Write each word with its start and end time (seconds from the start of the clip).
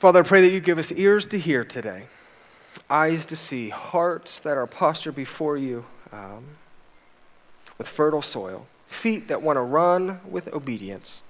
Father, 0.00 0.20
I 0.20 0.22
pray 0.22 0.40
that 0.40 0.48
you 0.48 0.60
give 0.60 0.78
us 0.78 0.90
ears 0.92 1.26
to 1.26 1.38
hear 1.38 1.62
today, 1.62 2.04
eyes 2.88 3.26
to 3.26 3.36
see, 3.36 3.68
hearts 3.68 4.40
that 4.40 4.56
are 4.56 4.66
postured 4.66 5.14
before 5.14 5.58
you 5.58 5.84
um, 6.10 6.42
with 7.76 7.86
fertile 7.86 8.22
soil, 8.22 8.66
feet 8.88 9.28
that 9.28 9.42
want 9.42 9.58
to 9.58 9.60
run 9.60 10.22
with 10.26 10.48
obedience. 10.54 11.20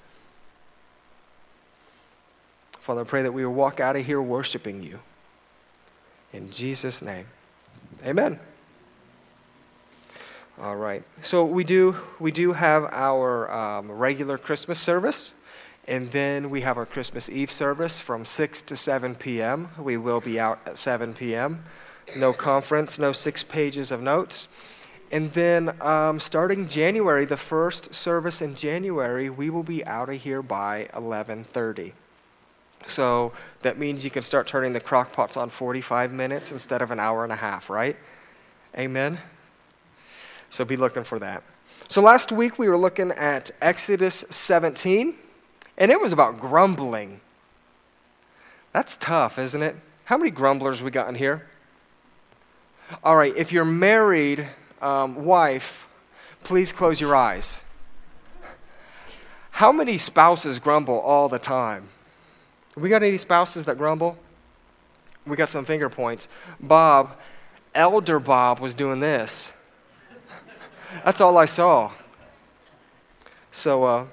Father, 2.79 3.01
I 3.01 3.05
pray 3.05 3.23
that 3.25 3.33
we 3.33 3.45
will 3.45 3.55
walk 3.55 3.81
out 3.81 3.97
of 3.97 4.07
here 4.07 4.23
worshiping 4.23 4.85
you. 4.85 5.01
In 6.33 6.53
Jesus' 6.53 7.03
name, 7.03 7.27
amen. 8.07 8.39
All 10.61 10.77
right. 10.77 11.03
So 11.23 11.45
we 11.45 11.65
do 11.65 11.97
we 12.21 12.31
do 12.31 12.53
have 12.53 12.85
our 12.93 13.51
um, 13.51 13.91
regular 13.91 14.39
Christmas 14.39 14.79
service, 14.79 15.35
and 15.87 16.11
then 16.11 16.51
we 16.51 16.61
have 16.61 16.77
our 16.77 16.87
Christmas 16.87 17.29
Eve 17.29 17.51
service 17.51 18.01
from 18.01 18.25
six 18.25 18.63
to 18.63 18.77
seven 18.77 19.15
p.m. 19.15 19.71
We 19.79 19.97
will 19.97 20.21
be 20.21 20.39
out 20.39 20.61
at 20.67 20.79
seven 20.79 21.15
p.m. 21.15 21.65
No 22.17 22.33
conference, 22.33 22.99
no 22.99 23.13
six 23.13 23.43
pages 23.43 23.91
of 23.91 24.03
notes. 24.03 24.49
And 25.13 25.33
then 25.33 25.81
um, 25.83 26.21
starting 26.21 26.69
January, 26.69 27.25
the 27.25 27.37
first 27.37 27.95
service 27.95 28.41
in 28.41 28.55
January, 28.55 29.29
we 29.29 29.51
will 29.51 29.65
be 29.65 29.85
out 29.85 30.09
of 30.09 30.21
here 30.23 30.43
by 30.43 30.89
11:30. 30.95 31.93
So 32.87 33.33
that 33.63 33.79
means 33.79 34.05
you 34.05 34.11
can 34.11 34.23
start 34.23 34.47
turning 34.47 34.73
the 34.73 34.81
crock 34.81 35.13
pots 35.13 35.37
on 35.37 35.51
45 35.51 36.13
minutes 36.13 36.51
instead 36.53 36.81
of 36.81 36.91
an 36.91 36.99
hour 36.99 37.25
and 37.25 37.33
a 37.33 37.37
half, 37.37 37.69
right? 37.69 37.97
Amen. 38.77 39.19
So 40.49 40.65
be 40.65 40.77
looking 40.77 41.05
for 41.05 41.19
that. 41.19 41.43
So 41.89 42.01
last 42.01 42.33
week 42.33 42.59
we 42.59 42.69
were 42.69 42.79
looking 42.79 43.11
at 43.13 43.51
Exodus 43.61 44.25
17, 44.31 45.15
and 45.81 45.91
it 45.91 46.01
was 46.01 46.13
about 46.13 46.39
grumbling. 46.39 47.21
That's 48.73 48.97
tough, 48.99 49.39
isn't 49.39 49.63
it? 49.63 49.77
How 50.05 50.19
many 50.19 50.31
grumblers 50.31 50.83
we 50.83 50.91
got 50.91 51.09
in 51.09 51.15
here? 51.15 51.47
All 53.03 53.17
right, 53.17 53.35
if 53.37 53.51
you're 53.51 53.65
married, 53.65 54.47
um, 54.83 55.25
wife, 55.25 55.89
please 56.45 56.71
close 56.71 57.01
your 57.01 57.17
eyes. 57.17 57.59
How 59.53 59.73
many 59.73 59.97
spouses 59.97 60.59
grumble 60.59 60.99
all 60.99 61.29
the 61.29 61.39
time? 61.39 61.89
We 62.77 62.89
got 62.89 63.03
any 63.03 63.19
spouses 63.19 63.65
that 63.65 63.79
grumble? 63.79 64.19
We 65.27 65.37
got 65.37 65.49
some 65.49 65.65
finger 65.65 65.89
points. 65.89 66.29
Bob, 66.59 67.17
Elder 67.75 68.19
Bob 68.19 68.61
was 68.61 68.75
doing 68.75 69.01
this. 69.01 69.53
That's 71.05 71.21
all 71.21 71.39
I 71.39 71.47
saw. 71.47 71.93
So, 73.53 73.85
uh, 73.85 74.07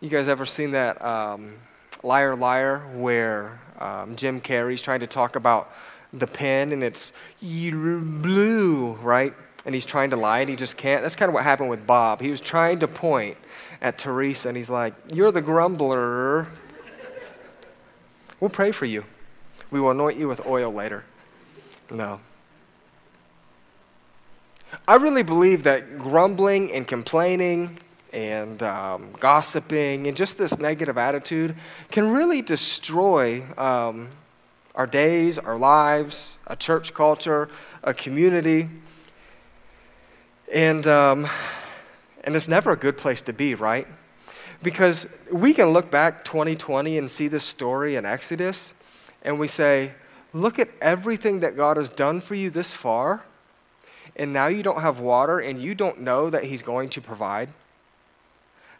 you 0.00 0.08
guys 0.08 0.28
ever 0.28 0.46
seen 0.46 0.70
that 0.70 1.02
um, 1.04 1.54
Liar 2.02 2.34
Liar 2.34 2.78
where 2.94 3.60
um, 3.78 4.16
Jim 4.16 4.40
Carrey's 4.40 4.80
trying 4.80 5.00
to 5.00 5.06
talk 5.06 5.36
about 5.36 5.70
the 6.12 6.26
pen 6.26 6.72
and 6.72 6.82
it's 6.82 7.12
blue, 7.42 8.92
right? 9.02 9.34
And 9.66 9.74
he's 9.74 9.84
trying 9.84 10.10
to 10.10 10.16
lie 10.16 10.40
and 10.40 10.48
he 10.48 10.56
just 10.56 10.78
can't. 10.78 11.02
That's 11.02 11.14
kind 11.14 11.28
of 11.28 11.34
what 11.34 11.44
happened 11.44 11.68
with 11.68 11.86
Bob. 11.86 12.22
He 12.22 12.30
was 12.30 12.40
trying 12.40 12.80
to 12.80 12.88
point 12.88 13.36
at 13.82 13.98
Teresa 13.98 14.48
and 14.48 14.56
he's 14.56 14.70
like, 14.70 14.94
You're 15.12 15.32
the 15.32 15.42
grumbler. 15.42 16.46
We'll 18.40 18.50
pray 18.50 18.72
for 18.72 18.86
you. 18.86 19.04
We 19.70 19.80
will 19.80 19.90
anoint 19.90 20.18
you 20.18 20.28
with 20.28 20.46
oil 20.46 20.72
later. 20.72 21.04
No. 21.90 22.20
I 24.88 24.94
really 24.96 25.22
believe 25.22 25.64
that 25.64 25.98
grumbling 25.98 26.72
and 26.72 26.88
complaining 26.88 27.78
and 28.12 28.62
um, 28.62 29.10
gossiping 29.20 30.06
and 30.06 30.16
just 30.16 30.38
this 30.38 30.58
negative 30.58 30.98
attitude 30.98 31.54
can 31.90 32.10
really 32.10 32.42
destroy 32.42 33.42
um, 33.56 34.08
our 34.74 34.86
days, 34.86 35.38
our 35.38 35.56
lives, 35.56 36.38
a 36.46 36.56
church 36.56 36.92
culture, 36.94 37.48
a 37.82 37.94
community. 37.94 38.68
And, 40.52 40.86
um, 40.86 41.28
and 42.24 42.34
it's 42.34 42.48
never 42.48 42.72
a 42.72 42.76
good 42.76 42.96
place 42.98 43.22
to 43.22 43.32
be, 43.32 43.54
right? 43.54 43.86
Because 44.62 45.14
we 45.32 45.54
can 45.54 45.68
look 45.68 45.90
back 45.90 46.24
2020 46.24 46.98
and 46.98 47.10
see 47.10 47.28
this 47.28 47.44
story 47.44 47.96
in 47.96 48.04
Exodus, 48.04 48.74
and 49.22 49.38
we 49.38 49.48
say, 49.48 49.92
look 50.32 50.58
at 50.58 50.68
everything 50.80 51.40
that 51.40 51.56
God 51.56 51.76
has 51.76 51.90
done 51.90 52.20
for 52.20 52.34
you 52.34 52.50
this 52.50 52.74
far 52.74 53.22
and 54.16 54.32
now 54.32 54.48
you 54.48 54.62
don't 54.62 54.82
have 54.82 55.00
water 55.00 55.38
and 55.38 55.62
you 55.62 55.74
don't 55.74 56.00
know 56.00 56.30
that 56.30 56.44
He's 56.44 56.62
going 56.62 56.90
to 56.90 57.00
provide? 57.00 57.48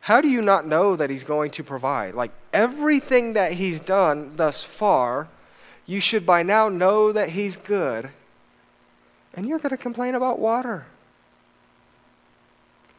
How 0.00 0.21
do 0.21 0.28
you 0.28 0.43
not 0.43 0.66
know 0.66 0.97
that 0.97 1.11
He's 1.11 1.25
going 1.25 1.50
to 1.53 1.62
provide? 1.62 2.15
Like 2.15 2.33
everything 2.53 3.34
that 3.34 3.53
He's 3.53 3.81
done 3.81 4.37
thus 4.37 4.62
far, 4.62 5.28
you 5.87 6.00
should 6.00 6.25
by 6.25 6.43
now 6.43 6.69
know 6.69 7.12
that 7.12 7.31
He's 7.31 7.56
good, 7.56 8.11
and 9.34 9.47
you're 9.47 9.59
going 9.59 9.71
to 9.71 9.77
complain 9.77 10.15
about 10.15 10.38
water. 10.38 10.87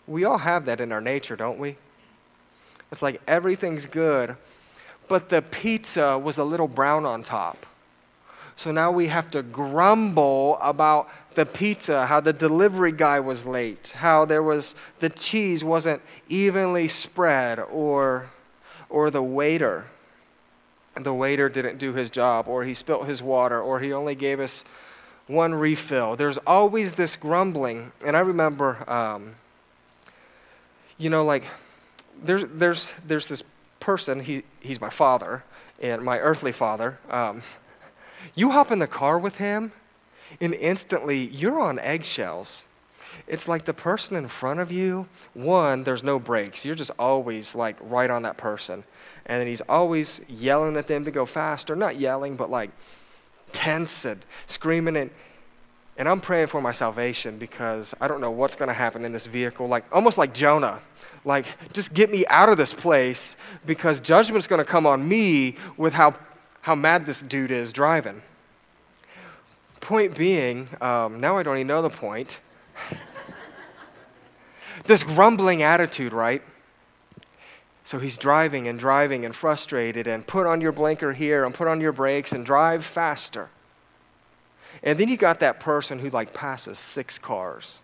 We 0.08 0.24
all 0.24 0.40
have 0.40 0.66
that 0.66 0.82
in 0.82 0.92
our 0.92 1.02
nature, 1.02 1.36
don't 1.36 1.58
we? 1.58 1.78
It's 2.92 3.02
like 3.02 3.22
everything's 3.28 3.86
good, 3.86 4.36
but 5.08 5.30
the 5.30 5.42
pizza 5.42 6.18
was 6.18 6.38
a 6.38 6.44
little 6.44 6.68
brown 6.68 7.06
on 7.06 7.24
top. 7.24 7.66
So 8.56 8.72
now 8.72 8.92
we 8.92 9.08
have 9.08 9.32
to 9.32 9.42
grumble 9.42 10.60
about 10.62 11.10
the 11.34 11.46
pizza, 11.46 12.08
how 12.08 12.19
the 12.19 12.34
delivery 12.34 12.92
guy 12.92 13.19
was 13.19 13.46
late, 13.46 13.94
how 13.97 14.25
there 14.25 14.44
was 14.44 14.75
the 15.00 15.09
cheese 15.09 15.64
wasn't 15.64 16.02
evenly 16.28 16.88
spread, 16.88 17.59
or, 17.59 18.31
or 18.90 19.09
the 19.09 19.24
waiter. 19.24 19.86
The 20.96 21.14
waiter 21.14 21.47
didn't 21.47 21.78
do 21.78 21.94
his 21.94 22.09
job, 22.09 22.47
or 22.47 22.64
he 22.66 22.74
spilt 22.74 23.08
his 23.08 23.22
water, 23.22 23.62
or 23.62 23.80
he 23.80 23.94
only 23.94 24.16
gave 24.16 24.40
us 24.40 24.66
one 25.28 25.53
refill. 25.56 26.18
There's 26.18 26.38
always 26.40 26.94
this 26.94 27.16
grumbling. 27.16 27.94
And 28.06 28.18
I 28.18 28.20
remember, 28.20 28.90
um, 28.91 29.36
you 30.97 31.09
know, 31.09 31.24
like, 31.24 31.46
there's, 32.22 32.44
there's, 32.53 32.91
there's 33.08 33.30
this 33.30 33.44
person, 33.80 34.20
he, 34.20 34.44
he's 34.59 34.81
my 34.81 34.90
father, 34.90 35.44
and 35.81 36.03
my 36.03 36.20
earthly 36.20 36.52
father. 36.52 37.00
Um, 37.09 37.41
you 38.36 38.52
hop 38.52 38.72
in 38.72 38.80
the 38.80 38.88
car 38.88 39.18
with 39.18 39.38
him, 39.38 39.72
and 40.40 40.53
instantly 40.53 41.28
you're 41.28 41.59
on 41.59 41.80
eggshells. 41.80 42.66
It's 43.28 43.47
like 43.47 43.66
the 43.66 43.74
person 43.74 44.16
in 44.16 44.28
front 44.28 44.59
of 44.59 44.72
you, 44.72 45.08
one, 45.34 45.84
there's 45.84 46.03
no 46.03 46.19
brakes. 46.19 46.66
You're 46.66 46.75
just 46.75 46.92
always 46.97 47.56
like 47.56 47.78
right 47.81 48.09
on 48.09 48.24
that 48.24 48.38
person. 48.38 48.84
And 49.25 49.40
then 49.40 49.47
he's 49.47 49.62
always 49.62 50.22
yelling 50.28 50.75
at 50.78 50.88
them 50.88 51.06
to 51.06 51.12
go 51.12 51.25
faster. 51.25 51.75
Not 51.75 52.00
yelling, 52.00 52.36
but 52.36 52.50
like 52.50 52.72
tense 53.52 54.06
and 54.06 54.25
screaming. 54.47 54.97
And, 54.97 55.12
and 55.97 56.09
I'm 56.09 56.22
praying 56.22 56.47
for 56.47 56.62
my 56.62 56.72
salvation 56.72 57.38
because 57.38 57.94
I 58.02 58.08
don't 58.08 58.22
know 58.22 58.31
what's 58.31 58.56
going 58.56 58.70
to 58.70 58.74
happen 58.74 59.06
in 59.06 59.14
this 59.14 59.28
vehicle. 59.28 59.68
Like 59.68 59.86
almost 59.94 60.18
like 60.18 60.34
Jonah. 60.34 60.80
Like, 61.24 61.46
just 61.72 61.94
get 61.94 62.12
me 62.12 62.25
out 62.28 62.50
of 62.50 62.58
this 62.58 62.74
place 62.74 63.38
because 63.66 64.00
judgment's 64.00 64.47
going 64.47 64.58
to 64.58 64.66
come 64.66 64.88
on 64.88 65.08
me 65.08 65.56
with 65.78 65.94
how, 65.94 66.16
how 66.62 66.74
mad 66.74 67.06
this 67.06 67.22
dude 67.22 67.52
is 67.52 67.72
driving. 67.72 68.24
Point 69.91 70.16
being, 70.16 70.69
um, 70.79 71.19
now 71.19 71.35
I 71.35 71.44
don't 71.44 71.57
even 71.57 71.68
know 71.68 71.81
the 71.81 71.90
point. 71.90 72.40
this 74.85 75.03
grumbling 75.03 75.63
attitude, 75.63 76.13
right? 76.13 76.41
So 77.84 78.00
he's 78.00 78.18
driving 78.18 78.69
and 78.69 78.79
driving 78.79 79.25
and 79.25 79.35
frustrated 79.35 80.07
and 80.07 80.25
put 80.25 80.47
on 80.47 80.62
your 80.62 80.72
blinker 80.72 81.12
here 81.12 81.44
and 81.44 81.53
put 81.53 81.68
on 81.68 81.81
your 81.81 81.91
brakes 81.91 82.31
and 82.31 82.46
drive 82.46 82.85
faster. 82.85 83.50
And 84.81 84.97
then 84.97 85.09
you 85.09 85.18
got 85.18 85.41
that 85.41 85.59
person 85.59 86.00
who 86.00 86.09
like 86.09 86.34
passes 86.34 86.79
six 86.79 87.18
cars 87.18 87.79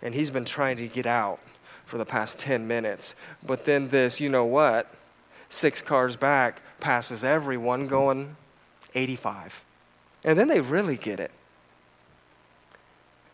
and 0.00 0.14
he's 0.14 0.30
been 0.30 0.46
trying 0.46 0.78
to 0.78 0.88
get 0.88 1.06
out 1.06 1.40
for 1.84 1.98
the 1.98 2.06
past 2.06 2.38
10 2.38 2.66
minutes. 2.66 3.14
But 3.46 3.66
then 3.66 3.88
this, 3.88 4.18
you 4.18 4.30
know 4.30 4.46
what, 4.46 4.90
six 5.50 5.82
cars 5.82 6.16
back 6.16 6.62
passes 6.80 7.22
everyone 7.22 7.86
going 7.86 8.36
85. 8.94 9.62
And 10.24 10.38
then 10.38 10.48
they 10.48 10.60
really 10.60 10.96
get 10.96 11.20
it. 11.20 11.30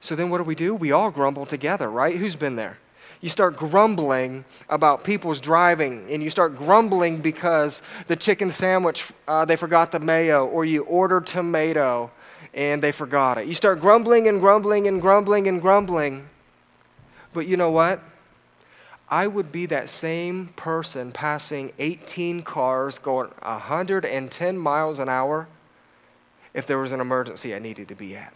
So 0.00 0.14
then 0.14 0.28
what 0.28 0.38
do 0.38 0.44
we 0.44 0.54
do? 0.54 0.74
We 0.74 0.92
all 0.92 1.10
grumble 1.10 1.46
together, 1.46 1.90
right? 1.90 2.16
Who's 2.16 2.36
been 2.36 2.56
there? 2.56 2.78
You 3.20 3.30
start 3.30 3.56
grumbling 3.56 4.44
about 4.68 5.02
people's 5.02 5.40
driving, 5.40 6.06
and 6.10 6.22
you 6.22 6.28
start 6.28 6.56
grumbling 6.56 7.22
because 7.22 7.80
the 8.06 8.16
chicken 8.16 8.50
sandwich, 8.50 9.10
uh, 9.26 9.46
they 9.46 9.56
forgot 9.56 9.92
the 9.92 9.98
mayo, 9.98 10.46
or 10.46 10.66
you 10.66 10.82
ordered 10.82 11.26
tomato 11.26 12.10
and 12.52 12.82
they 12.82 12.92
forgot 12.92 13.38
it. 13.38 13.46
You 13.46 13.54
start 13.54 13.80
grumbling 13.80 14.28
and 14.28 14.40
grumbling 14.40 14.86
and 14.86 15.00
grumbling 15.00 15.48
and 15.48 15.60
grumbling. 15.60 16.28
But 17.32 17.46
you 17.46 17.56
know 17.56 17.70
what? 17.70 18.00
I 19.08 19.26
would 19.26 19.52
be 19.52 19.66
that 19.66 19.90
same 19.90 20.48
person 20.48 21.12
passing 21.12 21.72
18 21.78 22.42
cars 22.42 22.98
going 22.98 23.30
110 23.42 24.58
miles 24.58 24.98
an 24.98 25.08
hour 25.08 25.48
if 26.54 26.66
there 26.66 26.78
was 26.78 26.92
an 26.92 27.00
emergency 27.00 27.54
I 27.54 27.58
needed 27.58 27.88
to 27.88 27.94
be 27.94 28.16
at. 28.16 28.32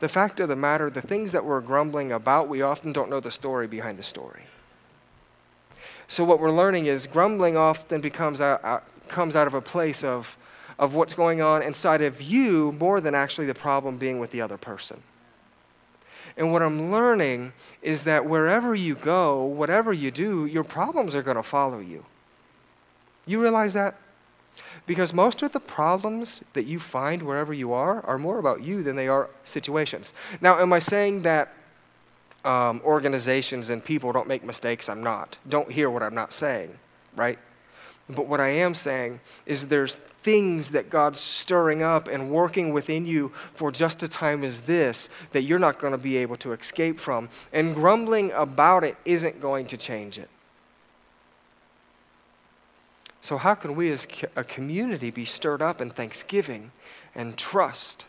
The 0.00 0.08
fact 0.08 0.38
of 0.40 0.48
the 0.48 0.56
matter, 0.56 0.90
the 0.90 1.00
things 1.00 1.32
that 1.32 1.44
we're 1.44 1.60
grumbling 1.60 2.12
about, 2.12 2.48
we 2.48 2.62
often 2.62 2.92
don't 2.92 3.08
know 3.08 3.20
the 3.20 3.30
story 3.30 3.66
behind 3.66 3.98
the 3.98 4.02
story. 4.02 4.42
So, 6.08 6.24
what 6.24 6.38
we're 6.38 6.50
learning 6.50 6.86
is 6.86 7.06
grumbling 7.06 7.56
often 7.56 8.00
becomes 8.00 8.40
out, 8.40 8.84
comes 9.08 9.34
out 9.34 9.46
of 9.46 9.54
a 9.54 9.60
place 9.60 10.04
of, 10.04 10.36
of 10.78 10.94
what's 10.94 11.14
going 11.14 11.40
on 11.40 11.62
inside 11.62 12.02
of 12.02 12.20
you 12.20 12.72
more 12.72 13.00
than 13.00 13.14
actually 13.14 13.46
the 13.46 13.54
problem 13.54 13.96
being 13.96 14.18
with 14.18 14.30
the 14.30 14.40
other 14.40 14.58
person. 14.58 15.02
And 16.36 16.52
what 16.52 16.62
I'm 16.62 16.90
learning 16.90 17.52
is 17.80 18.04
that 18.04 18.26
wherever 18.26 18.74
you 18.74 18.96
go, 18.96 19.44
whatever 19.44 19.92
you 19.92 20.10
do, 20.10 20.46
your 20.46 20.64
problems 20.64 21.14
are 21.14 21.22
going 21.22 21.36
to 21.36 21.42
follow 21.42 21.78
you. 21.78 22.04
You 23.24 23.40
realize 23.40 23.72
that? 23.74 23.94
Because 24.86 25.14
most 25.14 25.42
of 25.42 25.52
the 25.52 25.60
problems 25.60 26.42
that 26.52 26.64
you 26.64 26.78
find 26.78 27.22
wherever 27.22 27.54
you 27.54 27.72
are 27.72 28.04
are 28.04 28.18
more 28.18 28.38
about 28.38 28.62
you 28.62 28.82
than 28.82 28.96
they 28.96 29.08
are 29.08 29.30
situations. 29.44 30.12
Now, 30.40 30.58
am 30.58 30.72
I 30.72 30.78
saying 30.78 31.22
that 31.22 31.54
um, 32.44 32.82
organizations 32.84 33.70
and 33.70 33.82
people 33.82 34.12
don't 34.12 34.28
make 34.28 34.44
mistakes? 34.44 34.88
I'm 34.88 35.02
not. 35.02 35.38
Don't 35.48 35.72
hear 35.72 35.88
what 35.88 36.02
I'm 36.02 36.14
not 36.14 36.32
saying, 36.32 36.78
right? 37.16 37.38
But 38.08 38.26
what 38.26 38.40
I 38.40 38.48
am 38.48 38.74
saying 38.74 39.20
is 39.46 39.68
there's 39.68 39.96
things 39.96 40.70
that 40.70 40.90
God's 40.90 41.20
stirring 41.20 41.82
up 41.82 42.06
and 42.06 42.30
working 42.30 42.72
within 42.72 43.06
you 43.06 43.32
for 43.54 43.72
just 43.72 44.02
a 44.02 44.08
time 44.08 44.44
as 44.44 44.62
this 44.62 45.08
that 45.32 45.42
you're 45.42 45.58
not 45.58 45.78
going 45.78 45.92
to 45.92 45.98
be 45.98 46.18
able 46.18 46.36
to 46.36 46.52
escape 46.52 47.00
from. 47.00 47.30
And 47.52 47.74
grumbling 47.74 48.32
about 48.32 48.84
it 48.84 48.96
isn't 49.06 49.40
going 49.40 49.66
to 49.68 49.78
change 49.78 50.18
it. 50.18 50.28
So, 53.24 53.38
how 53.38 53.54
can 53.54 53.74
we 53.74 53.90
as 53.90 54.06
a 54.36 54.44
community 54.44 55.10
be 55.10 55.24
stirred 55.24 55.62
up 55.62 55.80
in 55.80 55.88
thanksgiving 55.88 56.72
and 57.14 57.38
trust 57.38 58.04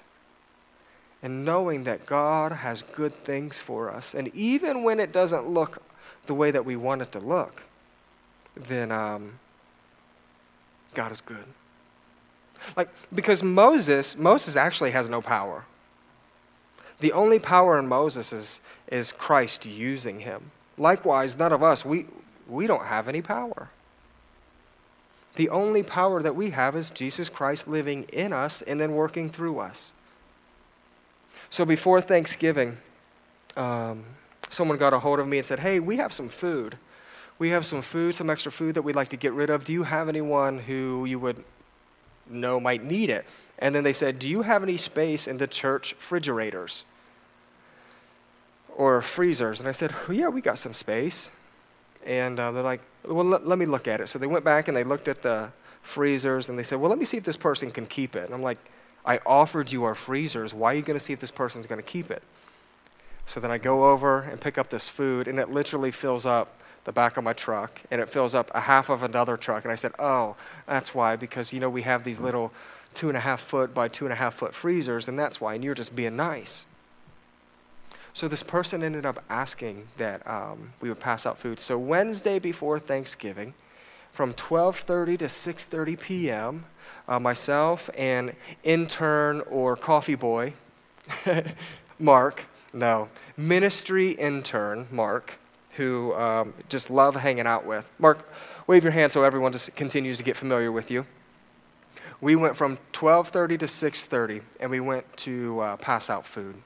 and 1.23 1.45
knowing 1.45 1.85
that 1.85 2.05
God 2.05 2.51
has 2.51 2.81
good 2.81 3.23
things 3.23 3.61
for 3.61 3.89
us? 3.89 4.13
And 4.13 4.27
even 4.35 4.83
when 4.83 4.99
it 4.99 5.13
doesn't 5.13 5.47
look 5.47 5.81
the 6.25 6.33
way 6.33 6.51
that 6.51 6.65
we 6.65 6.75
want 6.75 7.01
it 7.01 7.13
to 7.13 7.19
look, 7.19 7.63
then. 8.57 8.91
Um, 8.91 9.39
God 10.93 11.13
is 11.13 11.21
good. 11.21 11.45
Like, 12.75 12.89
because 13.13 13.41
Moses, 13.41 14.17
Moses 14.17 14.57
actually 14.57 14.91
has 14.91 15.07
no 15.07 15.21
power. 15.21 15.63
The 16.99 17.13
only 17.13 17.39
power 17.39 17.79
in 17.79 17.87
Moses 17.87 18.33
is, 18.33 18.59
is 18.91 19.13
Christ 19.13 19.65
using 19.65 20.19
him. 20.19 20.51
Likewise, 20.77 21.37
none 21.37 21.53
of 21.53 21.63
us, 21.63 21.85
we, 21.85 22.07
we 22.49 22.67
don't 22.67 22.87
have 22.87 23.07
any 23.07 23.21
power. 23.21 23.69
The 25.35 25.49
only 25.49 25.83
power 25.83 26.21
that 26.21 26.35
we 26.35 26.51
have 26.51 26.75
is 26.75 26.89
Jesus 26.89 27.29
Christ 27.29 27.67
living 27.67 28.03
in 28.13 28.31
us 28.33 28.61
and 28.61 28.79
then 28.79 28.93
working 28.93 29.29
through 29.29 29.59
us. 29.59 29.91
So 31.49 31.65
before 31.65 32.01
Thanksgiving, 32.01 32.77
um, 33.57 34.05
someone 34.49 34.77
got 34.77 34.93
a 34.93 34.99
hold 34.99 35.19
of 35.19 35.27
me 35.27 35.37
and 35.37 35.45
said, 35.45 35.59
Hey, 35.59 35.79
we 35.79 35.97
have 35.97 36.13
some 36.13 36.29
food 36.29 36.77
we 37.37 37.49
have 37.49 37.65
some 37.65 37.81
food, 37.81 38.15
some 38.15 38.29
extra 38.29 38.51
food 38.51 38.75
that 38.75 38.83
we'd 38.83 38.95
like 38.95 39.09
to 39.09 39.17
get 39.17 39.33
rid 39.33 39.49
of. 39.49 39.65
Do 39.65 39.73
you 39.73 39.83
have 39.83 40.07
anyone 40.07 40.59
who 40.59 41.05
you 41.05 41.19
would 41.19 41.43
know 42.27 42.59
might 42.59 42.83
need 42.83 43.09
it? 43.09 43.25
And 43.59 43.75
then 43.75 43.83
they 43.83 43.93
said, 43.93 44.19
Do 44.19 44.29
you 44.29 44.43
have 44.43 44.63
any 44.63 44.77
space 44.77 45.27
in 45.27 45.37
the 45.37 45.47
church 45.47 45.93
refrigerators 45.93 46.83
or 48.75 49.01
freezers? 49.01 49.59
And 49.59 49.67
I 49.67 49.73
said, 49.73 49.93
well, 50.07 50.17
Yeah, 50.17 50.29
we 50.29 50.41
got 50.41 50.57
some 50.57 50.73
space. 50.73 51.29
And 52.05 52.39
uh, 52.39 52.51
they're 52.51 52.63
like, 52.63 52.81
Well, 53.07 53.25
let, 53.25 53.47
let 53.47 53.57
me 53.57 53.65
look 53.65 53.87
at 53.87 54.01
it. 54.01 54.09
So 54.09 54.19
they 54.19 54.27
went 54.27 54.45
back 54.45 54.67
and 54.67 54.77
they 54.77 54.83
looked 54.83 55.07
at 55.07 55.21
the 55.21 55.49
freezers 55.81 56.49
and 56.49 56.57
they 56.57 56.63
said, 56.63 56.79
Well, 56.79 56.89
let 56.89 56.99
me 56.99 57.05
see 57.05 57.17
if 57.17 57.23
this 57.23 57.37
person 57.37 57.71
can 57.71 57.85
keep 57.85 58.15
it. 58.15 58.25
And 58.25 58.33
I'm 58.33 58.43
like, 58.43 58.59
I 59.05 59.19
offered 59.25 59.71
you 59.71 59.83
our 59.83 59.95
freezers. 59.95 60.53
Why 60.53 60.73
are 60.73 60.75
you 60.75 60.81
going 60.81 60.97
to 60.97 61.03
see 61.03 61.13
if 61.13 61.19
this 61.19 61.31
person's 61.31 61.67
going 61.67 61.81
to 61.81 61.87
keep 61.87 62.09
it? 62.09 62.23
So 63.25 63.39
then 63.39 63.51
I 63.51 63.57
go 63.57 63.89
over 63.89 64.21
and 64.21 64.39
pick 64.39 64.57
up 64.57 64.69
this 64.69 64.87
food, 64.87 65.27
and 65.27 65.39
it 65.39 65.49
literally 65.49 65.91
fills 65.91 66.25
up 66.25 66.61
the 66.83 66.91
back 66.91 67.17
of 67.17 67.23
my 67.23 67.33
truck 67.33 67.81
and 67.89 67.99
it 67.99 68.07
fills 68.07 68.35
up 68.35 68.51
a 68.53 68.61
half 68.61 68.89
of 68.89 69.01
another 69.01 69.37
truck. 69.37 69.63
And 69.63 69.71
I 69.71 69.75
said, 69.75 69.91
Oh, 69.99 70.35
that's 70.65 70.93
why, 70.93 71.15
because 71.15 71.51
you 71.51 71.59
know, 71.59 71.69
we 71.69 71.81
have 71.81 72.03
these 72.03 72.19
little 72.19 72.51
two 72.93 73.09
and 73.09 73.17
a 73.17 73.21
half 73.21 73.41
foot 73.41 73.73
by 73.73 73.87
two 73.87 74.05
and 74.05 74.13
a 74.13 74.15
half 74.15 74.35
foot 74.35 74.53
freezers, 74.53 75.07
and 75.07 75.19
that's 75.19 75.41
why, 75.41 75.55
and 75.55 75.63
you're 75.63 75.75
just 75.75 75.95
being 75.95 76.15
nice. 76.15 76.65
So 78.15 78.29
this 78.29 78.43
person 78.43 78.81
ended 78.81 79.05
up 79.05 79.21
asking 79.29 79.89
that 79.97 80.25
um, 80.25 80.71
we 80.79 80.87
would 80.87 81.01
pass 81.01 81.25
out 81.25 81.37
food. 81.37 81.59
So 81.59 81.77
Wednesday 81.77 82.39
before 82.39 82.79
Thanksgiving, 82.79 83.53
from 84.13 84.33
12:30 84.33 85.19
to 85.19 85.25
6:30 85.25 85.99
p.m., 85.99 86.65
uh, 87.09 87.19
myself 87.19 87.89
and 87.97 88.33
intern 88.63 89.41
or 89.41 89.75
coffee 89.75 90.15
boy, 90.15 90.53
Mark, 91.99 92.45
no, 92.71 93.09
ministry 93.35 94.11
intern 94.11 94.87
Mark, 94.89 95.37
who 95.71 96.13
um, 96.13 96.53
just 96.69 96.89
love 96.89 97.17
hanging 97.17 97.45
out 97.45 97.65
with. 97.65 97.85
Mark, 97.99 98.29
wave 98.65 98.85
your 98.85 98.93
hand 98.93 99.11
so 99.11 99.23
everyone 99.23 99.51
just 99.51 99.75
continues 99.75 100.17
to 100.19 100.23
get 100.23 100.37
familiar 100.37 100.71
with 100.71 100.89
you. 100.89 101.05
We 102.21 102.37
went 102.37 102.55
from 102.55 102.77
12:30 102.93 103.59
to 103.59 103.65
6:30, 103.65 104.41
and 104.61 104.71
we 104.71 104.79
went 104.79 105.17
to 105.17 105.59
uh, 105.59 105.75
pass 105.75 106.09
out 106.09 106.25
food. 106.25 106.63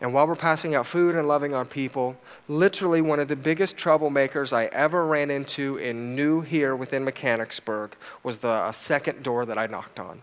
And 0.00 0.12
while 0.12 0.26
we're 0.26 0.36
passing 0.36 0.74
out 0.74 0.86
food 0.86 1.14
and 1.14 1.26
loving 1.26 1.54
on 1.54 1.66
people, 1.66 2.16
literally 2.48 3.00
one 3.00 3.20
of 3.20 3.28
the 3.28 3.36
biggest 3.36 3.76
troublemakers 3.76 4.52
I 4.52 4.66
ever 4.66 5.06
ran 5.06 5.30
into 5.30 5.76
in 5.76 6.14
New 6.14 6.40
here 6.40 6.74
within 6.74 7.04
Mechanicsburg 7.04 7.96
was 8.22 8.38
the 8.38 8.48
uh, 8.48 8.72
second 8.72 9.22
door 9.22 9.46
that 9.46 9.58
I 9.58 9.66
knocked 9.66 10.00
on. 10.00 10.22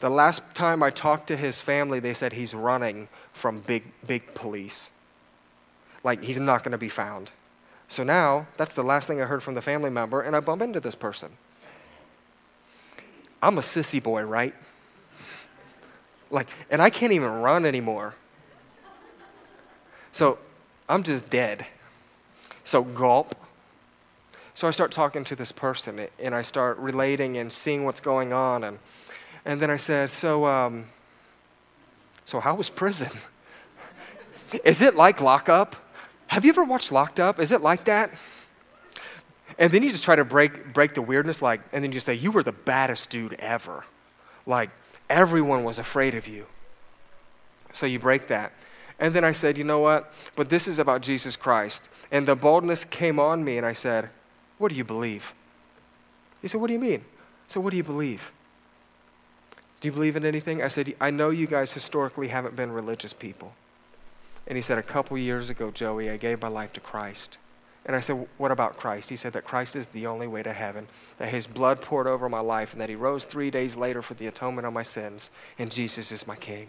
The 0.00 0.10
last 0.10 0.42
time 0.54 0.82
I 0.82 0.90
talked 0.90 1.26
to 1.28 1.36
his 1.36 1.60
family, 1.60 2.00
they 2.00 2.14
said 2.14 2.34
he's 2.34 2.54
running 2.54 3.08
from 3.32 3.60
big, 3.60 3.84
big 4.06 4.34
police 4.34 4.90
like 6.06 6.22
he's 6.22 6.38
not 6.38 6.62
going 6.62 6.72
to 6.72 6.78
be 6.78 6.88
found. 6.88 7.30
So 7.88 8.04
now, 8.04 8.46
that's 8.56 8.74
the 8.74 8.84
last 8.84 9.08
thing 9.08 9.20
I 9.20 9.24
heard 9.24 9.42
from 9.42 9.54
the 9.54 9.60
family 9.60 9.90
member, 9.90 10.20
and 10.20 10.36
I 10.36 10.40
bump 10.40 10.62
into 10.62 10.78
this 10.78 10.94
person. 10.94 11.30
I'm 13.42 13.58
a 13.58 13.60
sissy 13.60 14.00
boy, 14.00 14.22
right? 14.22 14.54
Like, 16.30 16.48
and 16.70 16.80
I 16.80 16.90
can't 16.90 17.12
even 17.12 17.30
run 17.30 17.64
anymore. 17.64 18.14
So 20.16 20.38
I'm 20.88 21.02
just 21.02 21.28
dead. 21.28 21.66
So 22.64 22.82
gulp. 22.82 23.34
So 24.54 24.66
I 24.66 24.70
start 24.70 24.90
talking 24.90 25.24
to 25.24 25.36
this 25.36 25.52
person, 25.52 26.08
and 26.18 26.34
I 26.34 26.40
start 26.40 26.78
relating 26.78 27.36
and 27.36 27.52
seeing 27.52 27.84
what's 27.84 28.00
going 28.00 28.32
on, 28.32 28.64
and 28.64 28.78
and 29.44 29.60
then 29.60 29.70
I 29.70 29.76
said, 29.76 30.10
so 30.10 30.46
um, 30.46 30.86
so 32.24 32.40
how 32.40 32.54
was 32.54 32.70
prison? 32.70 33.10
Is 34.64 34.80
it 34.80 34.94
like 34.94 35.20
lockup? 35.20 35.76
Have 36.28 36.46
you 36.46 36.48
ever 36.48 36.64
watched 36.64 36.90
Locked 36.90 37.20
Up? 37.20 37.38
Is 37.38 37.52
it 37.52 37.60
like 37.60 37.84
that? 37.84 38.10
And 39.58 39.70
then 39.70 39.82
you 39.82 39.90
just 39.90 40.02
try 40.02 40.16
to 40.16 40.24
break, 40.24 40.72
break 40.72 40.94
the 40.94 41.02
weirdness, 41.02 41.42
like, 41.42 41.60
and 41.74 41.84
then 41.84 41.92
you 41.92 42.00
say, 42.00 42.14
You 42.14 42.30
were 42.30 42.42
the 42.42 42.52
baddest 42.52 43.10
dude 43.10 43.34
ever. 43.34 43.84
Like, 44.46 44.70
everyone 45.10 45.62
was 45.62 45.78
afraid 45.78 46.14
of 46.14 46.26
you. 46.26 46.46
So 47.74 47.84
you 47.84 47.98
break 47.98 48.28
that. 48.28 48.54
And 48.98 49.14
then 49.14 49.24
I 49.24 49.32
said, 49.32 49.58
You 49.58 49.64
know 49.64 49.80
what? 49.80 50.12
But 50.34 50.48
this 50.48 50.66
is 50.66 50.78
about 50.78 51.02
Jesus 51.02 51.36
Christ. 51.36 51.88
And 52.10 52.26
the 52.26 52.36
boldness 52.36 52.84
came 52.84 53.18
on 53.18 53.44
me, 53.44 53.56
and 53.56 53.66
I 53.66 53.72
said, 53.72 54.10
What 54.58 54.70
do 54.70 54.74
you 54.74 54.84
believe? 54.84 55.34
He 56.40 56.48
said, 56.48 56.60
What 56.60 56.68
do 56.68 56.72
you 56.72 56.78
mean? 56.78 57.00
I 57.00 57.52
said, 57.52 57.62
What 57.62 57.70
do 57.70 57.76
you 57.76 57.84
believe? 57.84 58.32
Do 59.80 59.88
you 59.88 59.92
believe 59.92 60.16
in 60.16 60.24
anything? 60.24 60.62
I 60.62 60.68
said, 60.68 60.94
I 61.00 61.10
know 61.10 61.30
you 61.30 61.46
guys 61.46 61.74
historically 61.74 62.28
haven't 62.28 62.56
been 62.56 62.72
religious 62.72 63.12
people. 63.12 63.52
And 64.46 64.56
he 64.56 64.62
said, 64.62 64.78
A 64.78 64.82
couple 64.82 65.18
years 65.18 65.50
ago, 65.50 65.70
Joey, 65.70 66.08
I 66.08 66.16
gave 66.16 66.40
my 66.40 66.48
life 66.48 66.72
to 66.74 66.80
Christ. 66.80 67.36
And 67.84 67.94
I 67.94 68.00
said, 68.00 68.26
What 68.38 68.50
about 68.50 68.78
Christ? 68.78 69.10
He 69.10 69.16
said 69.16 69.34
that 69.34 69.44
Christ 69.44 69.76
is 69.76 69.88
the 69.88 70.06
only 70.06 70.26
way 70.26 70.42
to 70.42 70.54
heaven, 70.54 70.88
that 71.18 71.28
his 71.28 71.46
blood 71.46 71.82
poured 71.82 72.06
over 72.06 72.28
my 72.28 72.40
life, 72.40 72.72
and 72.72 72.80
that 72.80 72.88
he 72.88 72.96
rose 72.96 73.26
three 73.26 73.50
days 73.50 73.76
later 73.76 74.00
for 74.00 74.14
the 74.14 74.26
atonement 74.26 74.66
of 74.66 74.72
my 74.72 74.82
sins, 74.82 75.30
and 75.58 75.70
Jesus 75.70 76.10
is 76.10 76.26
my 76.26 76.36
king. 76.36 76.68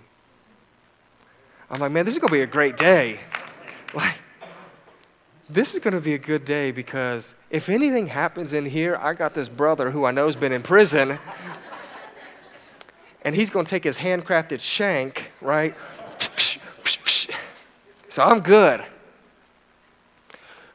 I'm 1.69 1.79
like, 1.79 1.91
Man, 1.91 2.05
this 2.05 2.13
is 2.13 2.19
going 2.19 2.29
to 2.29 2.37
be 2.37 2.41
a 2.41 2.47
great 2.47 2.77
day. 2.77 3.19
Like, 3.93 4.21
this 5.49 5.73
is 5.73 5.79
going 5.79 5.93
to 5.93 6.01
be 6.01 6.13
a 6.13 6.17
good 6.17 6.43
day 6.43 6.71
because 6.71 7.33
if 7.49 7.69
anything 7.69 8.07
happens 8.07 8.51
in 8.51 8.65
here, 8.65 8.97
I 8.97 9.13
got 9.13 9.33
this 9.33 9.47
brother 9.47 9.91
who 9.91 10.05
I 10.05 10.11
know 10.11 10.25
has 10.25 10.35
been 10.35 10.51
in 10.51 10.61
prison, 10.61 11.19
and 13.21 13.35
he's 13.35 13.49
going 13.49 13.65
to 13.65 13.69
take 13.69 13.85
his 13.85 13.99
handcrafted 13.99 14.59
shank, 14.59 15.31
right? 15.41 15.73
So 18.09 18.23
I'm 18.23 18.41
good. 18.41 18.83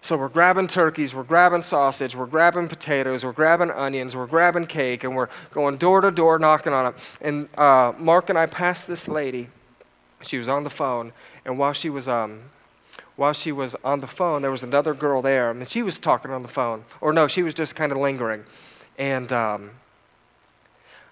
So 0.00 0.16
we're 0.16 0.28
grabbing 0.28 0.66
turkeys, 0.66 1.14
we're 1.14 1.22
grabbing 1.22 1.62
sausage, 1.62 2.16
we're 2.16 2.26
grabbing 2.26 2.68
potatoes, 2.68 3.24
we're 3.24 3.32
grabbing 3.32 3.70
onions, 3.70 4.16
we're 4.16 4.26
grabbing 4.26 4.66
cake, 4.66 5.04
and 5.04 5.14
we're 5.14 5.28
going 5.52 5.76
door 5.76 6.00
to 6.00 6.10
door 6.10 6.38
knocking 6.38 6.72
on 6.72 6.86
it. 6.86 7.18
And 7.20 7.48
uh, 7.56 7.92
Mark 7.98 8.28
and 8.28 8.38
I 8.38 8.46
passed 8.46 8.88
this 8.88 9.06
lady. 9.06 9.48
She 10.22 10.38
was 10.38 10.48
on 10.48 10.64
the 10.64 10.70
phone, 10.70 11.12
and 11.44 11.58
while 11.58 11.72
she 11.72 11.90
was 11.90 12.08
um, 12.08 12.44
while 13.16 13.32
she 13.32 13.52
was 13.52 13.76
on 13.84 14.00
the 14.00 14.06
phone, 14.06 14.42
there 14.42 14.50
was 14.50 14.62
another 14.62 14.94
girl 14.94 15.22
there, 15.22 15.50
and 15.50 15.68
she 15.68 15.82
was 15.82 15.98
talking 15.98 16.30
on 16.30 16.42
the 16.42 16.48
phone. 16.48 16.84
Or 17.00 17.12
no, 17.12 17.28
she 17.28 17.42
was 17.42 17.54
just 17.54 17.76
kind 17.76 17.92
of 17.92 17.98
lingering. 17.98 18.44
And 18.98 19.32
um, 19.32 19.70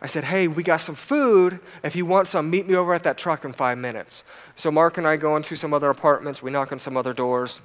I 0.00 0.06
said, 0.06 0.24
Hey, 0.24 0.48
we 0.48 0.62
got 0.62 0.78
some 0.78 0.94
food. 0.94 1.60
If 1.82 1.94
you 1.94 2.06
want 2.06 2.28
some, 2.28 2.48
meet 2.48 2.66
me 2.66 2.74
over 2.74 2.94
at 2.94 3.02
that 3.02 3.18
truck 3.18 3.44
in 3.44 3.52
five 3.52 3.78
minutes. 3.78 4.24
So 4.56 4.70
Mark 4.70 4.98
and 4.98 5.06
I 5.06 5.16
go 5.16 5.36
into 5.36 5.56
some 5.56 5.74
other 5.74 5.90
apartments. 5.90 6.42
We 6.42 6.50
knock 6.50 6.72
on 6.72 6.78
some 6.78 6.96
other 6.96 7.12
doors. 7.12 7.60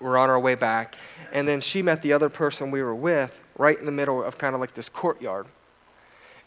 We're 0.00 0.16
on 0.16 0.30
our 0.30 0.40
way 0.40 0.54
back. 0.54 0.96
And 1.32 1.46
then 1.46 1.60
she 1.60 1.82
met 1.82 2.02
the 2.02 2.12
other 2.12 2.28
person 2.28 2.70
we 2.70 2.82
were 2.82 2.94
with 2.94 3.40
right 3.58 3.78
in 3.78 3.84
the 3.84 3.92
middle 3.92 4.22
of 4.22 4.38
kind 4.38 4.54
of 4.54 4.60
like 4.60 4.74
this 4.74 4.88
courtyard. 4.88 5.46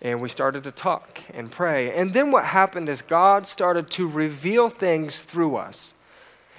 And 0.04 0.22
we 0.22 0.28
started 0.28 0.64
to 0.66 0.72
talk 0.72 1.22
and 1.34 1.50
pray. 1.50 1.94
And 1.94 2.14
then 2.14 2.30
what 2.30 2.46
happened 2.46 2.90
is 2.90 3.02
God 3.02 3.48
started 3.48 3.90
to 3.92 4.08
reveal 4.08 4.70
things 4.70 5.22
through 5.22 5.56
us. 5.56 5.94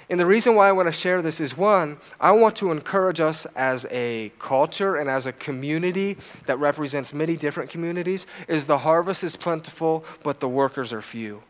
And 0.08 0.18
the 0.20 0.26
reason 0.26 0.54
why 0.54 0.68
I 0.68 0.72
want 0.72 0.86
to 0.86 0.92
share 0.92 1.22
this 1.22 1.40
is 1.40 1.56
one, 1.56 1.98
I 2.20 2.30
want 2.32 2.56
to 2.56 2.70
encourage 2.70 3.20
us 3.20 3.46
as 3.56 3.86
a 3.90 4.32
culture 4.38 4.96
and 4.96 5.08
as 5.08 5.26
a 5.26 5.32
community 5.32 6.16
that 6.46 6.58
represents 6.58 7.14
many 7.14 7.36
different 7.36 7.70
communities 7.70 8.26
is 8.48 8.66
the 8.66 8.78
harvest 8.78 9.24
is 9.24 9.36
plentiful, 9.36 10.04
but 10.22 10.40
the 10.40 10.48
workers 10.48 10.92
are 10.92 11.02
few. 11.02 11.42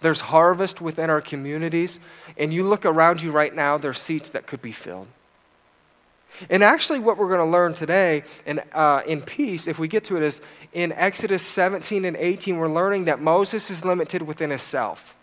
There's 0.00 0.20
harvest 0.22 0.80
within 0.80 1.10
our 1.10 1.20
communities, 1.20 2.00
and 2.36 2.54
you 2.54 2.66
look 2.66 2.86
around 2.86 3.20
you 3.20 3.30
right 3.30 3.54
now, 3.54 3.76
there's 3.76 4.00
seats 4.00 4.30
that 4.30 4.46
could 4.46 4.62
be 4.62 4.72
filled. 4.72 5.08
And 6.50 6.62
actually, 6.62 7.00
what 7.00 7.18
we're 7.18 7.28
going 7.28 7.40
to 7.40 7.44
learn 7.44 7.74
today 7.74 8.22
in, 8.46 8.60
uh, 8.72 9.02
in 9.06 9.22
peace, 9.22 9.66
if 9.66 9.78
we 9.78 9.88
get 9.88 10.04
to 10.04 10.16
it, 10.16 10.22
is 10.22 10.40
in 10.72 10.92
Exodus 10.92 11.42
17 11.42 12.04
and 12.04 12.16
18, 12.16 12.58
we're 12.58 12.68
learning 12.68 13.04
that 13.06 13.20
Moses 13.20 13.70
is 13.70 13.84
limited 13.84 14.22
within 14.22 14.50
himself. 14.50 15.14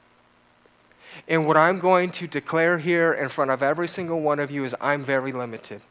And 1.27 1.48
what 1.48 1.57
I'm 1.57 1.79
going 1.79 2.12
to 2.13 2.27
declare 2.27 2.77
here 2.77 3.13
in 3.13 3.29
front 3.29 3.51
of 3.51 3.63
every 3.63 3.88
single 3.88 4.22
one 4.22 4.39
of 4.39 4.51
you 4.51 4.63
is 4.63 4.75
I'm 4.81 5.03
very 5.03 5.31
limited. 5.31 5.81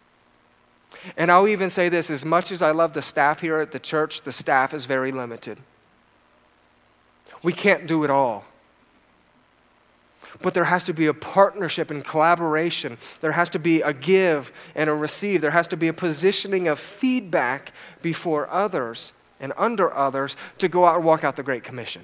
And 1.17 1.31
I'll 1.31 1.49
even 1.49 1.71
say 1.71 1.89
this 1.89 2.11
as 2.11 2.25
much 2.25 2.53
as 2.53 2.63
I 2.63 2.71
love 2.71 2.93
the 2.93 3.03
staff 3.03 3.41
here 3.41 3.59
at 3.61 3.73
the 3.73 3.79
church, 3.79 4.23
the 4.23 4.33
staff 4.33 4.73
is 4.73 4.87
very 4.87 5.11
limited. 5.11 5.59
We 7.43 7.53
can't 7.53 7.87
do 7.87 8.05
it 8.05 8.11
all 8.11 8.45
but 10.43 10.55
there 10.55 10.65
has 10.65 10.85
to 10.85 10.93
be 10.93 11.07
a 11.07 11.15
partnership 11.15 11.91
and 11.91 12.05
collaboration. 12.05 12.99
There 13.21 13.33
has 13.33 13.51
to 13.51 13.59
be 13.59 13.83
a 13.83 13.93
give 13.93 14.53
and 14.75 14.91
a 14.91 14.95
receive. 14.95 15.41
There 15.41 15.51
has 15.53 15.69
to 15.69 15.77
be 15.77 15.89
a 15.89 15.93
positioning 15.93 16.69
of 16.69 16.79
feedback 16.79 17.73
before 18.03 18.49
others 18.51 19.13
and 19.41 19.53
under 19.57 19.95
others 19.95 20.37
to 20.59 20.69
go 20.69 20.87
out 20.87 20.97
and 20.97 21.05
walk 21.05 21.25
out 21.25 21.37
the 21.37 21.43
Great 21.43 21.65
Commission. 21.65 22.03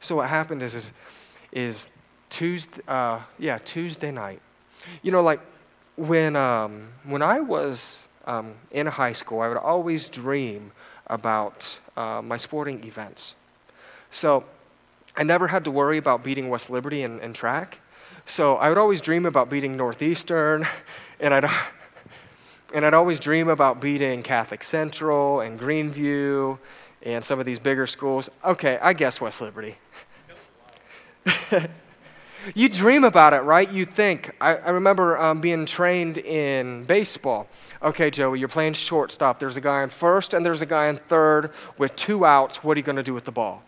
So 0.00 0.16
what 0.16 0.28
happened 0.28 0.62
is, 0.62 0.74
is, 0.74 0.92
is 1.52 1.88
Tuesday, 2.30 2.82
uh, 2.88 3.20
yeah, 3.38 3.58
Tuesday 3.64 4.10
night. 4.10 4.40
You 5.02 5.12
know, 5.12 5.20
like 5.22 5.40
when, 5.96 6.36
um, 6.36 6.88
when 7.04 7.22
I 7.22 7.40
was 7.40 8.08
um, 8.26 8.54
in 8.70 8.86
high 8.86 9.12
school, 9.12 9.40
I 9.40 9.48
would 9.48 9.58
always 9.58 10.08
dream 10.08 10.72
about 11.06 11.78
uh, 11.96 12.22
my 12.22 12.36
sporting 12.36 12.84
events. 12.84 13.34
So 14.10 14.44
I 15.16 15.22
never 15.22 15.48
had 15.48 15.64
to 15.64 15.70
worry 15.70 15.98
about 15.98 16.22
beating 16.22 16.48
West 16.48 16.70
Liberty 16.70 17.02
in, 17.02 17.20
in 17.20 17.32
track. 17.32 17.78
So 18.26 18.56
I 18.56 18.68
would 18.68 18.78
always 18.78 19.00
dream 19.00 19.26
about 19.26 19.50
beating 19.50 19.76
Northeastern, 19.76 20.66
and 21.20 21.34
I'd, 21.34 21.44
and 22.74 22.86
I'd 22.86 22.94
always 22.94 23.18
dream 23.20 23.48
about 23.48 23.80
beating 23.80 24.22
Catholic 24.22 24.62
Central 24.62 25.40
and 25.40 25.58
Greenview 25.58 26.58
and 27.02 27.24
some 27.24 27.40
of 27.40 27.46
these 27.46 27.58
bigger 27.58 27.86
schools. 27.86 28.30
Okay, 28.44 28.78
I 28.80 28.92
guess 28.92 29.20
West 29.20 29.40
Liberty. 29.40 29.76
you 32.54 32.68
dream 32.68 33.04
about 33.04 33.32
it, 33.32 33.40
right? 33.40 33.70
You 33.70 33.84
think. 33.84 34.34
I, 34.40 34.56
I 34.56 34.70
remember 34.70 35.18
um, 35.18 35.40
being 35.40 35.66
trained 35.66 36.18
in 36.18 36.84
baseball. 36.84 37.48
Okay, 37.82 38.10
Joey, 38.10 38.38
you're 38.38 38.48
playing 38.48 38.74
shortstop. 38.74 39.38
There's 39.38 39.56
a 39.56 39.60
guy 39.60 39.82
in 39.82 39.88
first 39.88 40.34
and 40.34 40.44
there's 40.44 40.62
a 40.62 40.66
guy 40.66 40.86
in 40.86 40.96
third 40.96 41.52
with 41.78 41.96
two 41.96 42.24
outs. 42.24 42.62
What 42.62 42.76
are 42.76 42.80
you 42.80 42.84
going 42.84 42.96
to 42.96 43.02
do 43.02 43.14
with 43.14 43.24
the 43.24 43.32
ball? 43.32 43.62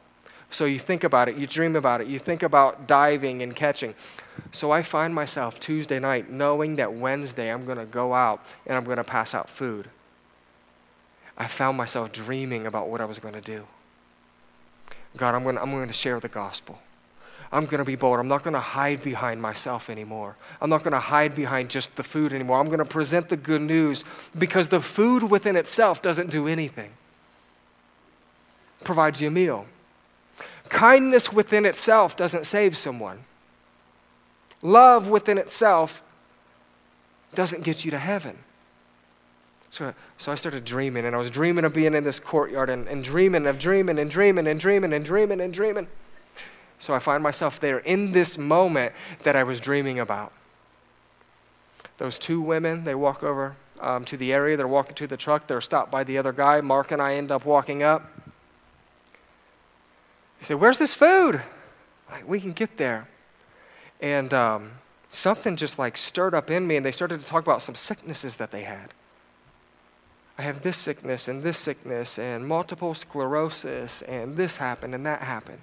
So 0.53 0.67
you 0.67 0.79
think 0.79 1.03
about 1.03 1.31
it, 1.31 1.37
you 1.37 1.47
dream 1.47 1.75
about 1.77 2.03
it, 2.03 2.09
you 2.09 2.19
think 2.19 2.43
about 2.43 2.87
diving 2.87 3.43
and 3.43 3.57
catching. 3.57 3.95
So 4.53 4.71
I 4.71 4.83
find 4.83 5.15
myself 5.15 5.59
Tuesday 5.59 5.99
night 5.99 6.31
knowing 6.31 6.77
that 6.77 6.93
Wednesday 6.93 7.51
I'm 7.51 7.65
going 7.65 7.79
to 7.79 7.87
go 7.87 8.13
out 8.13 8.45
and 8.67 8.77
I'm 8.77 8.85
going 8.85 8.99
to 8.99 9.05
pass 9.05 9.35
out 9.35 9.49
food. 9.49 9.89
I 11.39 11.47
found 11.47 11.79
myself 11.79 12.13
dreaming 12.13 12.67
about 12.67 12.89
what 12.89 13.01
I 13.01 13.07
was 13.07 13.19
going 13.19 13.33
to 13.33 13.41
do. 13.41 13.65
God, 15.17 15.35
I'm 15.35 15.43
going 15.43 15.57
to, 15.57 15.63
I'm 15.63 15.87
to 15.87 15.93
share 15.93 16.21
the 16.21 16.29
gospel. 16.29 16.79
I'm 17.51 17.65
going 17.65 17.79
to 17.79 17.85
be 17.85 17.97
bold. 17.97 18.19
I'm 18.19 18.29
not 18.29 18.43
going 18.43 18.55
to 18.55 18.61
hide 18.61 19.03
behind 19.03 19.41
myself 19.41 19.89
anymore. 19.89 20.37
I'm 20.61 20.69
not 20.69 20.83
going 20.83 20.93
to 20.93 21.01
hide 21.01 21.35
behind 21.35 21.71
just 21.71 21.97
the 21.97 22.03
food 22.03 22.33
anymore. 22.33 22.61
I'm 22.61 22.67
going 22.67 22.79
to 22.79 22.85
present 22.85 23.31
the 23.31 23.37
good 23.37 23.63
news 23.63 24.05
because 24.39 24.69
the 24.69 24.81
food 24.81 25.25
within 25.25 25.57
itself 25.57 26.03
doesn't 26.03 26.31
do 26.31 26.47
anything. 26.47 26.91
Provides 28.85 29.21
you 29.21 29.29
a 29.29 29.31
meal. 29.31 29.67
Kindness 30.73 31.31
within 31.31 31.67
itself 31.67 32.17
doesn't 32.17 32.47
save 32.47 32.79
someone. 32.79 33.26
Love 34.62 35.07
within 35.07 35.37
itself 35.37 36.02
doesn't 37.35 37.62
get 37.62 37.85
you 37.85 37.91
to 37.91 37.99
heaven. 37.99 38.38
So, 39.71 39.93
so 40.17 40.33
I 40.33 40.35
started 40.35 40.64
dreaming, 40.64 41.05
and 41.05 41.14
I 41.14 41.19
was 41.19 41.31
dreaming 41.31 41.67
of 41.67 41.75
being 41.75 41.93
in 41.93 42.05
this 42.05 42.19
courtyard 42.19 42.71
and, 42.71 42.88
and 42.88 43.05
dreaming 43.05 43.47
of 43.47 43.59
dreaming 43.59 43.99
and 43.99 44.11
dreaming 44.11 44.47
and 44.47 44.59
dreaming 44.59 44.95
and 44.95 45.05
dreaming 45.05 45.43
and 45.43 45.52
dreaming. 45.52 45.88
So 46.79 46.95
I 46.95 47.00
find 47.00 47.23
myself 47.23 47.61
there 47.61 47.81
in 47.81 48.12
this 48.12 48.38
moment 48.38 48.95
that 49.25 49.37
I 49.37 49.43
was 49.43 49.61
dreaming 49.61 49.99
about. 49.99 50.33
Those 51.99 52.19
two 52.19 52.41
women, 52.41 52.85
they 52.85 52.95
walk 52.95 53.23
over 53.23 53.57
um, 53.79 54.07
to 54.07 54.17
the 54.17 54.33
area, 54.33 54.57
they're 54.57 54.67
walking 54.67 54.95
to 54.95 55.07
the 55.07 55.19
truck, 55.19 55.49
they're 55.49 55.61
stopped 55.61 55.91
by 55.91 56.02
the 56.02 56.17
other 56.17 56.33
guy. 56.33 56.62
Mark 56.62 56.93
and 56.93 57.02
I 57.02 57.17
end 57.17 57.31
up 57.31 57.45
walking 57.45 57.83
up. 57.83 58.11
He 60.43 60.47
said, 60.47 60.59
Where's 60.59 60.81
this 60.81 60.93
food? 60.93 61.41
Like, 62.11 62.29
we 62.29 62.41
can 62.41 62.51
get 62.51 62.77
there. 62.77 63.07
And 64.01 64.35
um, 64.35 64.73
something 65.09 65.55
just 65.55 65.79
like 65.79 65.97
stirred 65.97 66.35
up 66.35 66.51
in 66.51 66.67
me, 66.67 66.75
and 66.75 66.85
they 66.85 66.91
started 66.91 67.21
to 67.21 67.27
talk 67.27 67.45
about 67.45 67.63
some 67.63 67.77
sicknesses 67.77 68.39
that 68.39 68.51
they 68.51 68.63
had. 68.63 68.93
I 70.37 70.43
have 70.43 70.63
this 70.63 70.77
sickness 70.77 71.29
and 71.29 71.45
this 71.45 71.59
sickness 71.59 72.19
and 72.19 72.45
multiple 72.49 72.93
sclerosis, 72.95 74.03
and 74.03 74.37
this 74.37 74.57
happened 74.57 74.97
and 74.97 75.07
that 75.07 75.21
happened. 75.21 75.61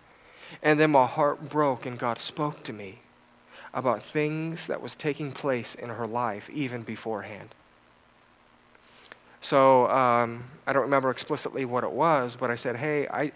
And 0.63 0.79
then 0.79 0.91
my 0.91 1.07
heart 1.07 1.49
broke, 1.49 1.85
and 1.85 1.99
God 1.99 2.17
spoke 2.17 2.63
to 2.63 2.71
me 2.71 2.99
about 3.73 4.01
things 4.01 4.67
that 4.67 4.81
was 4.81 4.95
taking 4.95 5.33
place 5.33 5.75
in 5.75 5.89
her 5.89 6.07
life 6.07 6.49
even 6.51 6.83
beforehand. 6.83 7.49
So 9.41 9.89
um, 9.89 10.45
I 10.65 10.71
don't 10.71 10.83
remember 10.83 11.09
explicitly 11.09 11.65
what 11.65 11.83
it 11.83 11.91
was, 11.91 12.37
but 12.37 12.49
I 12.49 12.55
said, 12.55 12.77
Hey, 12.77 13.07
I, 13.07 13.31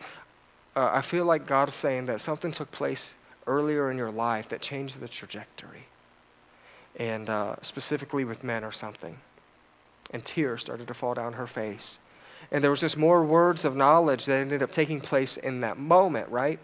uh, 0.76 0.90
I 0.94 1.02
feel 1.02 1.26
like 1.26 1.46
God 1.46 1.68
is 1.68 1.76
saying 1.76 2.08
that 2.08 2.22
something 2.22 2.52
took 2.52 2.72
place 2.72 3.16
earlier 3.46 3.92
in 3.92 3.98
your 3.98 4.12
life 4.12 4.50
that 4.50 4.62
changed 4.62 5.00
the 5.00 5.08
trajectory, 5.08 5.86
and 6.96 7.30
uh, 7.30 7.56
specifically 7.62 8.24
with 8.24 8.44
men 8.44 8.64
or 8.64 8.72
something. 8.72 9.18
And 10.12 10.24
tears 10.24 10.62
started 10.62 10.88
to 10.88 10.94
fall 10.94 11.14
down 11.14 11.34
her 11.34 11.48
face. 11.48 12.00
And 12.52 12.64
there 12.64 12.72
was 12.72 12.82
just 12.82 12.98
more 12.98 13.24
words 13.24 13.66
of 13.66 13.76
knowledge 13.76 14.26
that 14.26 14.36
ended 14.36 14.62
up 14.62 14.72
taking 14.72 15.02
place 15.02 15.38
in 15.38 15.62
that 15.62 15.78
moment, 15.78 16.30
right? 16.30 16.60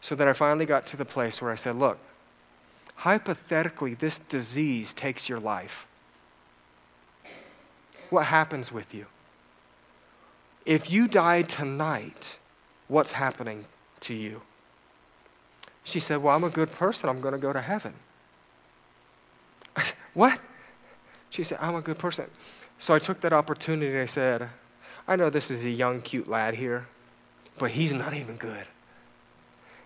So 0.00 0.14
then 0.14 0.28
I 0.28 0.32
finally 0.32 0.66
got 0.66 0.86
to 0.88 0.96
the 0.96 1.04
place 1.04 1.42
where 1.42 1.50
I 1.50 1.56
said, 1.56 1.76
Look, 1.76 1.98
hypothetically, 2.96 3.94
this 3.94 4.18
disease 4.18 4.92
takes 4.92 5.28
your 5.28 5.40
life. 5.40 5.86
What 8.10 8.26
happens 8.26 8.70
with 8.72 8.94
you? 8.94 9.06
If 10.64 10.90
you 10.90 11.08
died 11.08 11.48
tonight, 11.48 12.36
What's 12.88 13.12
happening 13.12 13.66
to 14.00 14.14
you? 14.14 14.42
She 15.84 16.00
said, 16.00 16.22
Well, 16.22 16.34
I'm 16.34 16.44
a 16.44 16.50
good 16.50 16.72
person. 16.72 17.08
I'm 17.08 17.20
going 17.20 17.32
to 17.32 17.40
go 17.40 17.52
to 17.52 17.60
heaven. 17.60 17.94
Said, 19.76 19.94
what? 20.14 20.40
She 21.30 21.44
said, 21.44 21.58
I'm 21.60 21.74
a 21.74 21.80
good 21.80 21.98
person. 21.98 22.26
So 22.78 22.94
I 22.94 22.98
took 22.98 23.20
that 23.20 23.32
opportunity 23.32 23.92
and 23.92 24.00
I 24.00 24.06
said, 24.06 24.48
I 25.06 25.16
know 25.16 25.30
this 25.30 25.50
is 25.50 25.64
a 25.64 25.70
young, 25.70 26.00
cute 26.00 26.28
lad 26.28 26.54
here, 26.54 26.86
but 27.58 27.72
he's 27.72 27.92
not 27.92 28.14
even 28.14 28.36
good. 28.36 28.66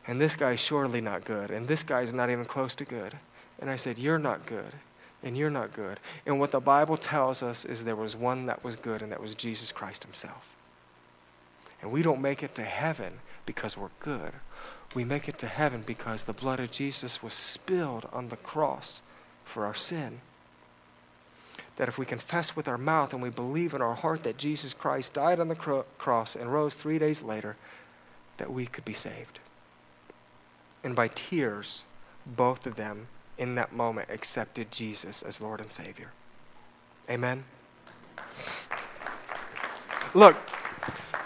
And 0.07 0.21
this 0.21 0.35
guy's 0.35 0.61
surely 0.61 1.01
not 1.01 1.25
good. 1.25 1.51
And 1.51 1.69
this 1.69 1.83
guy's 1.83 2.13
not 2.13 2.31
even 2.31 2.45
close 2.45 2.75
to 2.77 2.85
good. 2.85 3.17
And 3.61 3.71
I 3.71 3.77
said, 3.77 3.99
You're 3.99 4.19
not 4.19 4.47
good. 4.47 4.73
And 5.25 5.37
you're 5.37 5.51
not 5.51 5.73
good. 5.73 6.01
And 6.27 6.41
what 6.41 6.51
the 6.51 6.61
Bible 6.61 6.97
tells 6.97 7.45
us 7.45 7.65
is 7.65 7.85
there 7.85 7.95
was 7.95 8.17
one 8.17 8.47
that 8.47 8.65
was 8.65 8.75
good, 8.75 9.03
and 9.03 9.13
that 9.13 9.21
was 9.21 9.37
Jesus 9.37 9.71
Christ 9.71 10.03
himself. 10.03 10.52
And 11.83 11.91
we 11.91 12.03
don't 12.03 12.23
make 12.23 12.43
it 12.43 12.55
to 12.55 12.63
heaven 12.63 13.15
because 13.45 13.77
we're 13.77 13.91
good. 14.01 14.33
We 14.95 15.05
make 15.05 15.29
it 15.29 15.39
to 15.39 15.49
heaven 15.49 15.83
because 15.85 16.25
the 16.25 16.33
blood 16.33 16.61
of 16.61 16.71
Jesus 16.71 17.23
was 17.23 17.35
spilled 17.35 18.09
on 18.13 18.29
the 18.29 18.37
cross 18.37 19.03
for 19.45 19.67
our 19.67 19.75
sin. 19.75 20.21
That 21.77 21.89
if 21.89 21.99
we 21.99 22.07
confess 22.07 22.55
with 22.55 22.69
our 22.69 22.79
mouth 22.79 23.13
and 23.13 23.23
we 23.23 23.31
believe 23.31 23.75
in 23.75 23.83
our 23.83 23.95
heart 23.95 24.23
that 24.23 24.37
Jesus 24.37 24.75
Christ 24.75 25.15
died 25.15 25.41
on 25.41 25.49
the 25.49 25.55
cro- 25.55 25.87
cross 25.99 26.37
and 26.37 26.53
rose 26.53 26.75
three 26.75 26.99
days 26.99 27.23
later, 27.23 27.57
that 28.37 28.53
we 28.53 28.67
could 28.67 28.85
be 28.85 28.93
saved. 28.93 29.41
And 30.85 30.95
by 30.95 31.09
tears, 31.09 31.85
both 32.27 32.67
of 32.67 32.77
them 32.77 33.09
in 33.39 33.55
that 33.55 33.73
moment 33.73 34.11
accepted 34.11 34.71
Jesus 34.71 35.23
as 35.23 35.41
Lord 35.41 35.61
and 35.61 35.71
Savior. 35.71 36.13
Amen. 37.11 37.45
Look, 40.15 40.37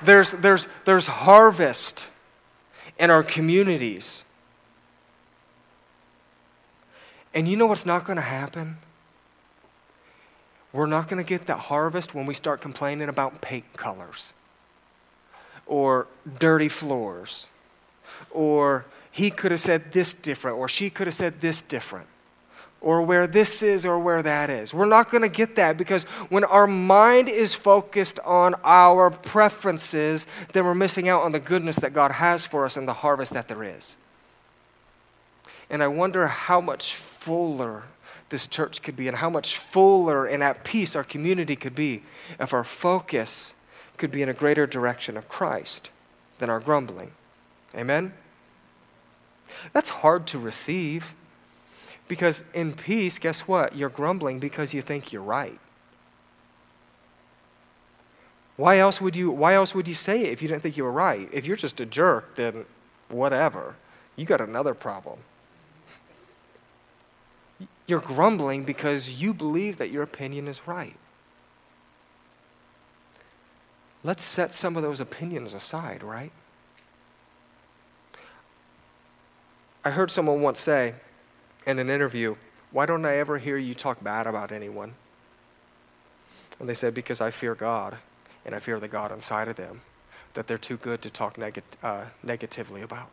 there's, 0.03 0.33
there's, 0.33 0.67
there's 0.85 1.07
harvest 1.07 2.07
in 2.99 3.11
our 3.11 3.23
communities. 3.23 4.25
And 7.35 7.49
you 7.49 7.57
know 7.57 7.67
what's 7.67 7.87
not 7.87 8.05
going 8.05 8.17
to 8.17 8.23
happen? 8.23 8.79
We're 10.73 10.87
not 10.87 11.09
going 11.09 11.23
to 11.23 11.29
get 11.29 11.47
that 11.47 11.59
harvest 11.59 12.15
when 12.15 12.27
we 12.27 12.35
start 12.35 12.61
complaining 12.61 13.09
about 13.09 13.41
paint 13.41 13.73
colors 13.77 14.33
or 15.67 16.07
dirty 16.39 16.69
floors 16.69 17.47
or 18.31 18.85
he 19.11 19.31
could 19.31 19.51
have 19.51 19.61
said 19.61 19.93
this 19.93 20.15
different 20.15 20.59
or 20.59 20.69
she 20.69 20.91
could 20.91 21.07
have 21.07 21.15
said 21.15 21.41
this 21.41 21.63
different 21.63 22.07
or 22.81 23.03
where 23.03 23.27
this 23.27 23.63
is 23.63 23.85
or 23.85 23.99
where 23.99 24.23
that 24.23 24.51
is. 24.51 24.73
We're 24.73 24.87
not 24.87 25.11
going 25.11 25.23
to 25.23 25.29
get 25.29 25.57
that 25.57 25.77
because 25.77 26.05
when 26.29 26.45
our 26.45 26.67
mind 26.67 27.29
is 27.29 27.55
focused 27.55 28.19
on 28.21 28.55
our 28.65 29.11
preferences, 29.11 30.27
then 30.53 30.65
we're 30.65 30.75
missing 30.75 31.09
out 31.09 31.23
on 31.23 31.33
the 31.33 31.41
goodness 31.41 31.77
that 31.77 31.93
God 31.93 32.13
has 32.13 32.47
for 32.47 32.65
us 32.65 32.77
and 32.77 32.87
the 32.87 32.93
harvest 32.93 33.33
that 33.33 33.49
there 33.49 33.65
is. 33.65 33.97
And 35.69 35.83
I 35.83 35.89
wonder 35.89 36.29
how 36.29 36.61
much 36.61 36.95
fuller 36.95 37.85
this 38.29 38.47
church 38.47 38.83
could 38.83 38.97
be 38.97 39.09
and 39.09 39.17
how 39.17 39.31
much 39.31 39.57
fuller 39.57 40.27
and 40.27 40.43
at 40.43 40.65
peace 40.65 40.95
our 40.95 41.05
community 41.05 41.57
could 41.57 41.75
be 41.75 42.03
if 42.39 42.53
our 42.53 42.65
focus 42.65 43.55
could 43.97 44.11
be 44.11 44.23
in 44.23 44.29
a 44.29 44.35
greater 44.35 44.67
direction 44.67 45.17
of 45.17 45.29
Christ 45.29 45.91
than 46.39 46.51
our 46.51 46.61
grumbling. 46.61 47.13
Amen? 47.75 48.13
That's 49.73 49.89
hard 49.89 50.27
to 50.29 50.39
receive 50.39 51.15
because 52.09 52.45
in 52.55 52.73
peace, 52.75 53.19
guess 53.19 53.41
what? 53.41 53.75
You're 53.77 53.89
grumbling 53.89 54.39
because 54.39 54.73
you 54.73 54.83
think 54.83 55.13
you're 55.13 55.23
right. 55.23 55.59
Why 58.57 58.79
else 58.79 59.01
would 59.01 59.17
you 59.17 59.31
why 59.31 59.55
else 59.55 59.75
would 59.75 59.87
you 59.87 59.95
say 59.95 60.23
it 60.23 60.33
if 60.33 60.41
you 60.41 60.49
didn't 60.49 60.63
think 60.63 60.77
you 60.77 60.85
were 60.85 60.93
right? 60.93 61.29
If 61.33 61.47
you're 61.47 61.57
just 61.57 61.81
a 61.81 61.87
jerk, 61.87 62.37
then 62.37 62.65
whatever. 63.09 63.75
You 64.17 64.25
got 64.25 64.41
another 64.41 64.73
problem. 64.73 65.19
You're 67.87 68.01
grumbling 68.01 68.65
because 68.65 69.09
you 69.09 69.35
believe 69.35 69.79
that 69.79 69.91
your 69.91 70.03
opinion 70.03 70.49
is 70.49 70.67
right. 70.67 70.97
Let's 74.03 74.25
set 74.25 74.55
some 74.55 74.77
of 74.77 74.83
those 74.83 75.01
opinions 75.01 75.53
aside, 75.53 76.03
right? 76.03 76.33
I 79.85 79.91
heard 79.91 80.11
someone 80.11 80.41
once 80.43 80.61
say 80.61 80.95
in 81.67 81.79
an 81.79 81.91
interview, 81.91 82.37
Why 82.71 82.87
don't 82.87 83.05
I 83.05 83.17
ever 83.17 83.39
hear 83.39 83.59
you 83.59 83.75
talk 83.75 84.03
bad 84.03 84.27
about 84.27 84.53
anyone? 84.53 84.95
And 86.59 86.69
they 86.69 86.75
said, 86.75 86.95
Because 86.95 87.21
I 87.21 87.31
fear 87.31 87.55
God, 87.55 87.99
and 88.45 88.55
I 88.55 88.61
fear 88.61 88.81
the 88.81 88.89
God 88.89 89.13
inside 89.13 89.49
of 89.49 89.57
them, 89.57 89.83
that 90.35 90.47
they're 90.47 90.59
too 90.59 90.77
good 90.77 91.03
to 91.03 91.11
talk 91.11 91.37
neg- 91.37 91.63
uh, 91.83 92.05
negatively 92.23 92.83
about. 92.83 93.11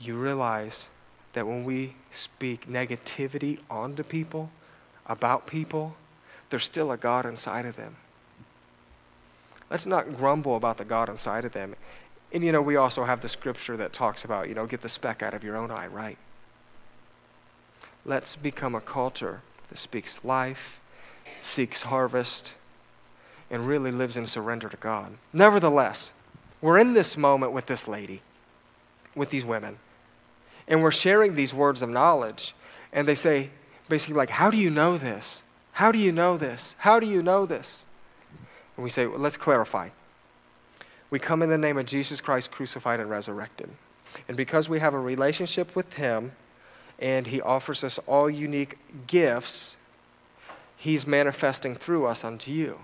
You 0.00 0.16
realize 0.16 0.88
that 1.32 1.46
when 1.46 1.64
we 1.64 1.94
speak 2.10 2.68
negativity 2.68 3.58
onto 3.70 4.02
people, 4.02 4.50
about 5.06 5.46
people, 5.46 5.96
there's 6.50 6.64
still 6.64 6.92
a 6.92 6.96
God 6.96 7.24
inside 7.24 7.64
of 7.64 7.76
them. 7.76 7.96
Let's 9.70 9.86
not 9.86 10.16
grumble 10.16 10.56
about 10.56 10.76
the 10.76 10.84
God 10.84 11.08
inside 11.08 11.44
of 11.44 11.52
them. 11.52 11.74
And 12.32 12.42
you 12.42 12.50
know, 12.50 12.62
we 12.62 12.76
also 12.76 13.04
have 13.04 13.20
the 13.20 13.28
scripture 13.28 13.76
that 13.76 13.92
talks 13.92 14.24
about, 14.24 14.48
you 14.48 14.54
know, 14.54 14.66
get 14.66 14.80
the 14.80 14.88
speck 14.88 15.22
out 15.22 15.34
of 15.34 15.44
your 15.44 15.56
own 15.56 15.70
eye, 15.70 15.86
right? 15.86 16.16
Let's 18.04 18.36
become 18.36 18.74
a 18.74 18.80
culture 18.80 19.42
that 19.68 19.78
speaks 19.78 20.24
life, 20.24 20.80
seeks 21.40 21.82
harvest, 21.82 22.54
and 23.50 23.68
really 23.68 23.92
lives 23.92 24.16
in 24.16 24.26
surrender 24.26 24.68
to 24.68 24.76
God. 24.78 25.12
Nevertheless, 25.32 26.10
we're 26.62 26.78
in 26.78 26.94
this 26.94 27.16
moment 27.16 27.52
with 27.52 27.66
this 27.66 27.86
lady, 27.86 28.22
with 29.14 29.30
these 29.30 29.44
women, 29.44 29.78
and 30.66 30.82
we're 30.82 30.90
sharing 30.90 31.34
these 31.34 31.52
words 31.52 31.82
of 31.82 31.90
knowledge. 31.90 32.54
And 32.92 33.06
they 33.06 33.14
say, 33.14 33.50
basically, 33.88 34.14
like, 34.16 34.30
how 34.30 34.50
do 34.50 34.56
you 34.56 34.70
know 34.70 34.96
this? 34.96 35.42
How 35.72 35.92
do 35.92 35.98
you 35.98 36.12
know 36.12 36.36
this? 36.36 36.74
How 36.78 36.98
do 36.98 37.06
you 37.06 37.22
know 37.22 37.46
this? 37.46 37.84
And 38.76 38.84
we 38.84 38.90
say, 38.90 39.06
well, 39.06 39.18
let's 39.18 39.36
clarify. 39.36 39.90
We 41.12 41.18
come 41.18 41.42
in 41.42 41.50
the 41.50 41.58
name 41.58 41.76
of 41.76 41.84
Jesus 41.84 42.22
Christ 42.22 42.50
crucified 42.50 42.98
and 42.98 43.10
resurrected. 43.10 43.68
And 44.28 44.34
because 44.34 44.70
we 44.70 44.80
have 44.80 44.94
a 44.94 44.98
relationship 44.98 45.76
with 45.76 45.92
Him 45.92 46.32
and 46.98 47.26
He 47.26 47.38
offers 47.42 47.84
us 47.84 47.98
all 48.06 48.30
unique 48.30 48.78
gifts, 49.06 49.76
He's 50.74 51.06
manifesting 51.06 51.74
through 51.74 52.06
us 52.06 52.24
unto 52.24 52.50
you. 52.50 52.78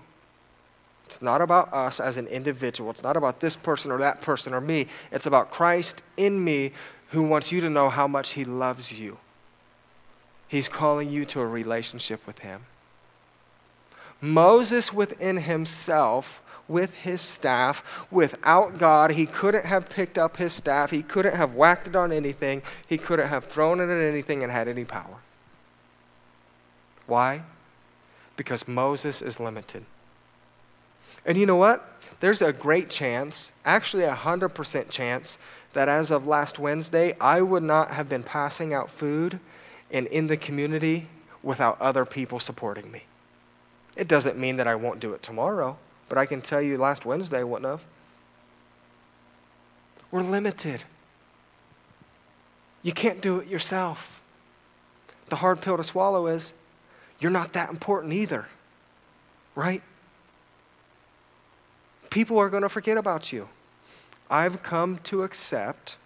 It's 1.07 1.23
not 1.23 1.41
about 1.41 1.73
us 1.73 1.99
as 1.99 2.17
an 2.17 2.27
individual. 2.27 2.91
It's 2.91 3.01
not 3.01 3.17
about 3.17 3.39
this 3.39 3.55
person 3.55 3.89
or 3.89 3.97
that 3.97 4.21
person 4.21 4.53
or 4.53 4.61
me. 4.61 4.85
It's 5.11 5.25
about 5.25 5.49
Christ 5.49 6.03
in 6.15 6.43
me 6.43 6.71
who 7.07 7.23
wants 7.23 7.51
you 7.51 7.61
to 7.61 7.69
know 7.69 7.89
how 7.89 8.07
much 8.07 8.33
He 8.33 8.45
loves 8.45 8.91
you. 8.91 9.17
He's 10.47 10.67
calling 10.67 11.09
you 11.09 11.25
to 11.25 11.39
a 11.39 11.47
relationship 11.47 12.27
with 12.27 12.39
Him. 12.39 12.61
Moses 14.21 14.93
within 14.93 15.37
himself, 15.37 16.41
with 16.69 16.93
his 16.93 17.19
staff, 17.19 17.83
without 18.09 18.77
God, 18.77 19.11
he 19.11 19.25
couldn't 19.25 19.65
have 19.65 19.89
picked 19.89 20.17
up 20.17 20.37
his 20.37 20.53
staff. 20.53 20.91
He 20.91 21.03
couldn't 21.03 21.35
have 21.35 21.55
whacked 21.55 21.87
it 21.87 21.95
on 21.95 22.11
anything. 22.13 22.61
He 22.87 22.97
couldn't 22.97 23.27
have 23.27 23.45
thrown 23.45 23.81
it 23.81 23.89
at 23.89 24.01
anything 24.01 24.43
and 24.43 24.51
had 24.51 24.67
any 24.67 24.85
power. 24.85 25.17
Why? 27.07 27.41
Because 28.37 28.67
Moses 28.67 29.21
is 29.21 29.39
limited. 29.39 29.83
And 31.25 31.37
you 31.37 31.45
know 31.45 31.55
what? 31.55 31.85
There's 32.19 32.41
a 32.41 32.53
great 32.53 32.89
chance, 32.89 33.51
actually 33.65 34.03
a 34.03 34.15
100% 34.15 34.89
chance, 34.89 35.37
that 35.73 35.89
as 35.89 36.11
of 36.11 36.27
last 36.27 36.59
Wednesday, 36.59 37.15
I 37.19 37.41
would 37.41 37.63
not 37.63 37.91
have 37.91 38.07
been 38.07 38.23
passing 38.23 38.73
out 38.73 38.91
food 38.91 39.39
and 39.91 40.07
in 40.07 40.27
the 40.27 40.37
community 40.37 41.07
without 41.41 41.79
other 41.81 42.05
people 42.05 42.39
supporting 42.39 42.91
me. 42.91 43.03
It 43.95 44.07
doesn't 44.07 44.37
mean 44.37 44.57
that 44.57 44.67
I 44.67 44.75
won't 44.75 44.99
do 44.99 45.13
it 45.13 45.23
tomorrow, 45.23 45.77
but 46.09 46.17
I 46.17 46.25
can 46.25 46.41
tell 46.41 46.61
you 46.61 46.77
last 46.77 47.05
Wednesday 47.05 47.43
wouldn't 47.43 47.69
have. 47.69 47.81
We're 50.11 50.23
limited. 50.23 50.83
You 52.81 52.91
can't 52.91 53.21
do 53.21 53.39
it 53.39 53.47
yourself. 53.47 54.19
The 55.29 55.37
hard 55.37 55.61
pill 55.61 55.77
to 55.77 55.83
swallow 55.83 56.27
is 56.27 56.53
you're 57.19 57.31
not 57.31 57.53
that 57.53 57.69
important 57.69 58.13
either, 58.13 58.47
right? 59.55 59.83
People 62.09 62.39
are 62.39 62.49
going 62.49 62.63
to 62.63 62.69
forget 62.69 62.97
about 62.97 63.31
you. 63.31 63.49
I've 64.29 64.63
come 64.63 64.97
to 65.03 65.23
accept 65.23 65.97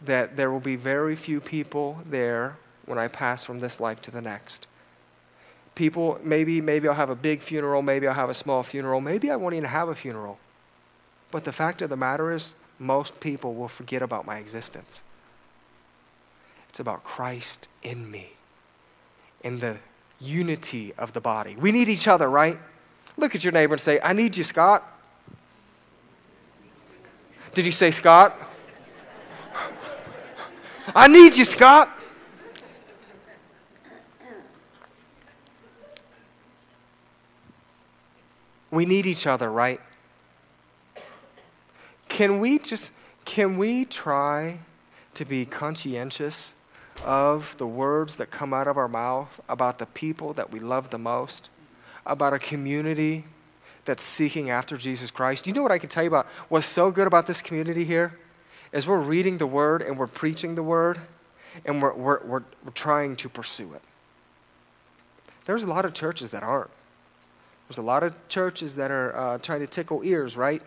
that 0.00 0.36
there 0.36 0.50
will 0.50 0.60
be 0.60 0.76
very 0.76 1.14
few 1.14 1.40
people 1.40 2.02
there 2.08 2.56
when 2.86 2.98
I 2.98 3.08
pass 3.08 3.44
from 3.44 3.60
this 3.60 3.78
life 3.78 4.00
to 4.02 4.10
the 4.10 4.20
next 4.20 4.67
people, 5.78 6.18
maybe, 6.22 6.60
maybe 6.60 6.88
I'll 6.88 6.94
have 6.94 7.08
a 7.08 7.14
big 7.14 7.40
funeral, 7.40 7.80
maybe 7.80 8.06
I'll 8.06 8.14
have 8.14 8.28
a 8.28 8.34
small 8.34 8.62
funeral, 8.62 9.00
maybe 9.00 9.30
I 9.30 9.36
won't 9.36 9.54
even 9.54 9.70
have 9.70 9.88
a 9.88 9.94
funeral. 9.94 10.38
But 11.30 11.44
the 11.44 11.52
fact 11.52 11.80
of 11.80 11.88
the 11.88 11.96
matter 11.96 12.32
is, 12.32 12.54
most 12.78 13.20
people 13.20 13.54
will 13.54 13.68
forget 13.68 14.02
about 14.02 14.26
my 14.26 14.38
existence. 14.38 15.02
It's 16.68 16.80
about 16.80 17.04
Christ 17.04 17.68
in 17.82 18.10
me, 18.10 18.32
in 19.42 19.60
the 19.60 19.78
unity 20.20 20.92
of 20.98 21.12
the 21.12 21.20
body. 21.20 21.56
We 21.56 21.72
need 21.72 21.88
each 21.88 22.08
other, 22.08 22.28
right? 22.28 22.58
Look 23.16 23.34
at 23.34 23.44
your 23.44 23.52
neighbor 23.52 23.74
and 23.74 23.80
say, 23.80 24.00
I 24.02 24.12
need 24.12 24.36
you, 24.36 24.44
Scott. 24.44 24.84
Did 27.54 27.64
you 27.66 27.72
say 27.72 27.90
Scott? 27.90 28.36
I 30.94 31.06
need 31.06 31.36
you, 31.36 31.44
Scott. 31.44 31.97
We 38.70 38.84
need 38.84 39.06
each 39.06 39.26
other, 39.26 39.50
right? 39.50 39.80
Can 42.08 42.40
we 42.40 42.58
just 42.58 42.92
can 43.24 43.58
we 43.58 43.84
try 43.84 44.58
to 45.14 45.24
be 45.24 45.44
conscientious 45.44 46.54
of 47.04 47.54
the 47.58 47.66
words 47.66 48.16
that 48.16 48.30
come 48.30 48.54
out 48.54 48.66
of 48.66 48.76
our 48.76 48.88
mouth 48.88 49.40
about 49.48 49.78
the 49.78 49.86
people 49.86 50.32
that 50.32 50.50
we 50.50 50.58
love 50.58 50.90
the 50.90 50.98
most, 50.98 51.50
about 52.06 52.32
a 52.32 52.38
community 52.38 53.24
that's 53.84 54.02
seeking 54.02 54.48
after 54.50 54.76
Jesus 54.76 55.10
Christ? 55.10 55.44
Do 55.44 55.50
you 55.50 55.54
know 55.54 55.62
what 55.62 55.72
I 55.72 55.78
can 55.78 55.88
tell 55.88 56.02
you 56.02 56.08
about 56.08 56.26
what's 56.48 56.66
so 56.66 56.90
good 56.90 57.06
about 57.06 57.26
this 57.26 57.42
community 57.42 57.84
here? 57.84 58.18
Is 58.72 58.86
we're 58.86 58.98
reading 58.98 59.38
the 59.38 59.46
word 59.46 59.82
and 59.82 59.98
we're 59.98 60.06
preaching 60.06 60.54
the 60.54 60.62
word 60.62 61.00
and 61.64 61.82
we're, 61.82 61.94
we're, 61.94 62.24
we're, 62.24 62.42
we're 62.64 62.72
trying 62.74 63.16
to 63.16 63.28
pursue 63.28 63.74
it. 63.74 63.82
There's 65.44 65.64
a 65.64 65.66
lot 65.66 65.84
of 65.84 65.94
churches 65.94 66.30
that 66.30 66.42
aren't. 66.42 66.70
There's 67.68 67.78
a 67.78 67.82
lot 67.82 68.02
of 68.02 68.14
churches 68.28 68.74
that 68.76 68.90
are 68.90 69.16
uh, 69.16 69.38
trying 69.38 69.60
to 69.60 69.66
tickle 69.66 70.02
ears, 70.02 70.36
right? 70.36 70.62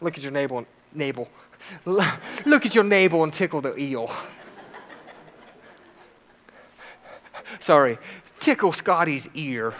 Look 0.00 0.16
at 0.16 0.24
your 0.24 0.32
neighbor, 0.32 0.64
neighbor. 0.92 1.26
Look 1.84 2.66
at 2.66 2.74
your 2.74 2.84
neighbor 2.84 3.22
and 3.22 3.32
tickle 3.32 3.60
the 3.60 3.78
eel. 3.78 4.10
Sorry, 7.60 7.98
tickle 8.40 8.72
Scotty's 8.72 9.28
ear. 9.34 9.74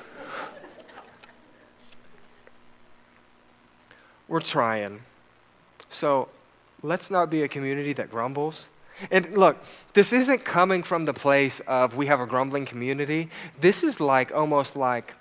We're 4.29 4.41
trying. 4.41 5.01
So 5.89 6.29
let's 6.83 7.11
not 7.11 7.31
be 7.31 7.43
a 7.43 7.49
community 7.49 7.93
that 7.95 8.11
grumbles. 8.11 8.69
And 9.11 9.37
look, 9.37 9.57
this 9.95 10.13
isn't 10.13 10.45
coming 10.45 10.85
from 10.85 11.07
the 11.07 11.15
place 11.15 11.59
of 11.61 11.97
we 11.97 12.07
have 12.07 12.21
a 12.21 12.27
grumbling 12.27 12.67
community. 12.67 13.31
This 13.61 13.83
is 13.83 13.99
like 13.99 14.33
almost 14.33 14.77
like, 14.77 15.15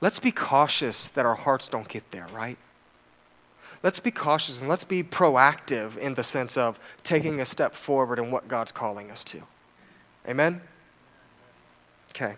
let's 0.00 0.18
be 0.18 0.30
cautious 0.30 1.08
that 1.08 1.26
our 1.26 1.34
hearts 1.34 1.68
don't 1.68 1.88
get 1.88 2.10
there, 2.10 2.26
right? 2.32 2.58
Let's 3.82 4.00
be 4.00 4.10
cautious 4.10 4.60
and 4.60 4.68
let's 4.68 4.84
be 4.84 5.02
proactive 5.02 5.96
in 5.96 6.14
the 6.14 6.24
sense 6.24 6.56
of 6.56 6.78
taking 7.02 7.40
a 7.40 7.44
step 7.46 7.74
forward 7.74 8.18
in 8.18 8.30
what 8.30 8.48
God's 8.48 8.72
calling 8.72 9.10
us 9.10 9.22
to. 9.24 9.42
Amen? 10.28 10.60
Okay. 12.10 12.36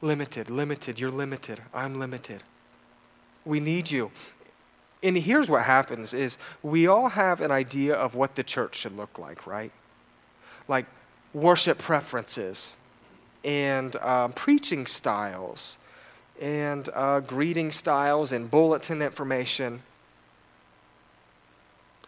Limited, 0.00 0.48
limited, 0.48 0.98
you're 0.98 1.10
limited. 1.10 1.62
I'm 1.74 1.98
limited. 1.98 2.42
We 3.44 3.60
need 3.60 3.90
you 3.90 4.10
and 5.02 5.16
here's 5.18 5.48
what 5.48 5.64
happens 5.64 6.14
is 6.14 6.38
we 6.62 6.86
all 6.86 7.10
have 7.10 7.40
an 7.40 7.50
idea 7.50 7.94
of 7.94 8.14
what 8.14 8.34
the 8.34 8.42
church 8.42 8.76
should 8.76 8.96
look 8.96 9.18
like 9.18 9.46
right 9.46 9.72
like 10.68 10.86
worship 11.32 11.78
preferences 11.78 12.76
and 13.46 13.96
uh, 13.96 14.28
preaching 14.28 14.86
styles 14.86 15.78
and 16.38 16.90
uh, 16.92 17.20
greeting 17.20 17.72
styles 17.72 18.32
and 18.32 18.50
bulletin 18.50 19.00
information 19.00 19.82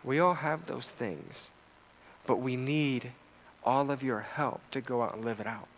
we 0.04 0.18
all 0.18 0.34
have 0.34 0.66
those 0.66 0.90
things 0.90 1.50
but 2.26 2.36
we 2.36 2.56
need 2.56 3.12
all 3.64 3.90
of 3.90 4.02
your 4.02 4.20
help 4.20 4.60
to 4.70 4.82
go 4.82 5.02
out 5.02 5.14
and 5.14 5.24
live 5.24 5.40
it 5.40 5.46
out 5.46 5.68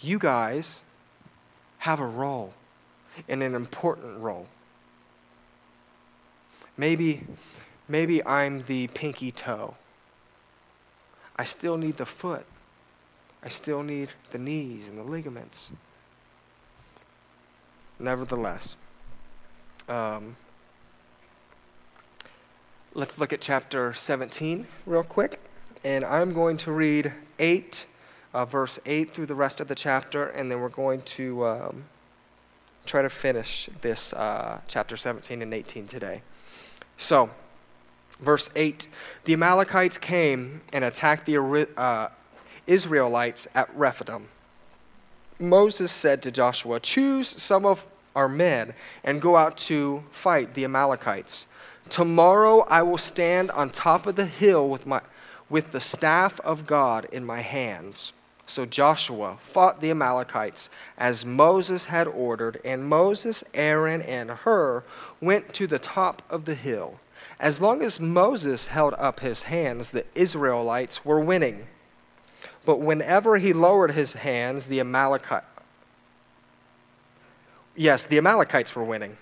you 0.00 0.20
guys 0.20 0.82
have 1.78 1.98
a 1.98 2.06
role 2.06 2.54
and 3.28 3.42
an 3.42 3.54
important 3.54 4.20
role 4.20 4.46
Maybe, 6.76 7.24
maybe 7.88 8.24
I'm 8.24 8.64
the 8.64 8.88
pinky 8.88 9.30
toe. 9.30 9.76
I 11.36 11.44
still 11.44 11.76
need 11.76 11.96
the 11.96 12.06
foot. 12.06 12.46
I 13.44 13.48
still 13.48 13.82
need 13.82 14.08
the 14.30 14.38
knees 14.38 14.88
and 14.88 14.98
the 14.98 15.02
ligaments. 15.02 15.70
Nevertheless, 17.98 18.74
um, 19.88 20.36
let's 22.94 23.18
look 23.18 23.34
at 23.34 23.42
chapter 23.42 23.92
17 23.92 24.66
real 24.86 25.02
quick. 25.02 25.40
And 25.84 26.04
I'm 26.04 26.32
going 26.32 26.56
to 26.58 26.72
read 26.72 27.12
8, 27.38 27.84
uh, 28.32 28.46
verse 28.46 28.78
8 28.86 29.12
through 29.12 29.26
the 29.26 29.34
rest 29.34 29.60
of 29.60 29.68
the 29.68 29.74
chapter, 29.74 30.26
and 30.26 30.50
then 30.50 30.60
we're 30.60 30.70
going 30.70 31.02
to 31.02 31.46
um, 31.46 31.84
try 32.86 33.02
to 33.02 33.10
finish 33.10 33.68
this 33.82 34.14
uh, 34.14 34.60
chapter 34.66 34.96
17 34.96 35.42
and 35.42 35.52
18 35.52 35.86
today. 35.86 36.22
So, 36.96 37.28
verse 38.20 38.48
8 38.56 38.88
the 39.24 39.34
Amalekites 39.34 39.98
came 39.98 40.62
and 40.72 40.84
attacked 40.84 41.26
the 41.26 41.68
uh, 41.76 42.08
Israelites 42.66 43.48
at 43.54 43.74
Rephidim. 43.76 44.28
Moses 45.38 45.90
said 45.90 46.22
to 46.22 46.30
Joshua, 46.30 46.80
Choose 46.80 47.40
some 47.40 47.66
of 47.66 47.86
our 48.14 48.28
men 48.28 48.74
and 49.02 49.20
go 49.20 49.36
out 49.36 49.56
to 49.56 50.04
fight 50.10 50.54
the 50.54 50.64
Amalekites. 50.64 51.46
Tomorrow 51.88 52.60
I 52.68 52.82
will 52.82 52.98
stand 52.98 53.50
on 53.50 53.70
top 53.70 54.06
of 54.06 54.16
the 54.16 54.26
hill 54.26 54.68
with, 54.68 54.86
my, 54.86 55.00
with 55.50 55.72
the 55.72 55.80
staff 55.80 56.40
of 56.40 56.66
God 56.66 57.06
in 57.12 57.24
my 57.24 57.40
hands. 57.40 58.12
So 58.46 58.66
Joshua 58.66 59.38
fought 59.42 59.80
the 59.80 59.90
Amalekites 59.90 60.70
as 60.98 61.24
Moses 61.24 61.86
had 61.86 62.06
ordered, 62.06 62.60
and 62.64 62.84
Moses, 62.84 63.42
Aaron, 63.54 64.02
and 64.02 64.30
Hur 64.30 64.84
went 65.20 65.54
to 65.54 65.66
the 65.66 65.78
top 65.78 66.22
of 66.28 66.44
the 66.44 66.54
hill. 66.54 67.00
As 67.40 67.60
long 67.60 67.82
as 67.82 67.98
Moses 67.98 68.66
held 68.66 68.94
up 68.94 69.20
his 69.20 69.44
hands, 69.44 69.90
the 69.90 70.04
Israelites 70.14 71.04
were 71.04 71.20
winning. 71.20 71.66
But 72.64 72.80
whenever 72.80 73.36
he 73.36 73.52
lowered 73.52 73.92
his 73.92 74.14
hands, 74.14 74.66
the 74.66 74.80
Amalekites, 74.80 75.46
yes, 77.76 78.02
the 78.02 78.18
Amalekites 78.18 78.74
were 78.74 78.84
winning. 78.84 79.16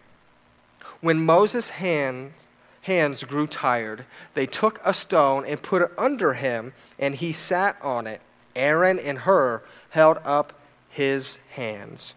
When 1.01 1.25
Moses' 1.25 1.69
hands 1.71 3.25
grew 3.25 3.47
tired, 3.47 4.05
they 4.35 4.47
took 4.47 4.81
a 4.85 4.95
stone 4.95 5.45
and 5.45 5.61
put 5.61 5.83
it 5.83 5.91
under 5.99 6.35
him, 6.35 6.73
and 6.99 7.15
he 7.15 7.33
sat 7.33 7.77
on 7.83 8.07
it. 8.07 8.21
Aaron 8.55 8.99
and 8.99 9.21
Hur 9.21 9.63
held 9.91 10.19
up 10.25 10.53
his 10.89 11.37
hands, 11.53 12.15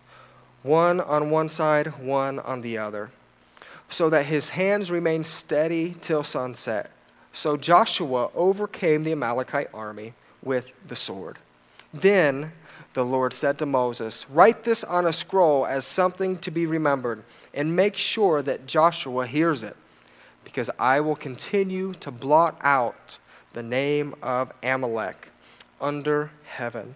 one 0.63 0.99
on 0.99 1.29
one 1.29 1.49
side, 1.49 1.97
one 1.99 2.39
on 2.39 2.61
the 2.61 2.77
other, 2.77 3.09
so 3.89 4.09
that 4.09 4.25
his 4.25 4.49
hands 4.49 4.91
remained 4.91 5.25
steady 5.25 5.95
till 6.01 6.23
sunset. 6.23 6.91
So 7.33 7.55
Joshua 7.57 8.29
overcame 8.35 9.03
the 9.03 9.13
Amalekite 9.13 9.69
army 9.73 10.13
with 10.45 10.71
the 10.88 10.95
sword. 10.95 11.38
Then 11.93 12.53
the 12.93 13.03
Lord 13.03 13.34
said 13.34 13.60
to 13.60 13.65
Moses, 13.65 14.25
Write 14.29 14.63
this 14.63 14.84
on 14.84 15.05
a 15.05 15.12
scroll 15.12 15.65
as 15.65 15.86
something 15.86 16.38
to 16.39 16.51
be 16.51 16.65
remembered, 16.65 17.23
and 17.53 17.75
make 17.75 17.97
sure 17.97 18.41
that 18.41 18.67
Joshua 18.67 19.27
hears 19.27 19.63
it, 19.63 19.75
because 20.45 20.69
I 20.79 21.01
will 21.01 21.15
continue 21.17 21.93
to 21.95 22.12
blot 22.12 22.58
out 22.62 23.17
the 23.53 23.63
name 23.63 24.15
of 24.21 24.51
Amalek 24.63 25.29
under 25.81 26.31
heaven. 26.43 26.95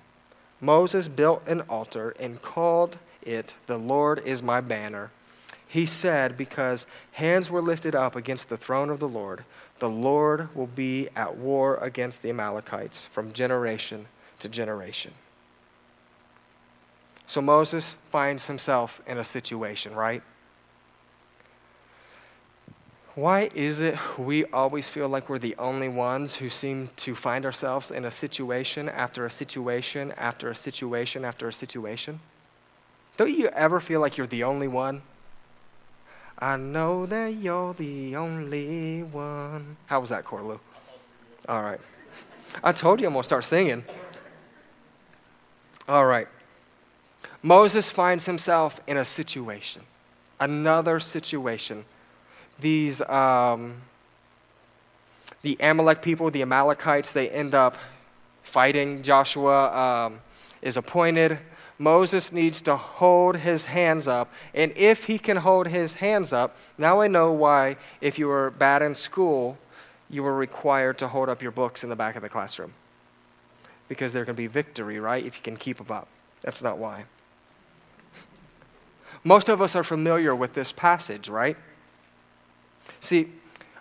Moses 0.61 1.07
built 1.07 1.45
an 1.47 1.61
altar 1.61 2.15
and 2.19 2.41
called 2.41 2.97
it, 3.21 3.55
The 3.67 3.77
Lord 3.77 4.19
is 4.25 4.41
my 4.41 4.61
banner. 4.61 5.11
He 5.67 5.85
said, 5.85 6.35
Because 6.35 6.85
hands 7.13 7.49
were 7.49 7.61
lifted 7.61 7.95
up 7.95 8.15
against 8.15 8.49
the 8.49 8.57
throne 8.57 8.89
of 8.89 8.99
the 8.99 9.07
Lord, 9.07 9.43
the 9.79 9.89
Lord 9.89 10.53
will 10.55 10.67
be 10.67 11.09
at 11.15 11.37
war 11.37 11.77
against 11.77 12.21
the 12.21 12.29
Amalekites 12.29 13.05
from 13.05 13.33
generation 13.33 14.07
to 14.39 14.49
generation. 14.49 15.13
So 17.27 17.41
Moses 17.41 17.95
finds 18.11 18.47
himself 18.47 19.01
in 19.05 19.17
a 19.17 19.23
situation, 19.23 19.93
right? 19.93 20.23
Why 23.15 23.49
is 23.53 23.79
it 23.79 23.97
we 24.17 24.45
always 24.45 24.89
feel 24.89 25.09
like 25.09 25.29
we're 25.29 25.39
the 25.39 25.55
only 25.57 25.89
ones 25.89 26.35
who 26.35 26.49
seem 26.49 26.89
to 26.97 27.15
find 27.15 27.45
ourselves 27.45 27.91
in 27.91 28.05
a 28.05 28.11
situation 28.11 28.87
after 28.87 29.25
a 29.25 29.31
situation 29.31 30.13
after 30.13 30.49
a 30.49 30.55
situation 30.55 31.25
after 31.25 31.47
a 31.47 31.53
situation? 31.53 32.21
Don't 33.17 33.37
you 33.37 33.47
ever 33.49 33.79
feel 33.79 33.99
like 33.99 34.17
you're 34.17 34.25
the 34.25 34.43
only 34.43 34.69
one? 34.69 35.01
I 36.39 36.55
know 36.55 37.05
that 37.05 37.35
you're 37.35 37.73
the 37.73 38.15
only 38.15 39.03
one. 39.03 39.77
How 39.87 39.99
was 39.99 40.09
that, 40.09 40.23
Corlu? 40.23 40.59
All 41.47 41.61
right. 41.61 41.79
I 42.63 42.71
told 42.71 43.01
you 43.01 43.07
I'm 43.07 43.13
going 43.13 43.23
to 43.23 43.25
start 43.25 43.45
singing. 43.45 43.83
All 45.87 46.05
right. 46.05 46.27
Moses 47.43 47.89
finds 47.91 48.25
himself 48.25 48.79
in 48.87 48.97
a 48.97 49.05
situation, 49.05 49.83
another 50.39 50.99
situation 50.99 51.85
these 52.59 53.01
um, 53.01 53.81
the 55.41 55.57
Amalek 55.59 56.01
people, 56.01 56.29
the 56.29 56.41
Amalekites, 56.41 57.13
they 57.13 57.29
end 57.29 57.55
up 57.55 57.77
fighting. 58.43 59.03
Joshua 59.03 60.05
um, 60.07 60.19
is 60.61 60.75
appointed. 60.75 61.39
Moses 61.81 62.33
needs 62.33 62.59
to 62.61 62.75
hold 62.75 63.37
his 63.37 63.65
hands 63.65 64.05
up. 64.05 64.29
And 64.53 64.73
if 64.75 65.05
he 65.05 65.17
can 65.17 65.37
hold 65.37 65.69
his 65.69 65.93
hands 65.93 66.33
up, 66.33 66.57
now 66.77 66.99
I 66.99 67.07
know 67.07 67.31
why, 67.31 67.77
if 68.01 68.19
you 68.19 68.27
were 68.27 68.51
bad 68.51 68.81
in 68.81 68.93
school, 68.93 69.57
you 70.09 70.21
were 70.21 70.35
required 70.35 70.97
to 70.99 71.07
hold 71.07 71.29
up 71.29 71.41
your 71.41 71.51
books 71.51 71.81
in 71.81 71.89
the 71.89 71.95
back 71.95 72.17
of 72.17 72.21
the 72.21 72.29
classroom. 72.29 72.73
Because 73.87 74.11
there 74.11 74.25
can 74.25 74.35
be 74.35 74.45
victory, 74.45 74.99
right? 74.99 75.25
If 75.25 75.37
you 75.37 75.41
can 75.41 75.55
keep 75.55 75.77
them 75.77 75.89
up. 75.89 76.09
That's 76.41 76.61
not 76.61 76.77
why. 76.77 77.05
Most 79.23 79.47
of 79.47 79.61
us 79.61 79.75
are 79.75 79.83
familiar 79.83 80.35
with 80.35 80.53
this 80.53 80.73
passage, 80.73 81.29
right? 81.29 81.57
See, 82.99 83.31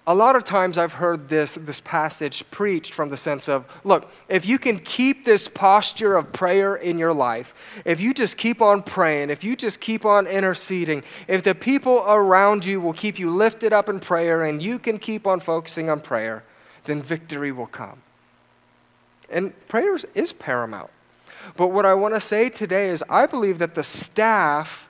a 0.09 0.15
lot 0.15 0.37
of 0.37 0.43
times 0.43 0.79
I've 0.79 0.95
heard 0.95 1.29
this, 1.29 1.57
this 1.57 1.81
passage 1.81 2.43
preached 2.51 2.95
from 2.95 3.11
the 3.11 3.17
sense 3.19 3.47
of 3.47 3.67
look, 3.85 4.11
if 4.27 4.47
you 4.47 4.59
can 4.59 4.79
keep 4.79 5.27
this 5.27 5.49
posture 5.49 6.17
of 6.17 6.33
prayer 6.33 6.75
in 6.75 6.97
your 6.97 7.13
life, 7.13 7.55
if 7.85 8.01
you 8.01 8.15
just 8.15 8.39
keep 8.39 8.63
on 8.63 8.83
praying, 8.83 9.29
if 9.29 9.45
you 9.45 9.55
just 9.55 9.81
keep 9.81 10.07
on 10.07 10.27
interceding, 10.27 11.03
if 11.29 11.43
the 11.43 11.55
people 11.55 12.03
around 12.09 12.65
you 12.65 12.81
will 12.81 12.95
keep 12.95 13.19
you 13.19 13.31
lifted 13.31 13.75
up 13.75 13.91
in 13.91 14.01
prayer 14.01 14.43
and 14.43 14.63
you 14.63 14.79
can 14.79 14.99
keep 14.99 15.27
on 15.27 15.41
focusing 15.41 15.91
on 15.91 16.01
prayer, 16.01 16.43
then 16.87 17.03
victory 17.03 17.53
will 17.53 17.67
come. 17.67 18.01
And 19.29 19.53
prayer 19.69 19.99
is 20.15 20.33
paramount. 20.33 20.91
But 21.55 21.69
what 21.69 21.85
I 21.85 21.93
want 21.93 22.15
to 22.15 22.21
say 22.21 22.49
today 22.49 22.89
is 22.89 23.05
I 23.11 23.27
believe 23.27 23.59
that 23.59 23.75
the 23.75 23.85
staff 23.85 24.88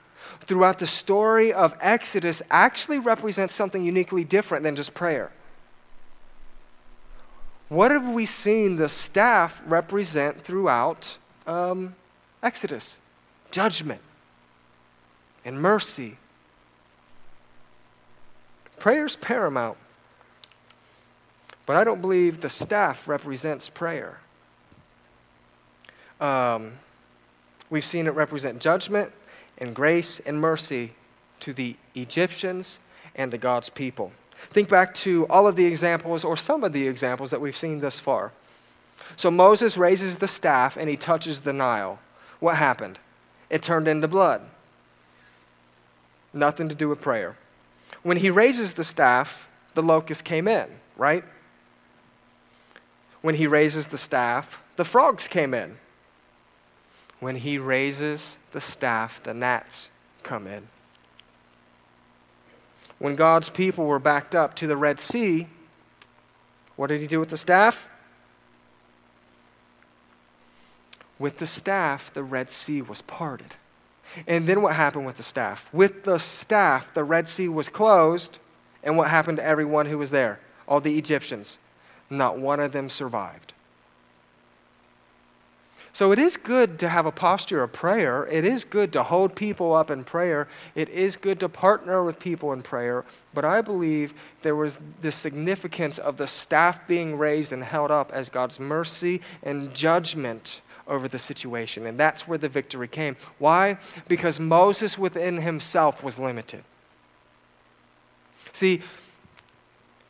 throughout 0.49 0.79
the 0.79 0.87
story 0.87 1.53
of 1.53 1.77
Exodus 1.79 2.41
actually 2.49 2.97
represents 2.97 3.53
something 3.53 3.85
uniquely 3.85 4.23
different 4.23 4.63
than 4.63 4.75
just 4.75 4.95
prayer. 4.95 5.31
What 7.69 7.91
have 7.91 8.09
we 8.09 8.25
seen 8.25 8.77
the 8.77 8.89
staff 8.89 9.61
represent 9.63 10.41
throughout 10.41 11.17
um, 11.45 11.95
Exodus? 12.41 12.99
Judgment 13.51 14.01
and 15.45 15.61
mercy. 15.61 16.17
Prayer 18.79 19.05
is 19.05 19.15
paramount. 19.15 19.77
But 21.67 21.75
I 21.75 21.83
don't 21.83 22.01
believe 22.01 22.41
the 22.41 22.49
staff 22.49 23.07
represents 23.07 23.69
prayer. 23.69 24.17
Um, 26.19 26.79
we've 27.69 27.85
seen 27.85 28.07
it 28.07 28.15
represent 28.15 28.59
judgment 28.59 29.11
and 29.59 29.75
grace 29.75 30.19
and 30.25 30.39
mercy 30.39 30.93
to 31.41 31.53
the 31.53 31.75
Egyptians 31.95 32.79
and 33.15 33.31
to 33.31 33.37
God's 33.37 33.69
people. 33.69 34.11
Think 34.49 34.69
back 34.69 34.93
to 34.95 35.27
all 35.27 35.47
of 35.47 35.55
the 35.55 35.65
examples, 35.65 36.23
or 36.23 36.37
some 36.37 36.63
of 36.63 36.73
the 36.73 36.87
examples 36.87 37.31
that 37.31 37.41
we've 37.41 37.57
seen 37.57 37.81
thus 37.81 37.99
far. 37.99 38.31
So 39.17 39.29
Moses 39.29 39.77
raises 39.77 40.17
the 40.17 40.27
staff 40.27 40.77
and 40.77 40.89
he 40.89 40.95
touches 40.95 41.41
the 41.41 41.53
Nile. 41.53 41.99
What 42.39 42.55
happened? 42.55 42.99
It 43.49 43.61
turned 43.61 43.87
into 43.87 44.07
blood. 44.07 44.41
Nothing 46.33 46.69
to 46.69 46.75
do 46.75 46.87
with 46.87 47.01
prayer. 47.01 47.35
When 48.03 48.17
he 48.17 48.29
raises 48.29 48.73
the 48.73 48.83
staff, 48.83 49.47
the 49.73 49.81
locust 49.81 50.23
came 50.23 50.47
in, 50.47 50.67
right? 50.95 51.23
When 53.21 53.35
he 53.35 53.47
raises 53.47 53.87
the 53.87 53.97
staff, 53.97 54.59
the 54.77 54.85
frogs 54.85 55.27
came 55.27 55.53
in. 55.53 55.77
When 57.19 57.37
he 57.37 57.57
raises 57.57 58.37
the 58.51 58.61
staff, 58.61 59.21
the 59.21 59.33
gnats 59.33 59.89
come 60.23 60.47
in. 60.47 60.67
When 62.97 63.15
God's 63.15 63.49
people 63.49 63.85
were 63.85 63.99
backed 63.99 64.35
up 64.35 64.53
to 64.55 64.67
the 64.67 64.77
Red 64.77 64.99
Sea, 64.99 65.47
what 66.75 66.87
did 66.87 67.01
he 67.01 67.07
do 67.07 67.19
with 67.19 67.29
the 67.29 67.37
staff? 67.37 67.89
With 71.17 71.37
the 71.37 71.47
staff, 71.47 72.13
the 72.13 72.23
Red 72.23 72.49
Sea 72.49 72.81
was 72.81 73.01
parted. 73.01 73.55
And 74.25 74.47
then 74.47 74.61
what 74.61 74.75
happened 74.75 75.05
with 75.05 75.17
the 75.17 75.23
staff? 75.23 75.67
With 75.73 76.03
the 76.03 76.17
staff, 76.17 76.93
the 76.93 77.03
Red 77.03 77.27
Sea 77.27 77.49
was 77.49 77.69
closed. 77.69 78.39
And 78.83 78.97
what 78.97 79.09
happened 79.09 79.37
to 79.37 79.45
everyone 79.45 79.87
who 79.87 79.97
was 79.97 80.11
there? 80.11 80.39
All 80.67 80.79
the 80.79 80.97
Egyptians. 80.97 81.57
Not 82.09 82.39
one 82.39 82.59
of 82.59 82.71
them 82.71 82.89
survived. 82.89 83.53
So 85.91 86.11
it 86.11 86.19
is 86.19 86.37
good 86.37 86.79
to 86.79 86.89
have 86.89 87.05
a 87.05 87.11
posture 87.11 87.63
of 87.63 87.73
prayer. 87.73 88.27
It 88.27 88.45
is 88.45 88.63
good 88.63 88.93
to 88.93 89.03
hold 89.03 89.35
people 89.35 89.73
up 89.73 89.89
in 89.89 90.03
prayer. 90.03 90.47
It 90.75 90.89
is 90.89 91.15
good 91.15 91.39
to 91.39 91.49
partner 91.49 92.03
with 92.03 92.19
people 92.19 92.53
in 92.53 92.61
prayer. 92.61 93.05
But 93.33 93.43
I 93.45 93.61
believe 93.61 94.13
there 94.41 94.55
was 94.55 94.77
the 95.01 95.11
significance 95.11 95.97
of 95.97 96.17
the 96.17 96.27
staff 96.27 96.87
being 96.87 97.17
raised 97.17 97.51
and 97.51 97.63
held 97.63 97.91
up 97.91 98.11
as 98.11 98.29
God's 98.29 98.59
mercy 98.59 99.21
and 99.41 99.73
judgment 99.73 100.61
over 100.87 101.07
the 101.07 101.19
situation. 101.19 101.85
And 101.85 101.99
that's 101.99 102.27
where 102.27 102.37
the 102.37 102.49
victory 102.49 102.87
came. 102.87 103.15
Why? 103.37 103.77
Because 104.07 104.39
Moses 104.39 104.97
within 104.97 105.37
himself 105.37 106.03
was 106.03 106.17
limited. 106.17 106.63
See, 108.51 108.81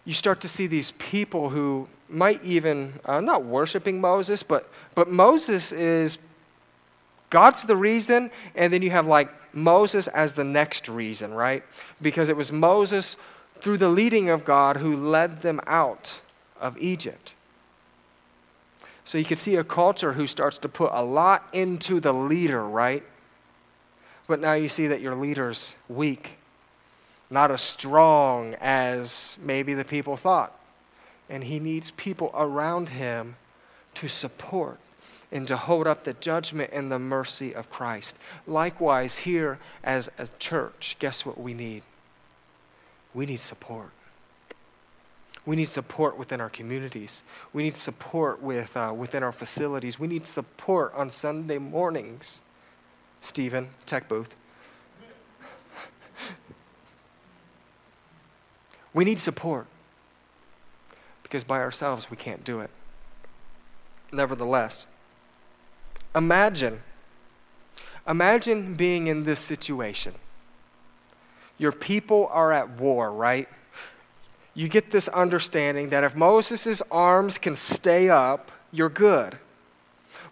you 0.09 0.15
start 0.15 0.41
to 0.41 0.49
see 0.49 0.65
these 0.65 0.89
people 0.93 1.51
who 1.51 1.87
might 2.09 2.43
even, 2.43 2.99
uh, 3.05 3.19
not 3.19 3.45
worshiping 3.45 4.01
Moses, 4.01 4.41
but, 4.41 4.67
but 4.95 5.07
Moses 5.07 5.71
is, 5.71 6.17
God's 7.29 7.65
the 7.65 7.75
reason, 7.75 8.31
and 8.55 8.73
then 8.73 8.81
you 8.81 8.89
have 8.89 9.05
like 9.05 9.29
Moses 9.53 10.07
as 10.07 10.33
the 10.33 10.43
next 10.43 10.89
reason, 10.89 11.31
right? 11.31 11.63
Because 12.01 12.27
it 12.27 12.35
was 12.35 12.51
Moses, 12.51 13.17
through 13.61 13.77
the 13.77 13.87
leading 13.87 14.31
of 14.31 14.45
God, 14.45 14.77
who 14.77 14.95
led 14.95 15.43
them 15.43 15.61
out 15.67 16.21
of 16.59 16.75
Egypt. 16.79 17.35
So 19.05 19.19
you 19.19 19.25
could 19.25 19.37
see 19.37 19.57
a 19.57 19.63
culture 19.63 20.13
who 20.13 20.25
starts 20.25 20.57
to 20.57 20.67
put 20.67 20.89
a 20.91 21.03
lot 21.03 21.47
into 21.53 21.99
the 21.99 22.15
leader, 22.15 22.67
right? 22.67 23.03
But 24.25 24.39
now 24.39 24.53
you 24.53 24.69
see 24.69 24.87
that 24.87 25.01
your 25.01 25.13
leader's 25.13 25.75
weak, 25.87 26.38
not 27.29 27.51
as 27.51 27.61
strong 27.61 28.55
as 28.55 29.37
maybe 29.41 29.73
the 29.73 29.85
people 29.85 30.17
thought. 30.17 30.53
And 31.29 31.43
he 31.43 31.59
needs 31.59 31.91
people 31.91 32.31
around 32.33 32.89
him 32.89 33.35
to 33.95 34.07
support 34.07 34.79
and 35.31 35.47
to 35.47 35.57
hold 35.57 35.85
up 35.85 36.03
the 36.03 36.13
judgment 36.13 36.71
and 36.73 36.91
the 36.91 36.97
mercy 36.97 37.53
of 37.53 37.69
Christ. 37.69 38.17
Likewise, 38.47 39.19
here 39.19 39.59
as 39.83 40.09
a 40.17 40.27
church, 40.39 40.95
guess 40.99 41.25
what 41.25 41.39
we 41.39 41.53
need? 41.53 41.83
We 43.13 43.27
need 43.27 43.41
support. 43.41 43.91
We 45.45 45.55
need 45.55 45.69
support 45.69 46.17
within 46.17 46.41
our 46.41 46.49
communities. 46.49 47.23
We 47.53 47.63
need 47.63 47.75
support 47.75 48.41
with, 48.41 48.75
uh, 48.75 48.93
within 48.95 49.23
our 49.23 49.31
facilities. 49.31 49.99
We 49.99 50.07
need 50.07 50.27
support 50.27 50.93
on 50.95 51.11
Sunday 51.11 51.59
mornings. 51.59 52.41
Stephen, 53.21 53.69
tech 53.85 54.07
booth. 54.07 54.35
We 58.93 59.05
need 59.05 59.19
support 59.19 59.67
because 61.23 61.43
by 61.43 61.59
ourselves 61.59 62.09
we 62.09 62.17
can't 62.17 62.43
do 62.43 62.59
it. 62.59 62.69
Nevertheless, 64.11 64.87
imagine, 66.15 66.81
imagine 68.07 68.73
being 68.73 69.07
in 69.07 69.25
this 69.25 69.39
situation. 69.39 70.15
Your 71.57 71.71
people 71.71 72.29
are 72.31 72.51
at 72.51 72.69
war, 72.79 73.11
right? 73.11 73.47
you 74.59 74.67
get 74.67 74.91
this 74.91 75.07
understanding 75.07 75.87
that 75.87 76.03
if 76.03 76.17
Moses' 76.17 76.81
arms 76.91 77.37
can 77.37 77.55
stay 77.55 78.09
up, 78.09 78.51
you're 78.73 78.89
good. 78.89 79.37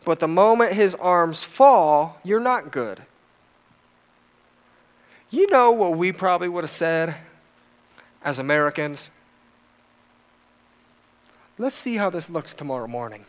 But 0.03 0.19
the 0.19 0.27
moment 0.27 0.73
his 0.73 0.95
arms 0.95 1.45
fall, 1.45 2.19
you're 2.25 2.41
not 2.41 2.69
good. 2.69 3.03
You 5.29 5.49
know 5.49 5.71
what 5.71 5.97
we 5.97 6.11
probably 6.11 6.49
would 6.49 6.65
have 6.65 6.71
said 6.71 7.15
as 8.27 8.39
Americans? 8.39 9.09
Let's 11.57 11.77
see 11.77 11.95
how 11.95 12.09
this 12.09 12.29
looks 12.29 12.53
tomorrow 12.53 12.85
morning. 12.85 13.23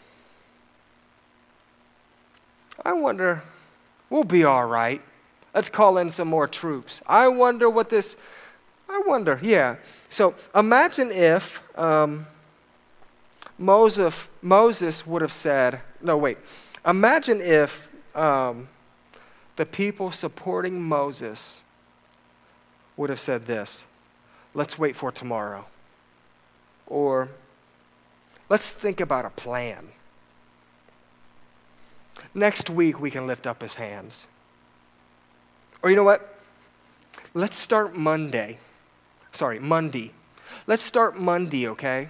I 2.84 2.94
wonder, 2.94 3.44
we'll 4.10 4.24
be 4.24 4.42
all 4.42 4.66
right. 4.66 5.00
Let's 5.54 5.68
call 5.68 5.98
in 5.98 6.10
some 6.10 6.26
more 6.26 6.48
troops. 6.48 7.00
I 7.06 7.28
wonder 7.28 7.70
what 7.70 7.90
this 7.90 8.16
I 8.90 9.02
wonder, 9.06 9.38
yeah. 9.40 9.76
So 10.08 10.34
imagine 10.52 11.12
if 11.12 11.62
um, 11.78 12.26
Moses, 13.56 14.26
Moses 14.42 15.06
would 15.06 15.22
have 15.22 15.32
said, 15.32 15.80
no, 16.02 16.16
wait. 16.16 16.38
Imagine 16.84 17.40
if 17.40 17.88
um, 18.16 18.68
the 19.54 19.64
people 19.64 20.10
supporting 20.10 20.82
Moses 20.82 21.62
would 22.96 23.10
have 23.10 23.20
said 23.20 23.46
this 23.46 23.84
let's 24.54 24.78
wait 24.78 24.96
for 24.96 25.12
tomorrow. 25.12 25.66
Or 26.86 27.28
let's 28.48 28.70
think 28.70 29.00
about 29.00 29.24
a 29.24 29.30
plan. 29.30 29.88
Next 32.34 32.68
week, 32.68 33.00
we 33.00 33.10
can 33.10 33.26
lift 33.26 33.46
up 33.46 33.62
his 33.62 33.76
hands. 33.76 34.26
Or 35.82 35.90
you 35.90 35.96
know 35.96 36.04
what? 36.04 36.34
Let's 37.34 37.56
start 37.56 37.94
Monday 37.94 38.58
sorry, 39.38 39.60
Monday. 39.60 40.12
Let's 40.66 40.82
start 40.82 41.16
Monday, 41.16 41.68
okay? 41.68 42.08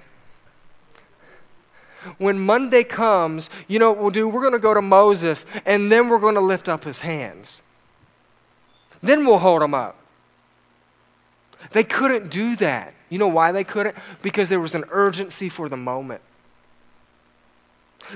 When 2.16 2.38
Monday 2.38 2.84
comes, 2.84 3.50
you 3.66 3.78
know 3.78 3.90
what 3.90 4.00
we'll 4.00 4.10
do? 4.10 4.28
We're 4.28 4.40
going 4.40 4.54
to 4.54 4.58
go 4.58 4.72
to 4.72 4.80
Moses 4.80 5.44
and 5.66 5.92
then 5.92 6.08
we're 6.08 6.20
going 6.20 6.36
to 6.36 6.40
lift 6.40 6.68
up 6.68 6.84
his 6.84 7.00
hands. 7.00 7.60
Then 9.02 9.26
we'll 9.26 9.38
hold 9.38 9.62
him 9.62 9.74
up. 9.74 9.96
They 11.72 11.84
couldn't 11.84 12.30
do 12.30 12.56
that. 12.56 12.94
You 13.08 13.18
know 13.18 13.28
why 13.28 13.52
they 13.52 13.64
couldn't? 13.64 13.96
Because 14.22 14.48
there 14.48 14.60
was 14.60 14.74
an 14.74 14.84
urgency 14.90 15.48
for 15.48 15.68
the 15.68 15.76
moment. 15.76 16.20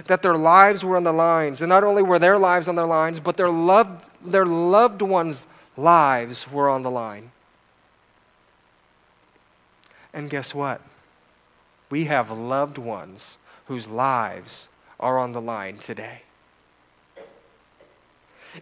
That 0.06 0.22
their 0.22 0.36
lives 0.36 0.84
were 0.84 0.96
on 0.96 1.04
the 1.04 1.12
lines. 1.12 1.60
And 1.60 1.68
not 1.68 1.84
only 1.84 2.02
were 2.02 2.18
their 2.18 2.38
lives 2.38 2.68
on 2.68 2.76
the 2.76 2.86
lines, 2.86 3.20
but 3.20 3.36
their 3.36 3.50
loved, 3.50 4.08
their 4.24 4.46
loved 4.46 5.02
ones' 5.02 5.46
lives 5.76 6.50
were 6.50 6.68
on 6.68 6.82
the 6.82 6.90
line. 6.90 7.32
And 10.12 10.30
guess 10.30 10.54
what? 10.54 10.80
We 11.90 12.04
have 12.04 12.30
loved 12.30 12.78
ones 12.78 13.38
whose 13.66 13.88
lives 13.88 14.68
are 15.00 15.18
on 15.18 15.32
the 15.32 15.40
line 15.40 15.78
today. 15.78 16.22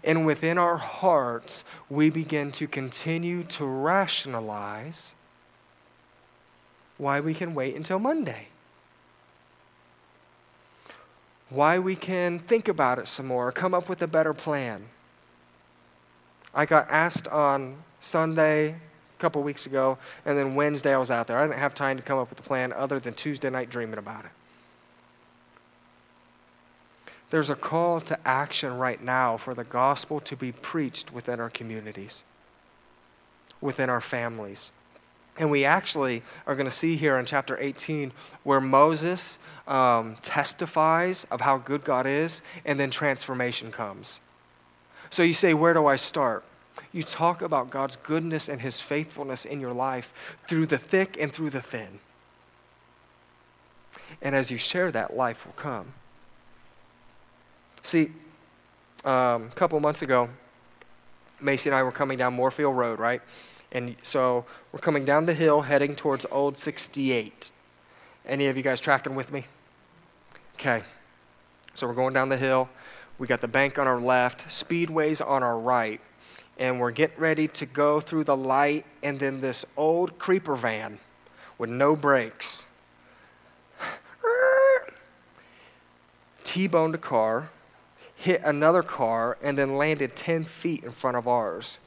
And 0.05 0.25
within 0.25 0.59
our 0.59 0.77
hearts, 0.77 1.65
we 1.89 2.11
begin 2.11 2.53
to 2.53 2.67
continue 2.67 3.43
to 3.45 3.65
rationalize 3.65 5.15
why 6.99 7.21
we 7.21 7.35
can 7.35 7.55
wait 7.55 7.75
until 7.75 7.99
Monday. 7.99 8.49
Why 11.49 11.79
we 11.79 11.97
can 11.97 12.39
think 12.39 12.69
about 12.69 12.99
it 12.99 13.09
some 13.09 13.27
more, 13.27 13.51
come 13.51 13.75
up 13.75 13.89
with 13.89 14.03
a 14.03 14.07
better 14.07 14.33
plan. 14.33 14.87
I 16.55 16.67
got 16.67 16.89
asked 16.91 17.27
on 17.29 17.77
Sunday 18.01 18.71
a 18.71 19.21
couple 19.21 19.43
weeks 19.43 19.67
ago, 19.67 19.99
and 20.25 20.39
then 20.39 20.55
Wednesday 20.55 20.95
I 20.95 20.99
was 20.99 21.11
out 21.11 21.27
there. 21.27 21.39
I 21.39 21.47
didn't 21.47 21.59
have 21.59 21.75
time 21.75 21.97
to 21.97 22.03
come 22.03 22.19
up 22.19 22.31
with 22.31 22.39
a 22.39 22.43
plan 22.43 22.73
other 22.73 23.01
than 23.01 23.15
Tuesday 23.15 23.51
night 23.51 23.71
dreaming 23.71 23.99
about 23.99 24.25
it. 24.25 24.31
There's 27.31 27.49
a 27.49 27.55
call 27.55 28.01
to 28.03 28.19
action 28.27 28.77
right 28.77 29.03
now 29.03 29.37
for 29.37 29.55
the 29.55 29.65
gospel 29.65 30.21
to 30.21 30.37
be 30.37 30.51
preached 30.51 31.13
within 31.13 31.41
our 31.41 31.49
communities, 31.49 32.25
within 33.61 33.89
our 33.89 34.01
families, 34.01 34.73
And 35.39 35.51
we 35.51 35.65
actually 35.65 36.23
are 36.47 36.55
going 36.55 36.67
to 36.67 36.73
see 36.73 36.97
here 36.97 37.17
in 37.17 37.25
chapter 37.25 37.57
18 37.59 38.13
where 38.43 38.61
Moses 38.61 39.39
um, 39.67 40.17
testifies 40.23 41.25
of 41.31 41.41
how 41.41 41.57
good 41.57 41.85
God 41.85 42.05
is, 42.05 42.43
and 42.65 42.79
then 42.79 42.91
transformation 42.91 43.71
comes. 43.71 44.21
So 45.09 45.23
you 45.23 45.33
say, 45.33 45.55
Where 45.55 45.73
do 45.73 45.87
I 45.87 45.97
start? 45.97 46.45
You 46.93 47.05
talk 47.05 47.43
about 47.43 47.71
God's 47.71 47.97
goodness 47.97 48.49
and 48.49 48.61
his 48.61 48.81
faithfulness 48.81 49.45
in 49.45 49.61
your 49.61 49.73
life 49.73 50.13
through 50.49 50.67
the 50.67 50.79
thick 50.79 51.17
and 51.19 51.33
through 51.33 51.51
the 51.51 51.61
thin. 51.61 52.01
And 54.21 54.35
as 54.35 54.51
you 54.51 54.59
share 54.59 54.91
that, 54.93 55.17
life 55.17 55.47
will 55.47 55.53
come. 55.53 55.95
See, 57.83 58.13
um, 59.05 59.45
a 59.47 59.53
couple 59.55 59.79
months 59.81 60.03
ago, 60.03 60.29
Macy 61.41 61.69
and 61.69 61.77
I 61.77 61.83
were 61.83 61.93
coming 61.93 62.19
down 62.19 62.35
Moorfield 62.35 62.77
Road, 62.77 62.99
right? 62.99 63.23
And 63.73 63.97
so 64.03 64.45
we're 64.73 64.81
coming 64.81 65.05
down 65.05 65.27
the 65.27 65.35
hill 65.35 65.63
heading 65.63 65.95
towards 65.95 66.27
Old 66.31 66.59
68. 66.59 67.51
Any 68.27 68.47
of 68.47 68.57
you 68.57 68.63
guys 68.63 68.81
tracking 68.81 69.15
with 69.15 69.33
me? 69.33 69.47
Okay. 70.55 70.83
So 71.75 71.87
we're 71.87 71.95
going 71.95 72.13
down 72.13 72.29
the 72.29 72.37
hill. 72.37 72.69
We 73.19 73.27
got 73.27 73.41
the 73.41 73.49
bank 73.49 73.79
on 73.79 73.87
our 73.87 74.01
left, 74.01 74.49
speedways 74.49 75.27
on 75.27 75.43
our 75.43 75.59
right, 75.59 76.01
and 76.59 76.81
we're 76.81 76.91
getting 76.91 77.21
ready 77.21 77.49
to 77.49 77.67
go 77.67 78.01
through 78.01 78.25
the 78.25 78.37
light, 78.37 78.87
and 79.03 79.21
then 79.21 79.41
this 79.41 79.65
old 79.77 80.19
creeper 80.19 80.57
van 80.57 80.99
with 81.59 81.71
no 81.71 81.95
brakes 81.95 82.67
T 86.45 86.67
boned 86.67 86.95
a 86.95 86.99
car, 86.99 87.51
hit 88.21 88.43
another 88.45 88.83
car, 88.83 89.39
and 89.43 89.57
then 89.57 89.79
landed 89.79 90.15
10 90.15 90.45
feet 90.45 90.85
in 90.85 90.91
front 90.91 91.17
of 91.17 91.27
ours, 91.27 91.79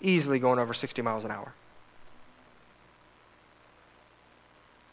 easily 0.00 0.40
going 0.40 0.58
over 0.58 0.74
60 0.74 1.00
miles 1.02 1.24
an 1.24 1.30
hour. 1.30 1.52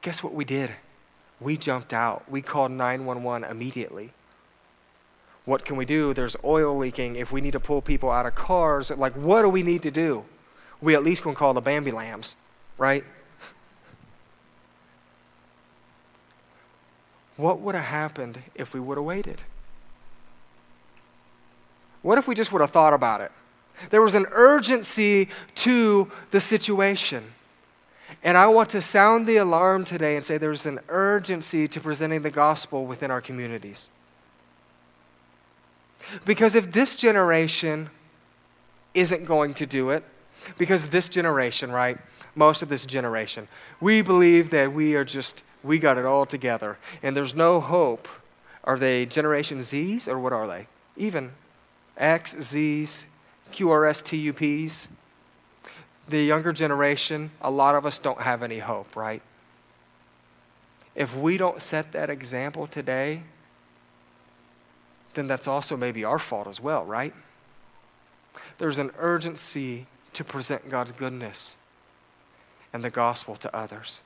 Guess 0.04 0.22
what 0.22 0.36
we 0.36 0.46
did? 0.46 0.76
We 1.42 1.58
jumped 1.58 1.92
out. 1.92 2.30
We 2.30 2.44
called 2.44 2.72
911 2.72 3.50
immediately. 3.50 4.12
What 5.44 5.66
can 5.66 5.76
we 5.76 5.86
do? 5.86 6.14
There's 6.14 6.36
oil 6.44 6.78
leaking. 6.78 7.16
If 7.16 7.32
we 7.32 7.42
need 7.42 7.54
to 7.54 7.60
pull 7.60 7.82
people 7.82 8.12
out 8.12 8.28
of 8.28 8.36
cars, 8.36 8.92
like, 8.92 9.14
what 9.14 9.42
do 9.42 9.50
we 9.50 9.64
need 9.64 9.82
to 9.82 9.92
do? 9.92 10.24
We 10.82 10.94
at 10.94 11.04
least 11.04 11.24
can 11.24 11.34
call 11.34 11.56
the 11.56 11.62
Bambi 11.62 11.92
Lambs, 11.92 12.36
right? 12.78 13.04
What 17.38 17.60
would 17.60 17.74
have 17.74 17.86
happened 17.86 18.44
if 18.54 18.76
we 18.76 18.80
would 18.80 19.00
have 19.00 19.06
waited? 19.06 19.42
What 22.02 22.18
if 22.18 22.28
we 22.28 22.36
just 22.36 22.52
would 22.52 22.62
have 22.62 22.72
thought 22.72 22.94
about 22.94 23.22
it? 23.22 23.32
There 23.90 24.02
was 24.02 24.16
an 24.16 24.26
urgency 24.32 25.30
to 25.56 26.12
the 26.32 26.40
situation. 26.40 27.34
And 28.24 28.38
I 28.38 28.48
want 28.48 28.70
to 28.72 28.82
sound 28.82 29.28
the 29.28 29.38
alarm 29.38 29.86
today 29.86 30.16
and 30.16 30.26
say 30.26 30.38
there's 30.38 30.66
an 30.66 30.80
urgency 30.90 31.68
to 31.68 31.80
presenting 31.80 32.22
the 32.22 32.32
gospel 32.32 32.86
within 32.86 33.12
our 33.12 33.22
communities. 33.22 33.90
Because 36.26 36.56
if 36.56 36.72
this 36.72 36.96
generation 36.96 37.90
isn't 38.94 39.26
going 39.26 39.54
to 39.56 39.66
do 39.66 39.90
it, 39.92 40.04
because 40.58 40.88
this 40.88 41.10
generation, 41.10 41.72
right, 41.72 41.98
most 42.36 42.62
of 42.62 42.70
this 42.70 42.86
generation, 42.86 43.48
we 43.80 44.02
believe 44.02 44.50
that 44.50 44.74
we 44.74 44.96
are 44.96 45.06
just 45.06 45.44
we 45.64 45.78
got 45.78 45.98
it 45.98 46.06
all 46.06 46.26
together. 46.26 46.78
And 47.04 47.16
there's 47.16 47.36
no 47.36 47.60
hope. 47.60 48.08
Are 48.64 48.78
they 48.78 49.06
Generation 49.06 49.60
Zs 49.60 50.08
or 50.08 50.18
what 50.18 50.34
are 50.34 50.48
they? 50.48 50.68
Even 50.96 51.32
X, 52.00 52.36
Zs, 52.36 53.06
QRS, 53.52 54.02
TUPs. 54.04 54.88
The 56.08 56.24
younger 56.24 56.54
generation, 56.54 57.32
a 57.42 57.52
lot 57.52 57.76
of 57.76 57.86
us 57.86 58.00
don't 58.00 58.22
have 58.22 58.42
any 58.42 58.60
hope, 58.60 58.96
right? 58.96 59.22
If 60.96 61.16
we 61.16 61.38
don't 61.38 61.62
set 61.62 61.92
that 61.92 62.10
example 62.10 62.66
today, 62.66 63.22
then 65.14 65.28
that's 65.28 65.48
also 65.48 65.78
maybe 65.78 66.04
our 66.04 66.18
fault 66.18 66.48
as 66.48 66.60
well, 66.60 66.84
right? 66.84 67.14
There's 68.58 68.80
an 68.80 68.92
urgency 68.98 69.86
to 70.14 70.24
present 70.24 70.70
God's 70.70 70.92
goodness 70.92 71.58
and 72.74 72.84
the 72.84 72.90
gospel 72.90 73.36
to 73.36 73.56
others. 73.56 74.02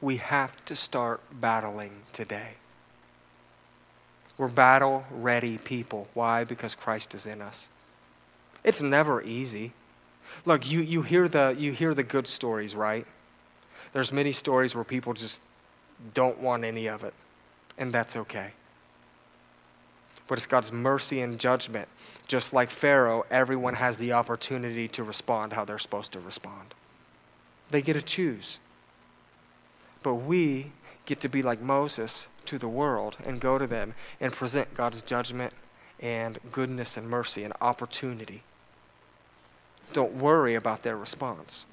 we 0.00 0.18
have 0.18 0.64
to 0.66 0.76
start 0.76 1.20
battling 1.32 1.90
today. 2.12 2.54
We're 4.38 4.48
battle 4.48 5.04
ready 5.10 5.58
people. 5.58 6.08
Why? 6.14 6.44
Because 6.44 6.74
Christ 6.74 7.14
is 7.14 7.26
in 7.26 7.40
us. 7.40 7.68
It's 8.62 8.82
never 8.82 9.22
easy. 9.22 9.72
Look, 10.44 10.68
you, 10.68 10.80
you, 10.80 11.02
hear 11.02 11.28
the, 11.28 11.54
you 11.58 11.72
hear 11.72 11.94
the 11.94 12.02
good 12.02 12.26
stories, 12.26 12.74
right? 12.74 13.06
There's 13.92 14.12
many 14.12 14.32
stories 14.32 14.74
where 14.74 14.84
people 14.84 15.14
just 15.14 15.40
don't 16.12 16.40
want 16.40 16.64
any 16.64 16.86
of 16.86 17.04
it, 17.04 17.14
and 17.78 17.92
that's 17.92 18.16
okay. 18.16 18.50
But 20.28 20.38
it's 20.38 20.46
God's 20.46 20.72
mercy 20.72 21.20
and 21.20 21.38
judgment. 21.38 21.88
Just 22.26 22.52
like 22.52 22.70
Pharaoh, 22.70 23.24
everyone 23.30 23.74
has 23.74 23.98
the 23.98 24.12
opportunity 24.12 24.88
to 24.88 25.02
respond 25.02 25.52
how 25.52 25.64
they're 25.64 25.78
supposed 25.78 26.12
to 26.12 26.20
respond. 26.20 26.74
They 27.70 27.80
get 27.80 27.94
to 27.94 28.02
choose. 28.02 28.58
But 30.02 30.14
we 30.14 30.72
get 31.06 31.20
to 31.20 31.28
be 31.28 31.42
like 31.42 31.60
Moses 31.60 32.26
to 32.44 32.58
the 32.58 32.68
world 32.68 33.16
and 33.24 33.40
go 33.40 33.58
to 33.58 33.66
them 33.66 33.94
and 34.20 34.32
present 34.32 34.74
God's 34.74 35.02
judgment 35.02 35.52
and 35.98 36.38
goodness 36.52 36.96
and 36.96 37.08
mercy 37.08 37.42
and 37.44 37.54
opportunity. 37.60 38.42
Don't 39.92 40.14
worry 40.14 40.54
about 40.54 40.82
their 40.82 40.96
response. 40.96 41.64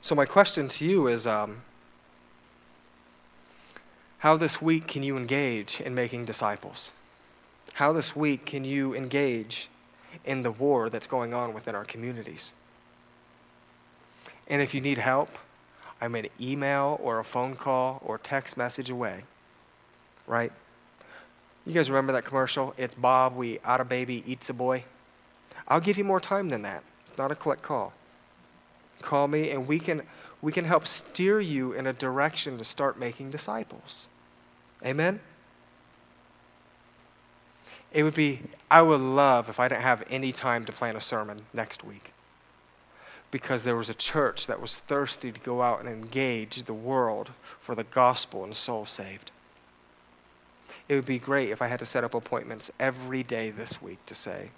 So, 0.00 0.14
my 0.14 0.24
question 0.24 0.68
to 0.68 0.86
you 0.86 1.06
is 1.06 1.26
um, 1.26 1.62
how 4.20 4.36
this 4.36 4.62
week 4.62 4.88
can 4.88 5.02
you 5.02 5.16
engage 5.16 5.80
in 5.80 5.94
making 5.94 6.24
disciples? 6.24 6.90
How 7.74 7.92
this 7.92 8.16
week 8.16 8.46
can 8.46 8.64
you 8.64 8.94
engage 8.94 9.68
in 10.24 10.42
the 10.42 10.50
war 10.50 10.88
that's 10.88 11.06
going 11.06 11.34
on 11.34 11.52
within 11.52 11.74
our 11.74 11.84
communities? 11.84 12.52
And 14.48 14.62
if 14.62 14.74
you 14.74 14.80
need 14.80 14.98
help, 14.98 15.38
I'm 16.00 16.14
an 16.14 16.28
email 16.40 16.98
or 17.02 17.18
a 17.18 17.24
phone 17.24 17.54
call 17.54 18.00
or 18.04 18.18
text 18.18 18.56
message 18.56 18.90
away. 18.90 19.24
Right? 20.26 20.52
You 21.66 21.74
guys 21.74 21.90
remember 21.90 22.14
that 22.14 22.24
commercial? 22.24 22.74
It's 22.78 22.94
Bob, 22.94 23.36
we 23.36 23.60
out 23.62 23.80
a 23.80 23.84
baby, 23.84 24.24
eats 24.26 24.48
a 24.48 24.54
boy. 24.54 24.84
I'll 25.66 25.80
give 25.80 25.98
you 25.98 26.04
more 26.04 26.20
time 26.20 26.48
than 26.48 26.62
that. 26.62 26.82
It's 27.08 27.18
not 27.18 27.30
a 27.30 27.34
collect 27.34 27.62
call. 27.62 27.92
Call 29.02 29.28
me 29.28 29.50
and 29.50 29.68
we 29.68 29.78
can 29.78 30.02
we 30.40 30.52
can 30.52 30.64
help 30.64 30.86
steer 30.86 31.40
you 31.40 31.72
in 31.72 31.86
a 31.86 31.92
direction 31.92 32.58
to 32.58 32.64
start 32.64 32.98
making 32.98 33.30
disciples. 33.30 34.06
Amen? 34.84 35.18
It 37.92 38.04
would 38.04 38.14
be, 38.14 38.42
I 38.70 38.82
would 38.82 39.00
love 39.00 39.48
if 39.48 39.58
I 39.58 39.66
didn't 39.66 39.82
have 39.82 40.04
any 40.08 40.30
time 40.30 40.64
to 40.66 40.72
plan 40.72 40.94
a 40.94 41.00
sermon 41.00 41.40
next 41.52 41.82
week 41.82 42.12
because 43.30 43.64
there 43.64 43.76
was 43.76 43.88
a 43.88 43.94
church 43.94 44.46
that 44.46 44.60
was 44.60 44.78
thirsty 44.78 45.30
to 45.32 45.40
go 45.40 45.62
out 45.62 45.80
and 45.80 45.88
engage 45.88 46.62
the 46.62 46.74
world 46.74 47.30
for 47.60 47.74
the 47.74 47.84
gospel 47.84 48.44
and 48.44 48.56
soul 48.56 48.86
saved. 48.86 49.30
It 50.88 50.94
would 50.94 51.06
be 51.06 51.18
great 51.18 51.50
if 51.50 51.60
I 51.60 51.66
had 51.66 51.80
to 51.80 51.86
set 51.86 52.04
up 52.04 52.14
appointments 52.14 52.70
every 52.80 53.22
day 53.22 53.50
this 53.50 53.82
week 53.82 54.04
to 54.06 54.14
say, 54.14 54.50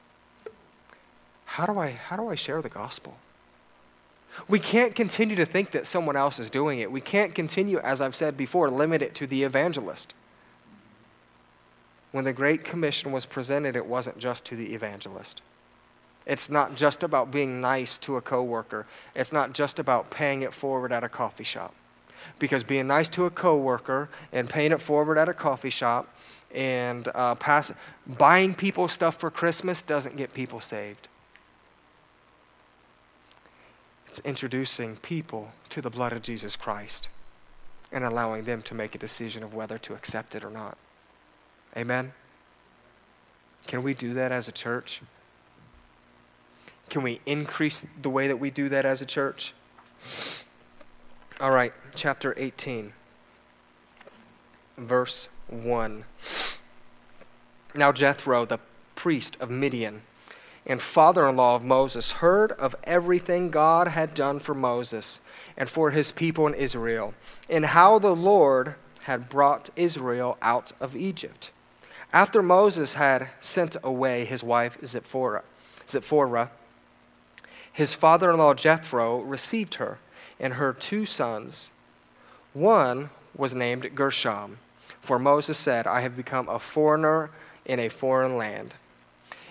how 1.45 1.67
do 1.67 1.79
I, 1.79 1.91
how 1.91 2.17
do 2.17 2.29
I 2.29 2.37
share 2.37 2.63
the 2.63 2.69
gospel? 2.69 3.17
We 4.47 4.61
can't 4.61 4.95
continue 4.95 5.35
to 5.35 5.45
think 5.45 5.73
that 5.73 5.89
someone 5.89 6.15
else 6.15 6.39
is 6.39 6.51
doing 6.51 6.79
it. 6.79 6.93
We 6.93 7.01
can't 7.01 7.35
continue, 7.35 7.81
as 7.81 8.01
I've 8.01 8.15
said 8.15 8.37
before, 8.37 8.71
limit 8.71 9.03
it 9.03 9.17
to 9.17 9.27
the 9.27 9.43
evangelist. 9.43 10.15
When 12.13 12.25
the 12.25 12.33
Great 12.33 12.65
Commission 12.65 13.11
was 13.11 13.27
presented, 13.27 13.75
it 13.75 13.87
wasn't 13.87 14.19
just 14.19 14.45
to 14.47 14.57
the 14.57 14.73
evangelist. 14.75 15.43
It's 16.27 16.51
not 16.51 16.75
just 16.75 17.03
about 17.03 17.31
being 17.31 17.61
nice 17.61 17.99
to 17.99 18.17
a 18.17 18.21
coworker. 18.21 18.87
It's 19.15 19.33
not 19.33 19.53
just 19.53 19.79
about 19.79 20.11
paying 20.11 20.43
it 20.43 20.55
forward 20.55 20.93
at 20.93 21.03
a 21.03 21.09
coffee 21.09 21.45
shop. 21.45 21.75
Because 22.39 22.63
being 22.65 22.87
nice 22.87 23.09
to 23.11 23.25
a 23.25 23.31
coworker 23.31 24.09
and 24.33 24.49
paying 24.49 24.73
it 24.73 24.81
forward 24.81 25.19
at 25.19 25.29
a 25.29 25.35
coffee 25.35 25.71
shop 25.71 26.15
and 26.55 27.09
uh, 27.15 27.35
pass, 27.35 27.73
buying 28.07 28.55
people 28.55 28.89
stuff 28.89 29.17
for 29.17 29.31
Christmas 29.31 29.83
doesn't 29.83 30.17
get 30.17 30.35
people 30.35 30.61
saved. 30.61 31.09
It's 34.07 34.21
introducing 34.21 34.97
people 34.97 35.53
to 35.71 35.81
the 35.81 35.91
blood 35.91 36.13
of 36.13 36.23
Jesus 36.23 36.57
Christ 36.57 37.09
and 37.93 38.05
allowing 38.05 38.45
them 38.45 38.63
to 38.63 38.75
make 38.75 38.95
a 38.95 38.99
decision 38.99 39.43
of 39.43 39.55
whether 39.55 39.79
to 39.79 39.95
accept 39.95 40.35
it 40.35 40.45
or 40.45 40.51
not. 40.51 40.77
Amen? 41.77 42.13
Can 43.67 43.83
we 43.83 43.95
do 43.95 44.13
that 44.15 44.33
as 44.33 44.49
a 44.49 44.53
church? 44.53 45.01
Can 46.91 47.05
we 47.05 47.21
increase 47.25 47.85
the 48.03 48.11
way 48.11 48.27
that 48.27 48.39
we 48.39 48.51
do 48.51 48.69
that 48.69 48.85
as 48.85 49.01
a 49.01 49.07
church? 49.07 49.55
All 51.41 51.53
right, 51.53 51.73
chapter 51.95 52.35
18, 52.37 52.93
verse 54.77 55.29
1. 55.49 56.05
Now 57.77 57.93
Jethro, 57.93 58.45
the 58.45 58.59
priest 58.97 59.37
of 59.41 59.51
Midian 59.51 60.03
and 60.67 60.83
father 60.83 61.29
in 61.29 61.37
law 61.37 61.55
of 61.55 61.65
Moses, 61.65 62.11
heard 62.13 62.53
of 62.53 62.75
everything 62.85 63.51
God 63.51 63.89
had 63.89 64.13
done 64.13 64.41
for 64.41 64.55
Moses 64.55 65.21
and 65.57 65.69
for 65.69 65.93
his 65.93 66.13
people 66.13 66.47
in 66.47 66.55
Israel, 66.55 67.15
and 67.49 67.67
how 67.67 67.99
the 67.99 68.15
Lord 68.15 68.75
had 69.03 69.29
brought 69.29 69.71
Israel 69.77 70.37
out 70.43 70.73
of 70.81 70.97
Egypt. 70.97 71.51
After 72.13 72.43
Moses 72.43 72.95
had 72.95 73.31
sent 73.41 73.77
away 73.83 74.25
his 74.25 74.43
wife 74.43 74.77
Zipporah, 74.85 75.45
Zipporah 75.89 76.51
his 77.73 77.95
father 77.95 78.31
in 78.31 78.39
law 78.39 78.55
Jethro 78.55 79.21
received 79.21 79.77
her 79.77 79.99
and 80.39 80.55
her 80.55 80.73
two 80.73 81.07
sons. 81.07 81.71
One 82.53 83.11
was 83.37 83.55
named 83.55 83.95
Gershom, 83.95 84.59
for 85.01 85.19
Moses 85.19 85.57
said, 85.57 85.87
I 85.87 86.01
have 86.01 86.17
become 86.17 86.49
a 86.49 86.59
foreigner 86.59 87.31
in 87.65 87.79
a 87.79 87.89
foreign 87.89 88.37
land. 88.37 88.75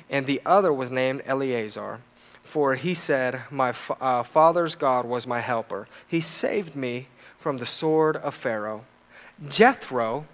And 0.09 0.25
the 0.25 0.41
other 0.45 0.73
was 0.73 0.91
named 0.91 1.21
Eleazar, 1.25 1.99
for 2.43 2.75
he 2.75 2.93
said, 2.93 3.43
My 3.51 3.73
uh, 4.01 4.23
father's 4.23 4.75
God 4.75 5.05
was 5.05 5.27
my 5.27 5.39
helper. 5.39 5.87
He 6.07 6.19
saved 6.19 6.75
me 6.75 7.07
from 7.37 7.57
the 7.57 7.65
sword 7.65 8.17
of 8.17 8.33
Pharaoh. 8.33 8.85
Jethro, 9.47 10.25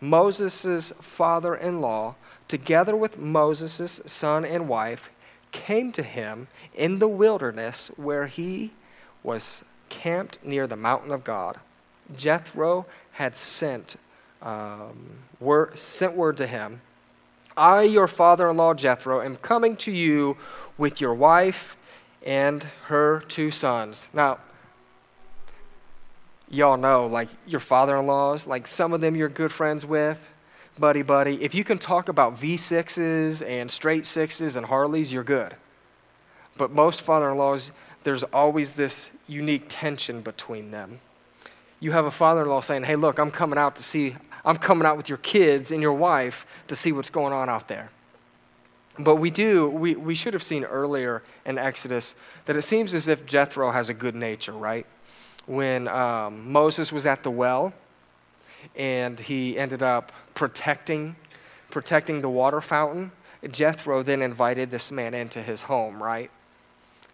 Moses' 0.00 0.92
father 1.00 1.54
in 1.54 1.80
law, 1.80 2.16
together 2.48 2.96
with 2.96 3.18
Moses' 3.18 4.00
son 4.04 4.44
and 4.44 4.68
wife, 4.68 5.10
came 5.52 5.92
to 5.92 6.02
him 6.02 6.48
in 6.74 6.98
the 6.98 7.08
wilderness 7.08 7.90
where 7.96 8.26
he 8.26 8.72
was 9.22 9.64
camped 9.88 10.44
near 10.44 10.66
the 10.66 10.76
mountain 10.76 11.10
of 11.10 11.24
God. 11.24 11.58
Jethro 12.16 12.86
had 13.12 13.36
sent, 13.36 13.96
um, 14.42 15.18
sent 15.74 16.16
word 16.16 16.36
to 16.38 16.46
him 16.46 16.80
I, 17.56 17.82
your 17.82 18.08
father 18.08 18.48
in 18.48 18.56
law 18.56 18.74
Jethro, 18.74 19.20
am 19.20 19.36
coming 19.36 19.76
to 19.76 19.92
you 19.92 20.36
with 20.78 21.00
your 21.00 21.14
wife 21.14 21.76
and 22.24 22.62
her 22.84 23.22
two 23.28 23.50
sons. 23.50 24.08
Now, 24.14 24.38
y'all 26.48 26.76
know, 26.76 27.06
like 27.06 27.28
your 27.46 27.60
father 27.60 27.98
in 27.98 28.06
laws, 28.06 28.46
like 28.46 28.66
some 28.66 28.92
of 28.92 29.00
them 29.00 29.14
you're 29.14 29.28
good 29.28 29.52
friends 29.52 29.84
with, 29.84 30.26
buddy, 30.80 31.02
buddy. 31.02 31.44
If 31.44 31.54
you 31.54 31.62
can 31.62 31.78
talk 31.78 32.08
about 32.08 32.40
V6s 32.40 33.46
and 33.46 33.70
straight 33.70 34.06
sixes 34.06 34.56
and 34.56 34.66
Harleys, 34.66 35.12
you're 35.12 35.22
good. 35.22 35.54
But 36.56 36.72
most 36.72 37.02
father 37.02 37.30
in 37.30 37.36
laws, 37.36 37.70
there's 38.02 38.22
always 38.24 38.72
this 38.72 39.10
unique 39.28 39.66
tension 39.68 40.22
between 40.22 40.70
them. 40.70 41.00
You 41.80 41.92
have 41.92 42.06
a 42.06 42.10
father 42.10 42.42
in 42.42 42.48
law 42.48 42.62
saying, 42.62 42.84
Hey, 42.84 42.96
look, 42.96 43.18
I'm 43.18 43.30
coming 43.30 43.58
out 43.58 43.76
to 43.76 43.82
see, 43.82 44.16
I'm 44.42 44.56
coming 44.56 44.86
out 44.86 44.96
with 44.96 45.08
your 45.08 45.18
kids 45.18 45.70
and 45.70 45.82
your 45.82 45.92
wife 45.92 46.46
to 46.68 46.74
see 46.74 46.92
what's 46.92 47.10
going 47.10 47.34
on 47.34 47.50
out 47.50 47.68
there. 47.68 47.90
But 48.98 49.16
we 49.16 49.30
do, 49.30 49.68
we, 49.68 49.94
we 49.94 50.14
should 50.14 50.32
have 50.32 50.42
seen 50.42 50.64
earlier 50.64 51.22
in 51.44 51.58
Exodus 51.58 52.14
that 52.46 52.56
it 52.56 52.62
seems 52.62 52.94
as 52.94 53.06
if 53.06 53.26
Jethro 53.26 53.70
has 53.70 53.90
a 53.90 53.94
good 53.94 54.14
nature, 54.14 54.52
right? 54.52 54.86
When 55.46 55.88
um, 55.88 56.50
Moses 56.50 56.90
was 56.90 57.04
at 57.04 57.22
the 57.22 57.30
well 57.30 57.74
and 58.76 59.18
he 59.20 59.58
ended 59.58 59.82
up 59.82 60.12
protecting, 60.40 61.16
protecting 61.70 62.22
the 62.22 62.28
water 62.30 62.62
fountain, 62.62 63.12
Jethro 63.50 64.02
then 64.02 64.22
invited 64.22 64.70
this 64.70 64.90
man 64.90 65.12
into 65.12 65.42
his 65.42 65.64
home, 65.64 66.02
right? 66.02 66.30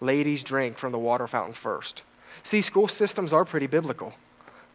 Ladies 0.00 0.44
drink 0.44 0.78
from 0.78 0.92
the 0.92 0.98
water 1.00 1.26
fountain 1.26 1.52
first. 1.52 2.04
See, 2.44 2.62
school 2.62 2.86
systems 2.86 3.32
are 3.32 3.44
pretty 3.44 3.66
biblical. 3.66 4.14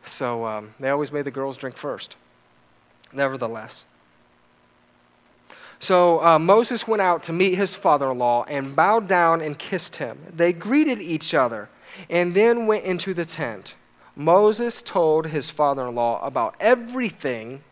So 0.03 0.45
um, 0.45 0.73
they 0.81 0.89
always 0.89 1.13
made 1.13 1.23
the 1.23 1.31
girls 1.31 1.55
drink 1.55 1.77
first. 1.77 2.17
Nevertheless. 3.13 3.85
So 5.79 6.21
uh, 6.21 6.37
Moses 6.37 6.85
went 6.85 7.01
out 7.01 7.23
to 7.23 7.31
meet 7.31 7.55
his 7.55 7.77
father 7.77 8.11
in 8.11 8.17
law 8.17 8.43
and 8.49 8.75
bowed 8.75 9.07
down 9.07 9.39
and 9.39 9.57
kissed 9.57 9.95
him. 9.95 10.19
They 10.29 10.51
greeted 10.51 11.01
each 11.01 11.33
other 11.33 11.69
and 12.09 12.33
then 12.33 12.67
went 12.67 12.83
into 12.83 13.13
the 13.13 13.23
tent. 13.23 13.75
Moses 14.13 14.81
told 14.81 15.27
his 15.27 15.49
father 15.49 15.87
in 15.87 15.95
law 15.95 16.21
about 16.21 16.57
everything 16.59 17.63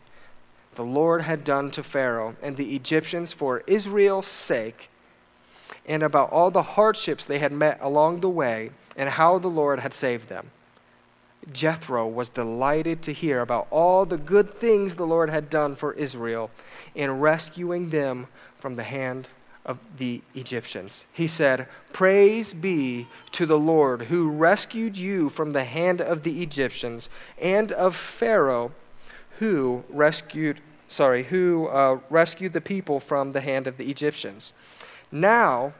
the 0.74 0.84
Lord 0.84 1.22
had 1.22 1.44
done 1.44 1.70
to 1.72 1.82
Pharaoh 1.82 2.36
and 2.42 2.56
the 2.56 2.74
Egyptians 2.74 3.32
for 3.32 3.62
Israel's 3.66 4.28
sake, 4.28 4.88
and 5.86 6.02
about 6.02 6.30
all 6.30 6.50
the 6.50 6.62
hardships 6.62 7.24
they 7.24 7.38
had 7.38 7.52
met 7.52 7.78
along 7.80 8.20
the 8.20 8.28
way 8.28 8.70
and 8.96 9.10
how 9.10 9.38
the 9.38 9.48
Lord 9.48 9.80
had 9.80 9.94
saved 9.94 10.28
them. 10.28 10.50
Jethro 11.52 12.06
was 12.06 12.28
delighted 12.28 13.02
to 13.02 13.12
hear 13.12 13.40
about 13.40 13.66
all 13.70 14.04
the 14.04 14.18
good 14.18 14.60
things 14.60 14.94
the 14.94 15.06
Lord 15.06 15.30
had 15.30 15.48
done 15.50 15.74
for 15.74 15.92
Israel 15.94 16.50
in 16.94 17.18
rescuing 17.18 17.90
them 17.90 18.26
from 18.58 18.74
the 18.74 18.84
hand 18.84 19.28
of 19.64 19.78
the 19.98 20.22
Egyptians. 20.34 21.06
He 21.12 21.26
said, 21.26 21.66
Praise 21.92 22.54
be 22.54 23.06
to 23.32 23.46
the 23.46 23.58
Lord 23.58 24.02
who 24.02 24.30
rescued 24.30 24.96
you 24.96 25.28
from 25.28 25.50
the 25.50 25.64
hand 25.64 26.00
of 26.00 26.22
the 26.22 26.42
Egyptians 26.42 27.08
and 27.40 27.72
of 27.72 27.96
Pharaoh 27.96 28.72
who 29.40 29.84
rescued 29.88 30.60
sorry, 30.86 31.24
who 31.24 31.68
uh, 31.68 32.00
rescued 32.10 32.52
the 32.52 32.60
people 32.60 32.98
from 32.98 33.32
the 33.32 33.40
hand 33.40 33.66
of 33.66 33.76
the 33.76 33.90
Egyptians. 33.90 34.52
Now 35.12 35.74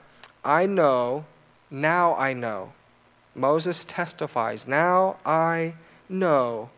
I 0.44 0.66
know, 0.66 1.24
now 1.70 2.14
I 2.14 2.32
know 2.32 2.72
Moses 3.34 3.84
testifies, 3.84 4.66
Now 4.66 5.16
I 5.24 5.74
know 6.08 6.70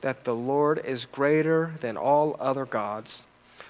that 0.00 0.24
the 0.24 0.34
Lord 0.34 0.84
is 0.84 1.04
greater 1.04 1.74
than 1.80 1.96
all 1.96 2.36
other 2.40 2.66
gods, 2.66 3.26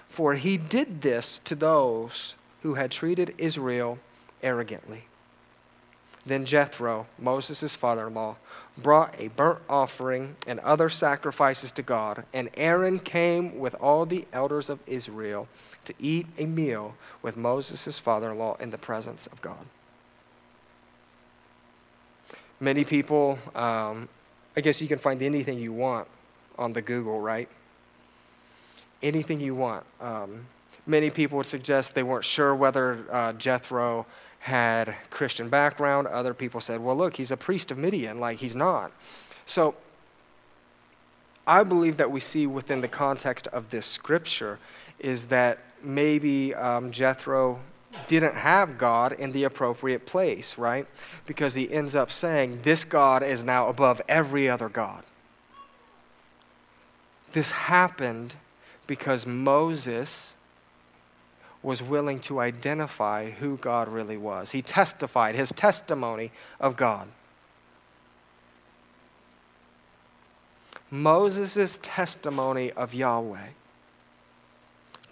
for 0.09 0.35
he 0.35 0.57
did 0.57 1.03
this 1.03 1.41
to 1.45 1.55
those 1.55 2.35
who 2.63 2.75
had 2.75 2.91
treated 2.91 3.35
Israel 3.39 3.99
arrogantly. 4.43 5.05
Then 6.25 6.45
Jethro, 6.45 7.07
Moses' 7.19 7.75
father 7.75 8.07
in 8.07 8.15
law, 8.15 8.37
brought 8.79 9.15
a 9.19 9.29
burnt 9.29 9.61
offering 9.69 10.37
and 10.47 10.59
other 10.61 10.89
sacrifices 10.89 11.71
to 11.73 11.83
God, 11.83 12.25
and 12.33 12.51
Aaron 12.57 12.99
came 12.99 13.59
with 13.59 13.75
all 13.75 14.07
the 14.07 14.27
elders 14.33 14.71
of 14.71 14.79
Israel 14.87 15.49
to 15.85 15.95
eat 15.99 16.27
a 16.39 16.47
meal 16.47 16.95
with 17.21 17.37
Moses' 17.37 17.99
father 17.99 18.31
in 18.31 18.39
law 18.39 18.57
in 18.59 18.71
the 18.71 18.79
presence 18.79 19.27
of 19.27 19.43
God. 19.43 19.67
Many 22.61 22.85
people, 22.85 23.39
um, 23.55 24.09
I 24.57 24.61
guess 24.61 24.81
you 24.81 24.89
can 24.89 24.99
find 24.99 25.21
anything 25.21 25.59
you 25.59 25.73
want 25.73 26.07
on 26.59 26.73
the 26.73 26.83
Google, 26.83 27.21
right? 27.21 27.49
Anything 29.03 29.41
you 29.41 29.55
want. 29.55 29.85
Um, 30.01 30.47
many 30.87 31.11
people 31.11 31.39
would 31.39 31.47
suggest 31.47 31.95
they 31.95 32.03
weren't 32.03 32.25
sure 32.25 32.55
whether 32.55 33.05
uh, 33.11 33.33
Jethro 33.33 34.07
had 34.43 34.97
Christian 35.09 35.49
background. 35.49 36.09
Other 36.09 36.35
people 36.35 36.61
said, 36.61 36.81
well, 36.81 36.97
look, 36.97 37.17
he's 37.17 37.31
a 37.31 37.37
priest 37.37 37.71
of 37.71 37.79
Midian. 37.79 38.19
Like, 38.19 38.39
he's 38.39 38.57
not. 38.57 38.91
So, 39.47 39.77
I 41.47 41.63
believe 41.63 41.97
that 41.97 42.11
we 42.11 42.19
see 42.19 42.47
within 42.47 42.81
the 42.81 42.89
context 42.89 43.47
of 43.49 43.71
this 43.71 43.87
scripture 43.87 44.59
is 44.99 45.27
that 45.27 45.61
maybe 45.83 46.55
um, 46.55 46.91
Jethro 46.91 47.61
didn't 48.09 48.35
have 48.35 48.79
God 48.79 49.13
in 49.13 49.31
the 49.31 49.45
appropriate 49.45 50.07
place, 50.07 50.59
right? 50.59 50.87
Because 51.25 51.55
he 51.55 51.71
ends 51.71 51.95
up 51.95 52.11
saying, 52.11 52.61
This 52.63 52.85
God 52.85 53.23
is 53.23 53.45
now 53.45 53.69
above 53.69 54.01
every 54.09 54.49
other 54.49 54.69
God. 54.69 55.05
This 57.33 57.53
happened 57.53 58.35
because 58.89 59.25
Moses 59.25 60.35
was 61.63 61.83
willing 61.83 62.19
to 62.21 62.41
identify 62.41 63.31
who 63.31 63.57
God 63.57 63.89
really 63.89 64.17
was. 64.17 64.53
He 64.53 64.63
testified 64.63 65.35
his 65.35 65.53
testimony 65.53 66.33
of 66.59 66.77
God. 66.77 67.09
Moses' 70.91 71.79
testimony 71.83 72.71
of 72.73 72.93
Yahweh 72.93 73.49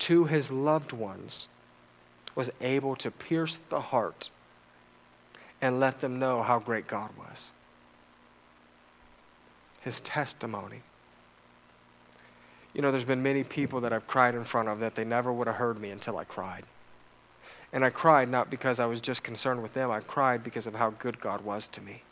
to 0.01 0.25
his 0.25 0.51
loved 0.51 0.93
ones 0.93 1.49
was 2.35 2.51
able 2.61 2.97
to 2.97 3.11
pierce 3.11 3.59
the 3.69 3.81
heart 3.81 4.31
and 5.61 5.79
let 5.79 6.01
them 6.01 6.19
know 6.19 6.43
how 6.43 6.59
great 6.59 6.87
God 6.87 7.11
was. 7.19 7.51
His 9.81 10.01
testimony. 10.01 10.83
You 12.81 12.87
know, 12.87 12.93
there's 12.93 13.05
been 13.05 13.23
many 13.23 13.45
people 13.45 13.83
that 13.83 13.93
I've 13.93 14.07
cried 14.07 14.35
in 14.35 14.43
front 14.43 14.71
of 14.71 14.81
that 14.81 14.95
they 14.95 15.05
never 15.05 15.31
would 15.31 15.47
have 15.47 15.57
heard 15.57 15.79
me 15.79 15.91
until 15.91 16.17
I 16.17 16.25
cried. 16.25 16.65
And 17.75 17.85
I 17.85 17.91
cried 17.91 18.31
not 18.31 18.49
because 18.49 18.81
I 18.81 18.87
was 18.87 19.03
just 19.03 19.23
concerned 19.23 19.63
with 19.63 19.75
them, 19.75 19.91
I 19.91 20.01
cried 20.01 20.43
because 20.43 20.67
of 20.67 20.77
how 20.77 20.89
good 20.89 21.21
God 21.21 21.43
was 21.43 21.69
to 21.69 21.83
me. 21.83 22.05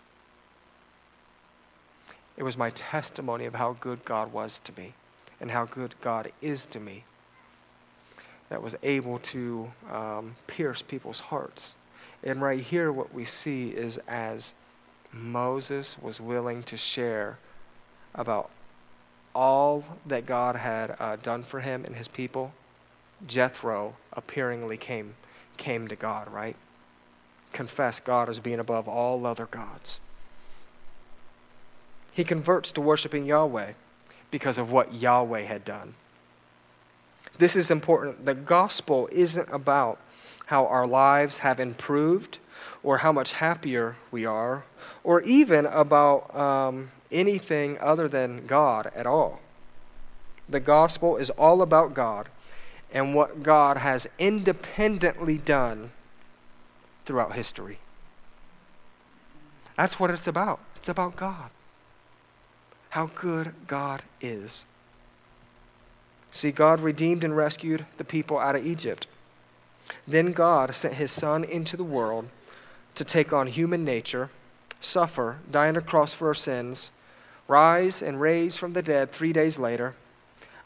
It 2.37 2.43
was 2.43 2.59
my 2.59 2.69
testimony 2.69 3.47
of 3.47 3.55
how 3.55 3.79
good 3.81 4.05
God 4.05 4.31
was 4.31 4.61
to 4.61 4.79
me 4.79 4.93
and 5.41 5.53
how 5.53 5.65
good 5.65 5.95
God 6.03 6.33
is 6.43 6.67
to 6.67 6.81
me 6.81 7.05
that 8.51 8.63
was 8.63 8.77
able 8.83 9.21
to 9.21 9.73
um, 9.91 10.37
pierce 10.49 10.83
people's 10.83 11.21
hearts. 11.21 11.77
And 12.23 12.43
right 12.43 12.61
here, 12.61 12.93
what 12.93 13.15
we 13.15 13.25
see 13.25 13.71
is 13.71 13.99
as 14.07 14.53
Moses 15.15 15.97
was 15.99 16.21
willing 16.21 16.63
to 16.65 16.77
share 16.77 17.39
about 18.15 18.51
all 19.39 19.85
that 20.05 20.27
God 20.27 20.57
had 20.57 20.97
uh, 20.99 21.15
done 21.15 21.45
for 21.45 21.61
him 21.61 21.85
and 21.85 21.95
his 21.95 22.09
people, 22.09 22.53
Jethro 23.25 23.95
appearingly 24.13 24.77
came, 24.77 25.15
came 25.57 25.87
to 25.87 25.95
God, 25.95 26.29
right? 26.29 26.57
Confess 27.53 28.01
God 28.01 28.29
as 28.29 28.41
being 28.41 28.59
above 28.59 28.89
all 28.89 29.25
other 29.25 29.47
gods. 29.47 30.01
He 32.13 32.25
converts 32.25 32.73
to 32.73 32.81
worshiping 32.81 33.27
Yahweh 33.27 33.75
because 34.33 34.59
of 34.59 34.73
what 34.73 34.93
Yahweh 34.93 35.43
had 35.43 35.65
done. 35.65 35.95
This 37.39 37.55
is 37.55 37.71
important. 37.71 38.27
The 38.27 38.35
gospel 38.35 39.09
isn't 39.13 39.49
about 39.53 40.01
how 40.47 40.67
our 40.67 40.85
lives 40.87 41.39
have 41.39 41.61
improved 41.61 42.39
or 42.83 42.99
how 42.99 43.13
much 43.13 43.35
happier 43.35 43.95
we 44.11 44.27
are 44.27 44.65
or 45.05 45.21
even 45.21 45.65
about 45.67 46.35
um, 46.35 46.91
anything 47.11 47.79
other 47.81 48.09
than 48.09 48.47
God 48.47 48.91
at 48.95 49.07
all. 49.07 49.41
The 50.49 50.61
gospel 50.61 51.17
is 51.17 51.31
all 51.31 51.63
about 51.63 51.95
God 51.95 52.29
and 52.93 53.15
what 53.15 53.43
God 53.43 53.79
has 53.79 54.09
independently 54.19 55.39
done 55.39 55.91
throughout 57.05 57.35
history. 57.35 57.79
That's 59.77 60.01
what 60.01 60.11
it's 60.11 60.27
about. 60.27 60.61
It's 60.77 60.89
about 60.89 61.17
God. 61.17 61.51
How 62.91 63.11
good 63.15 63.53
God 63.67 64.03
is. 64.21 64.65
See, 66.31 66.51
God 66.51 66.81
redeemed 66.81 67.25
and 67.25 67.37
rescued 67.37 67.87
the 67.97 68.05
people 68.05 68.39
out 68.39 68.57
of 68.57 68.67
Egypt. 68.67 69.07
Then 70.07 70.33
God 70.33 70.75
sent 70.75 70.95
his 70.95 71.13
Son 71.13 71.45
into 71.45 71.77
the 71.77 71.85
world 71.85 72.29
to 72.95 73.05
take 73.05 73.33
on 73.33 73.47
human 73.47 73.85
nature, 73.85 74.31
suffer, 74.81 75.39
die 75.51 75.69
on 75.69 75.77
a 75.77 75.81
cross 75.81 76.13
for 76.13 76.29
our 76.29 76.35
sins, 76.35 76.91
rise 77.49 78.03
and 78.03 78.21
raise 78.21 78.55
from 78.55 78.75
the 78.75 78.83
dead 78.83 79.11
three 79.11 79.33
days 79.33 79.59
later, 79.59 79.95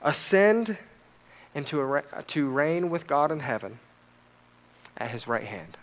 ascend 0.02 0.76
and 1.54 1.66
to, 1.68 2.02
to 2.26 2.48
reign 2.48 2.90
with 2.90 3.06
God 3.06 3.30
in 3.30 3.40
heaven 3.40 3.78
at 4.98 5.10
his 5.10 5.26
right 5.26 5.44
hand. 5.44 5.78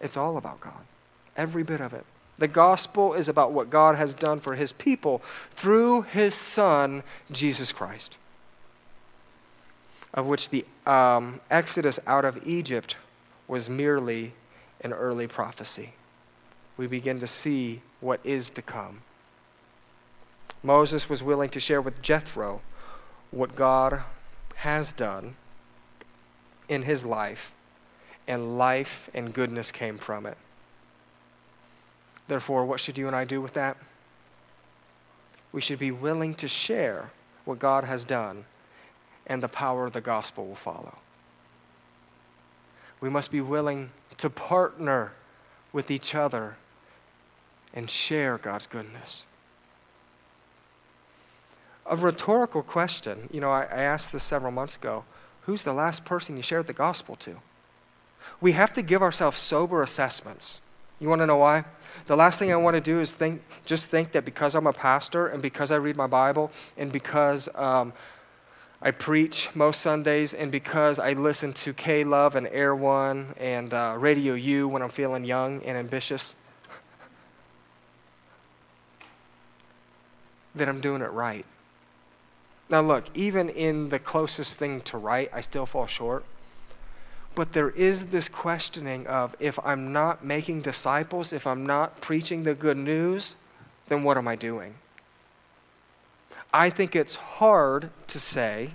It's 0.00 0.16
all 0.16 0.36
about 0.36 0.60
God, 0.60 0.84
every 1.36 1.62
bit 1.62 1.80
of 1.80 1.92
it. 1.92 2.04
The 2.38 2.48
gospel 2.48 3.12
is 3.12 3.28
about 3.28 3.52
what 3.52 3.70
God 3.70 3.94
has 3.94 4.14
done 4.14 4.40
for 4.40 4.56
his 4.56 4.72
people 4.72 5.22
through 5.50 6.02
his 6.02 6.34
Son, 6.34 7.02
Jesus 7.30 7.70
Christ, 7.70 8.16
of 10.14 10.26
which 10.26 10.48
the 10.48 10.64
um, 10.86 11.40
exodus 11.50 12.00
out 12.06 12.24
of 12.24 12.44
Egypt 12.46 12.96
was 13.46 13.68
merely 13.68 14.32
an 14.80 14.92
early 14.92 15.26
prophecy. 15.26 15.92
We 16.82 16.88
begin 16.88 17.20
to 17.20 17.28
see 17.28 17.80
what 18.00 18.18
is 18.24 18.50
to 18.50 18.60
come. 18.60 19.02
Moses 20.64 21.08
was 21.08 21.22
willing 21.22 21.48
to 21.50 21.60
share 21.60 21.80
with 21.80 22.02
Jethro 22.02 22.60
what 23.30 23.54
God 23.54 24.02
has 24.56 24.90
done 24.90 25.36
in 26.68 26.82
his 26.82 27.04
life, 27.04 27.52
and 28.26 28.58
life 28.58 29.08
and 29.14 29.32
goodness 29.32 29.70
came 29.70 29.96
from 29.96 30.26
it. 30.26 30.36
Therefore, 32.26 32.64
what 32.64 32.80
should 32.80 32.98
you 32.98 33.06
and 33.06 33.14
I 33.14 33.26
do 33.26 33.40
with 33.40 33.52
that? 33.52 33.76
We 35.52 35.60
should 35.60 35.78
be 35.78 35.92
willing 35.92 36.34
to 36.34 36.48
share 36.48 37.12
what 37.44 37.60
God 37.60 37.84
has 37.84 38.04
done, 38.04 38.44
and 39.24 39.40
the 39.40 39.46
power 39.46 39.84
of 39.84 39.92
the 39.92 40.00
gospel 40.00 40.48
will 40.48 40.56
follow. 40.56 40.98
We 43.00 43.08
must 43.08 43.30
be 43.30 43.40
willing 43.40 43.90
to 44.18 44.28
partner 44.28 45.12
with 45.72 45.88
each 45.88 46.16
other 46.16 46.56
and 47.74 47.90
share 47.90 48.38
God's 48.38 48.66
goodness 48.66 49.26
a 51.86 51.96
rhetorical 51.96 52.62
question. 52.62 53.28
You 53.32 53.40
know, 53.40 53.50
I, 53.50 53.62
I 53.64 53.82
asked 53.82 54.12
this 54.12 54.22
several 54.22 54.52
months 54.52 54.76
ago 54.76 55.04
who's 55.42 55.62
the 55.62 55.72
last 55.72 56.04
person 56.04 56.36
you 56.36 56.42
shared 56.42 56.68
the 56.68 56.72
gospel 56.72 57.16
to? 57.16 57.36
We 58.40 58.52
have 58.52 58.72
to 58.74 58.82
give 58.82 59.02
ourselves 59.02 59.38
sober 59.38 59.82
assessments. 59.82 60.60
You 61.00 61.08
want 61.08 61.20
to 61.20 61.26
know 61.26 61.38
why? 61.38 61.64
The 62.06 62.16
last 62.16 62.38
thing 62.38 62.52
I 62.52 62.56
want 62.56 62.74
to 62.74 62.80
do 62.80 63.00
is 63.00 63.12
think, 63.12 63.42
just 63.64 63.90
think 63.90 64.12
that 64.12 64.24
because 64.24 64.54
I'm 64.54 64.68
a 64.68 64.72
pastor 64.72 65.26
and 65.26 65.42
because 65.42 65.72
I 65.72 65.76
read 65.76 65.96
my 65.96 66.06
Bible 66.06 66.52
and 66.76 66.92
because 66.92 67.48
um, 67.56 67.92
I 68.80 68.92
preach 68.92 69.50
most 69.52 69.80
Sundays 69.80 70.32
and 70.32 70.52
because 70.52 71.00
I 71.00 71.12
listen 71.12 71.52
to 71.54 71.72
K 71.72 72.04
Love 72.04 72.36
and 72.36 72.46
Air 72.46 72.74
One 72.74 73.34
and 73.36 73.74
uh, 73.74 73.96
Radio 73.98 74.34
U 74.34 74.68
when 74.68 74.80
I'm 74.80 74.90
feeling 74.90 75.24
young 75.24 75.60
and 75.64 75.76
ambitious, 75.76 76.36
that 80.54 80.68
I'm 80.68 80.80
doing 80.80 81.02
it 81.02 81.10
right. 81.10 81.44
Now, 82.68 82.80
look, 82.80 83.04
even 83.14 83.48
in 83.50 83.90
the 83.90 83.98
closest 83.98 84.58
thing 84.58 84.80
to 84.82 84.96
right, 84.96 85.30
I 85.32 85.42
still 85.42 85.66
fall 85.66 85.86
short. 85.86 86.24
But 87.34 87.52
there 87.52 87.70
is 87.70 88.06
this 88.06 88.28
questioning 88.28 89.06
of 89.06 89.34
if 89.38 89.58
I'm 89.64 89.92
not 89.92 90.24
making 90.24 90.62
disciples, 90.62 91.32
if 91.32 91.46
I'm 91.46 91.66
not 91.66 92.00
preaching 92.00 92.44
the 92.44 92.54
good 92.54 92.76
news, 92.76 93.36
then 93.88 94.04
what 94.04 94.16
am 94.16 94.28
I 94.28 94.36
doing? 94.36 94.74
I 96.52 96.70
think 96.70 96.94
it's 96.94 97.16
hard 97.16 97.90
to 98.08 98.20
say 98.20 98.70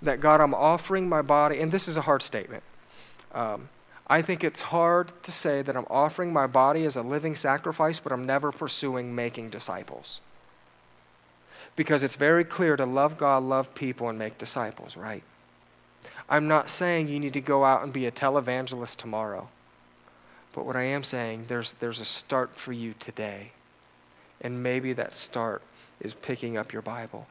that 0.00 0.20
God, 0.20 0.40
I'm 0.40 0.54
offering 0.54 1.08
my 1.08 1.22
body, 1.22 1.60
and 1.60 1.70
this 1.70 1.86
is 1.86 1.96
a 1.96 2.02
hard 2.02 2.22
statement. 2.22 2.62
Um, 3.32 3.68
I 4.08 4.22
think 4.22 4.42
it's 4.42 4.60
hard 4.60 5.12
to 5.22 5.32
say 5.32 5.62
that 5.62 5.76
I'm 5.76 5.86
offering 5.88 6.32
my 6.32 6.46
body 6.46 6.84
as 6.84 6.96
a 6.96 7.02
living 7.02 7.34
sacrifice, 7.34 8.00
but 8.00 8.12
I'm 8.12 8.26
never 8.26 8.50
pursuing 8.50 9.14
making 9.14 9.50
disciples 9.50 10.20
because 11.76 12.02
it's 12.02 12.16
very 12.16 12.44
clear 12.44 12.76
to 12.76 12.84
love 12.84 13.16
God, 13.16 13.42
love 13.42 13.74
people, 13.74 14.08
and 14.08 14.18
make 14.18 14.38
disciples, 14.38 14.96
right? 14.96 15.22
I'm 16.28 16.48
not 16.48 16.70
saying 16.70 17.08
you 17.08 17.20
need 17.20 17.32
to 17.32 17.40
go 17.40 17.64
out 17.64 17.82
and 17.82 17.92
be 17.92 18.06
a 18.06 18.10
televangelist 18.10 18.96
tomorrow. 18.96 19.48
But 20.52 20.66
what 20.66 20.76
I 20.76 20.82
am 20.82 21.02
saying, 21.02 21.46
there's, 21.48 21.74
there's 21.80 22.00
a 22.00 22.04
start 22.04 22.56
for 22.56 22.72
you 22.72 22.94
today. 22.98 23.52
And 24.40 24.62
maybe 24.62 24.92
that 24.92 25.16
start 25.16 25.62
is 26.00 26.14
picking 26.14 26.56
up 26.56 26.72
your 26.72 26.82
Bible. 26.82 27.26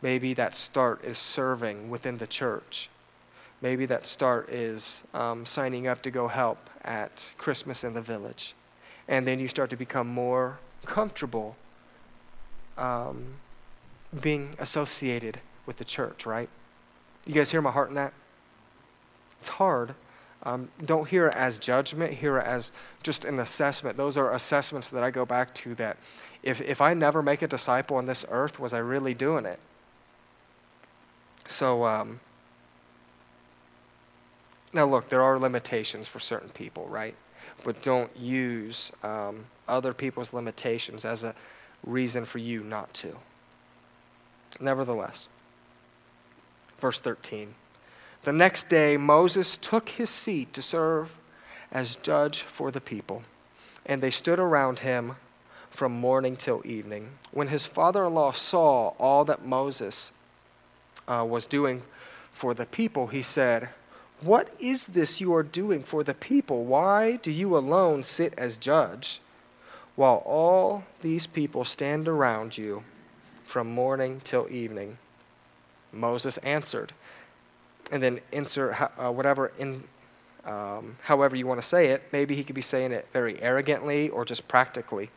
Maybe 0.00 0.34
that 0.34 0.54
start 0.54 1.04
is 1.04 1.18
serving 1.18 1.90
within 1.90 2.18
the 2.18 2.26
church. 2.26 2.88
Maybe 3.60 3.86
that 3.86 4.06
start 4.06 4.48
is 4.50 5.02
um, 5.12 5.44
signing 5.44 5.88
up 5.88 6.02
to 6.02 6.10
go 6.10 6.28
help 6.28 6.70
at 6.84 7.30
Christmas 7.38 7.82
in 7.82 7.94
the 7.94 8.00
village. 8.00 8.54
And 9.08 9.26
then 9.26 9.40
you 9.40 9.48
start 9.48 9.70
to 9.70 9.76
become 9.76 10.06
more 10.06 10.58
comfortable 10.84 11.56
um, 12.76 13.34
being 14.20 14.54
associated 14.58 15.40
with 15.66 15.76
the 15.76 15.84
church, 15.84 16.26
right? 16.26 16.48
You 17.26 17.34
guys 17.34 17.50
hear 17.50 17.60
my 17.60 17.70
heart 17.70 17.90
in 17.90 17.94
that? 17.96 18.12
It's 19.40 19.50
hard. 19.50 19.94
Um, 20.42 20.70
don't 20.84 21.08
hear 21.08 21.26
it 21.26 21.34
as 21.34 21.58
judgment, 21.58 22.14
hear 22.14 22.38
it 22.38 22.46
as 22.46 22.70
just 23.02 23.24
an 23.24 23.38
assessment. 23.38 23.96
Those 23.96 24.16
are 24.16 24.32
assessments 24.32 24.88
that 24.90 25.02
I 25.02 25.10
go 25.10 25.26
back 25.26 25.52
to 25.56 25.74
that 25.76 25.98
if, 26.42 26.60
if 26.60 26.80
I 26.80 26.94
never 26.94 27.22
make 27.22 27.42
a 27.42 27.48
disciple 27.48 27.96
on 27.96 28.06
this 28.06 28.24
earth, 28.30 28.58
was 28.58 28.72
I 28.72 28.78
really 28.78 29.14
doing 29.14 29.44
it? 29.44 29.58
So, 31.48 31.84
um, 31.84 32.20
now 34.72 34.84
look, 34.84 35.08
there 35.08 35.22
are 35.22 35.38
limitations 35.38 36.06
for 36.06 36.18
certain 36.18 36.50
people, 36.50 36.86
right? 36.86 37.16
But 37.64 37.82
don't 37.82 38.16
use 38.16 38.92
um, 39.02 39.46
other 39.66 39.92
people's 39.92 40.32
limitations 40.32 41.04
as 41.04 41.24
a 41.24 41.34
reason 41.84 42.24
for 42.24 42.38
you 42.38 42.62
not 42.62 42.94
to. 42.94 43.16
Nevertheless, 44.60 45.28
verse 46.80 47.00
13. 47.00 47.54
The 48.24 48.32
next 48.32 48.68
day, 48.68 48.96
Moses 48.96 49.56
took 49.56 49.90
his 49.90 50.10
seat 50.10 50.52
to 50.54 50.62
serve 50.62 51.12
as 51.70 51.96
judge 51.96 52.42
for 52.42 52.70
the 52.70 52.80
people, 52.80 53.22
and 53.86 54.02
they 54.02 54.10
stood 54.10 54.38
around 54.38 54.80
him 54.80 55.16
from 55.70 55.92
morning 55.92 56.36
till 56.36 56.62
evening. 56.64 57.10
When 57.30 57.48
his 57.48 57.66
father 57.66 58.04
in 58.06 58.14
law 58.14 58.32
saw 58.32 58.88
all 58.98 59.24
that 59.26 59.46
Moses 59.46 60.12
uh, 61.06 61.24
was 61.28 61.46
doing 61.46 61.82
for 62.32 62.54
the 62.54 62.66
people, 62.66 63.08
he 63.08 63.22
said, 63.22 63.68
What 64.20 64.48
is 64.58 64.86
this 64.86 65.20
you 65.20 65.32
are 65.34 65.42
doing 65.42 65.82
for 65.82 66.02
the 66.02 66.14
people? 66.14 66.64
Why 66.64 67.16
do 67.16 67.30
you 67.30 67.56
alone 67.56 68.02
sit 68.02 68.34
as 68.36 68.58
judge, 68.58 69.20
while 69.94 70.22
all 70.26 70.84
these 71.00 71.26
people 71.26 71.64
stand 71.64 72.08
around 72.08 72.58
you? 72.58 72.82
From 73.48 73.66
morning 73.66 74.20
till 74.24 74.46
evening. 74.50 74.98
Moses 75.90 76.36
answered. 76.38 76.92
And 77.90 78.02
then 78.02 78.20
insert 78.30 78.78
uh, 78.78 79.10
whatever 79.10 79.52
in, 79.58 79.84
um, 80.44 80.98
however 81.04 81.34
you 81.34 81.46
want 81.46 81.60
to 81.60 81.66
say 81.66 81.86
it. 81.86 82.02
Maybe 82.12 82.36
he 82.36 82.44
could 82.44 82.54
be 82.54 82.60
saying 82.60 82.92
it 82.92 83.08
very 83.14 83.40
arrogantly 83.40 84.10
or 84.10 84.26
just 84.26 84.46
practically. 84.48 85.08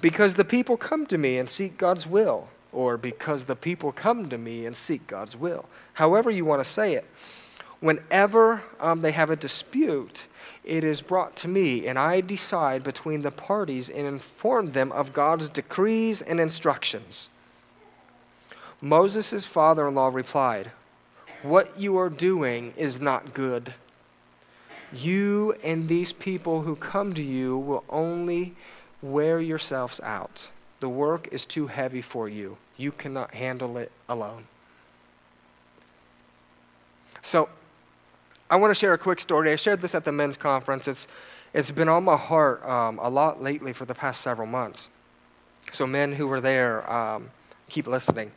Because 0.00 0.34
the 0.34 0.44
people 0.44 0.78
come 0.78 1.04
to 1.06 1.18
me 1.18 1.36
and 1.36 1.50
seek 1.50 1.76
God's 1.76 2.06
will, 2.06 2.48
or 2.72 2.96
because 2.96 3.44
the 3.44 3.56
people 3.56 3.92
come 3.92 4.30
to 4.30 4.38
me 4.38 4.64
and 4.64 4.74
seek 4.74 5.06
God's 5.06 5.36
will. 5.36 5.66
However 5.94 6.30
you 6.30 6.46
want 6.46 6.64
to 6.64 6.70
say 6.70 6.94
it. 6.94 7.04
Whenever 7.80 8.62
um, 8.78 9.00
they 9.02 9.12
have 9.12 9.30
a 9.30 9.36
dispute, 9.36 10.26
it 10.64 10.84
is 10.84 11.00
brought 11.00 11.34
to 11.36 11.48
me, 11.48 11.86
and 11.86 11.98
I 11.98 12.20
decide 12.20 12.84
between 12.84 13.22
the 13.22 13.30
parties 13.30 13.88
and 13.90 14.06
inform 14.06 14.72
them 14.72 14.92
of 14.92 15.12
God's 15.12 15.48
decrees 15.48 16.22
and 16.22 16.38
instructions. 16.38 17.28
Moses' 18.80 19.44
father 19.44 19.88
in 19.88 19.94
law 19.94 20.08
replied, 20.08 20.70
What 21.42 21.78
you 21.78 21.98
are 21.98 22.08
doing 22.08 22.72
is 22.76 23.00
not 23.00 23.34
good. 23.34 23.74
You 24.92 25.54
and 25.62 25.88
these 25.88 26.12
people 26.12 26.62
who 26.62 26.76
come 26.76 27.14
to 27.14 27.22
you 27.22 27.56
will 27.56 27.84
only 27.88 28.54
wear 29.02 29.40
yourselves 29.40 30.00
out. 30.00 30.48
The 30.80 30.88
work 30.88 31.28
is 31.30 31.44
too 31.44 31.66
heavy 31.66 32.00
for 32.00 32.28
you. 32.28 32.56
You 32.76 32.90
cannot 32.90 33.34
handle 33.34 33.76
it 33.76 33.92
alone. 34.08 34.46
So, 37.22 37.50
I 38.50 38.56
want 38.56 38.70
to 38.70 38.74
share 38.74 38.94
a 38.94 38.98
quick 38.98 39.20
story. 39.20 39.52
I 39.52 39.56
shared 39.56 39.82
this 39.82 39.94
at 39.94 40.04
the 40.04 40.10
men's 40.10 40.36
conference. 40.36 40.88
It's, 40.88 41.06
it's 41.52 41.70
been 41.70 41.88
on 41.88 42.02
my 42.02 42.16
heart 42.16 42.64
um, 42.64 42.98
a 43.00 43.10
lot 43.10 43.42
lately 43.42 43.72
for 43.72 43.84
the 43.84 43.94
past 43.94 44.22
several 44.22 44.46
months. 44.46 44.88
So, 45.70 45.86
men 45.86 46.14
who 46.14 46.26
were 46.26 46.40
there, 46.40 46.90
um, 46.90 47.30
keep 47.68 47.86
listening. 47.86 48.32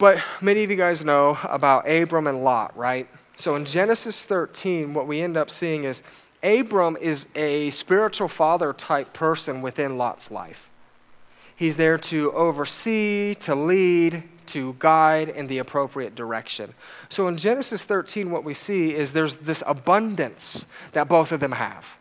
But 0.00 0.22
many 0.40 0.64
of 0.64 0.70
you 0.70 0.76
guys 0.76 1.04
know 1.04 1.36
about 1.44 1.86
Abram 1.86 2.26
and 2.26 2.42
Lot, 2.42 2.74
right? 2.74 3.06
So, 3.36 3.54
in 3.54 3.66
Genesis 3.66 4.22
13, 4.22 4.94
what 4.94 5.06
we 5.06 5.20
end 5.20 5.36
up 5.36 5.50
seeing 5.50 5.84
is 5.84 6.02
Abram 6.42 6.96
is 6.98 7.26
a 7.36 7.68
spiritual 7.68 8.26
father 8.26 8.72
type 8.72 9.12
person 9.12 9.60
within 9.60 9.98
Lot's 9.98 10.30
life. 10.30 10.70
He's 11.54 11.76
there 11.76 11.98
to 11.98 12.32
oversee, 12.32 13.34
to 13.40 13.54
lead, 13.54 14.22
to 14.46 14.74
guide 14.78 15.28
in 15.28 15.48
the 15.48 15.58
appropriate 15.58 16.14
direction. 16.14 16.72
So 17.10 17.28
in 17.28 17.36
Genesis 17.36 17.84
13, 17.84 18.30
what 18.30 18.42
we 18.42 18.54
see 18.54 18.94
is 18.94 19.12
there's 19.12 19.36
this 19.36 19.62
abundance 19.66 20.64
that 20.92 21.08
both 21.08 21.30
of 21.30 21.40
them 21.40 21.52
have. 21.52 21.99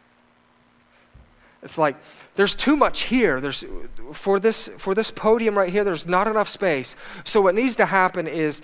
It's 1.61 1.77
like 1.77 1.97
there's 2.35 2.55
too 2.55 2.77
much 2.77 3.03
here. 3.03 3.41
There's 3.41 3.65
for 4.13 4.39
this 4.39 4.69
for 4.77 4.95
this 4.95 5.11
podium 5.11 5.57
right 5.57 5.71
here. 5.71 5.83
There's 5.83 6.07
not 6.07 6.27
enough 6.27 6.47
space. 6.47 6.95
So 7.25 7.41
what 7.41 7.55
needs 7.55 7.75
to 7.77 7.85
happen 7.87 8.27
is, 8.27 8.61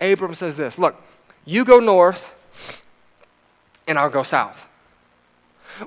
Abram 0.00 0.34
says 0.34 0.56
this: 0.56 0.78
Look, 0.78 1.02
you 1.44 1.64
go 1.64 1.80
north, 1.80 2.32
and 3.86 3.98
I'll 3.98 4.10
go 4.10 4.22
south. 4.22 4.66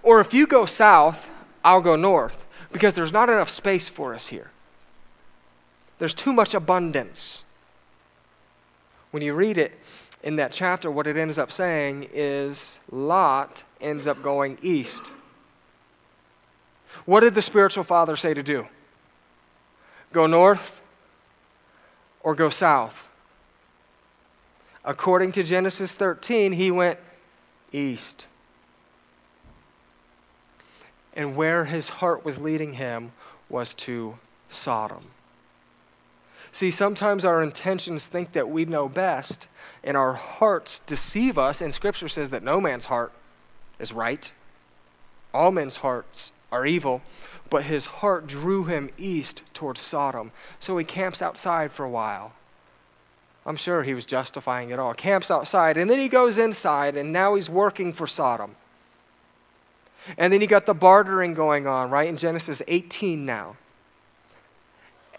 Or 0.02 0.20
if 0.20 0.34
you 0.34 0.48
go 0.48 0.66
south, 0.66 1.30
I'll 1.64 1.82
go 1.82 1.96
north 1.96 2.46
because 2.72 2.94
there's 2.94 3.12
not 3.12 3.30
enough 3.30 3.50
space 3.50 3.90
for 3.90 4.14
us 4.14 4.28
here. 4.28 4.52
There's 6.00 6.14
too 6.14 6.34
much 6.34 6.54
abundance. 6.54 7.44
When 9.12 9.22
you 9.22 9.34
read 9.34 9.58
it 9.58 9.80
in 10.24 10.38
that 10.38 10.52
chapter, 10.52 10.90
what 10.90 11.06
it 11.06 11.18
ends 11.18 11.38
up 11.38 11.52
saying 11.52 12.10
is 12.12 12.80
Lot 12.92 13.64
ends 13.80 14.08
up 14.08 14.22
going 14.24 14.58
east. 14.62 15.12
What 17.06 17.22
did 17.22 17.36
the 17.36 17.42
spiritual 17.42 17.84
father 17.84 18.16
say 18.16 18.34
to 18.34 18.44
do? 18.44 18.68
Go 20.12 20.28
north 20.28 20.82
or 22.22 22.36
go 22.36 22.50
south? 22.50 23.10
According 24.86 25.32
to 25.34 25.44
Genesis 25.44 25.94
13, 25.94 26.54
he 26.54 26.72
went 26.72 27.00
east. 27.72 28.28
And 31.14 31.36
where 31.36 31.66
his 31.66 31.90
heart 31.90 32.26
was 32.26 32.40
leading 32.40 32.74
him 32.74 33.12
was 33.50 33.74
to 33.76 34.18
Sodom. 34.50 35.12
See, 36.52 36.70
sometimes 36.70 37.26
our 37.26 37.42
intentions 37.42 38.06
think 38.06 38.34
that 38.34 38.50
we 38.50 38.66
know 38.66 38.88
best, 38.88 39.48
and 39.84 39.98
our 39.98 40.14
hearts 40.14 40.80
deceive 40.80 41.38
us, 41.38 41.62
and 41.62 41.74
Scripture 41.74 42.08
says 42.08 42.30
that 42.30 42.44
no 42.44 42.62
man's 42.62 42.86
heart 42.86 43.12
is 43.80 43.92
right. 43.92 44.32
All 45.34 45.52
men's 45.52 45.78
hearts 45.78 46.32
are 46.54 46.66
evil, 46.66 47.02
but 47.50 47.64
his 47.64 47.88
heart 47.88 48.28
drew 48.28 48.66
him 48.66 48.90
east 48.98 49.42
towards 49.54 49.82
Sodom. 49.82 50.32
So 50.60 50.78
he 50.78 50.86
camps 50.86 51.22
outside 51.22 51.72
for 51.72 51.84
a 51.84 51.90
while. 51.90 52.34
I'm 53.46 53.58
sure 53.58 53.84
he 53.84 53.94
was 53.94 54.06
justifying 54.06 54.70
it 54.70 54.80
all. 54.80 54.94
Camps 54.94 55.30
outside, 55.30 55.78
and 55.78 55.90
then 55.90 56.00
he 56.00 56.08
goes 56.08 56.38
inside, 56.38 56.96
and 56.96 57.12
now 57.12 57.36
he's 57.36 57.50
working 57.50 57.92
for 57.92 58.08
Sodom. 58.08 58.56
And 60.18 60.32
then 60.32 60.42
you 60.42 60.48
got 60.48 60.66
the 60.66 60.74
bartering 60.74 61.34
going 61.34 61.68
on, 61.68 61.90
right? 61.90 62.08
In 62.08 62.18
Genesis 62.18 62.62
18 62.68 63.26
now. 63.26 63.58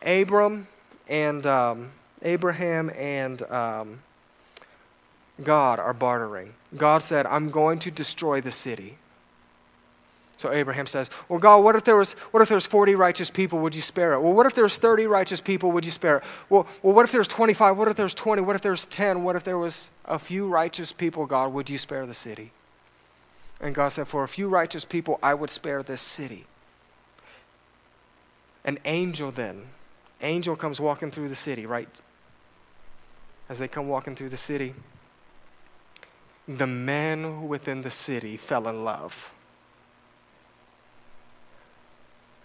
Abram 0.02 0.68
and 1.08 1.46
um, 1.46 1.90
Abraham 2.22 2.90
and 2.90 3.42
um, 3.50 4.02
God 5.42 5.78
are 5.78 5.94
bartering. 5.94 6.54
God 6.76 7.02
said, 7.02 7.26
I'm 7.26 7.50
going 7.50 7.78
to 7.80 7.90
destroy 7.90 8.40
the 8.40 8.50
city. 8.50 8.98
So 10.36 10.52
Abraham 10.52 10.86
says, 10.86 11.10
Well, 11.28 11.38
God, 11.38 11.58
what 11.58 11.76
if 11.76 11.84
there 11.84 11.96
was 11.96 12.12
what 12.30 12.42
if 12.42 12.48
there 12.48 12.56
was 12.56 12.66
40 12.66 12.94
righteous 12.94 13.30
people? 13.30 13.58
Would 13.60 13.74
you 13.74 13.82
spare 13.82 14.12
it? 14.14 14.20
Well, 14.20 14.32
what 14.32 14.46
if 14.46 14.54
there 14.54 14.64
was 14.64 14.78
30 14.78 15.06
righteous 15.06 15.40
people? 15.40 15.72
Would 15.72 15.84
you 15.84 15.92
spare 15.92 16.18
it? 16.18 16.24
Well, 16.48 16.66
well, 16.82 16.92
what 16.94 17.04
if 17.04 17.12
there 17.12 17.20
was 17.20 17.28
25? 17.28 17.76
What 17.76 17.88
if 17.88 17.96
there 17.96 18.04
was 18.04 18.14
20? 18.14 18.42
What 18.42 18.56
if 18.56 18.62
there 18.62 18.72
was 18.72 18.86
10? 18.86 19.22
What 19.22 19.36
if 19.36 19.44
there 19.44 19.58
was 19.58 19.90
a 20.04 20.18
few 20.18 20.48
righteous 20.48 20.92
people, 20.92 21.26
God? 21.26 21.52
Would 21.52 21.70
you 21.70 21.78
spare 21.78 22.06
the 22.06 22.14
city? 22.14 22.52
And 23.60 23.74
God 23.74 23.90
said, 23.90 24.08
For 24.08 24.24
a 24.24 24.28
few 24.28 24.48
righteous 24.48 24.84
people, 24.84 25.18
I 25.22 25.34
would 25.34 25.50
spare 25.50 25.82
this 25.82 26.00
city. 26.00 26.46
An 28.64 28.78
angel 28.84 29.30
then 29.30 29.66
angel 30.24 30.56
comes 30.56 30.80
walking 30.80 31.10
through 31.10 31.28
the 31.28 31.36
city, 31.36 31.66
right? 31.66 31.88
As 33.48 33.58
they 33.58 33.68
come 33.68 33.88
walking 33.88 34.16
through 34.16 34.30
the 34.30 34.36
city, 34.36 34.74
the 36.48 36.66
men 36.66 37.46
within 37.46 37.82
the 37.82 37.90
city 37.90 38.36
fell 38.36 38.66
in 38.66 38.84
love. 38.84 39.32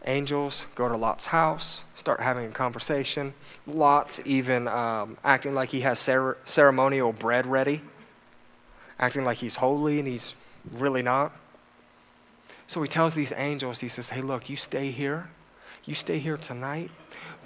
Angels 0.09 0.65
go 0.75 0.89
to 0.89 0.97
Lot's 0.97 1.27
house, 1.27 1.83
start 1.95 2.19
having 2.19 2.45
a 2.47 2.51
conversation. 2.51 3.33
Lot's 3.67 4.19
even 4.25 4.67
um, 4.67 5.17
acting 5.23 5.53
like 5.53 5.69
he 5.69 5.81
has 5.81 5.99
cer- 5.99 6.37
ceremonial 6.45 7.13
bread 7.13 7.45
ready, 7.45 7.81
acting 8.99 9.23
like 9.23 9.37
he's 9.37 9.55
holy 9.55 9.99
and 9.99 10.07
he's 10.07 10.33
really 10.71 11.01
not. 11.03 11.31
So 12.67 12.81
he 12.81 12.87
tells 12.87 13.13
these 13.13 13.31
angels, 13.35 13.79
he 13.79 13.87
says, 13.87 14.09
Hey, 14.09 14.21
look, 14.21 14.49
you 14.49 14.55
stay 14.55 14.91
here. 14.91 15.29
You 15.85 15.95
stay 15.95 16.19
here 16.19 16.37
tonight 16.37 16.91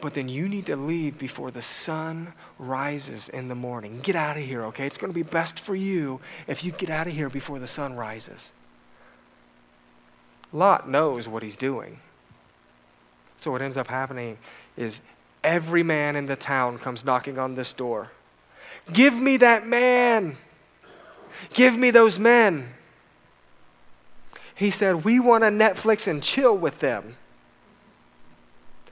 but 0.03 0.15
then 0.15 0.27
you 0.27 0.49
need 0.49 0.65
to 0.65 0.75
leave 0.75 1.17
before 1.17 1.49
the 1.49 1.61
sun 1.61 2.33
rises 2.59 3.29
in 3.29 3.47
the 3.47 3.55
morning. 3.55 4.01
Get 4.03 4.17
out 4.17 4.35
of 4.35 4.43
here, 4.43 4.65
okay? 4.65 4.85
It's 4.85 4.97
going 4.97 5.13
to 5.13 5.15
be 5.15 5.23
best 5.23 5.57
for 5.57 5.77
you 5.77 6.19
if 6.45 6.61
you 6.61 6.73
get 6.73 6.89
out 6.89 7.07
of 7.07 7.13
here 7.13 7.29
before 7.29 7.57
the 7.57 7.67
sun 7.67 7.95
rises. 7.95 8.51
Lot 10.51 10.89
knows 10.89 11.29
what 11.29 11.41
he's 11.41 11.55
doing. 11.55 12.01
So 13.43 13.51
what 13.51 13.61
ends 13.61 13.75
up 13.75 13.87
happening 13.87 14.37
is 14.77 15.01
every 15.43 15.83
man 15.83 16.15
in 16.15 16.27
the 16.27 16.37
town 16.37 16.77
comes 16.77 17.03
knocking 17.03 17.37
on 17.37 17.55
this 17.55 17.73
door. 17.73 18.13
Give 18.93 19.15
me 19.15 19.35
that 19.35 19.67
man. 19.67 20.37
Give 21.53 21.75
me 21.75 21.91
those 21.91 22.17
men. 22.17 22.69
He 24.55 24.71
said, 24.71 25.03
We 25.03 25.19
want 25.19 25.43
to 25.43 25.49
Netflix 25.49 26.07
and 26.07 26.23
chill 26.23 26.55
with 26.55 26.79
them. 26.79 27.17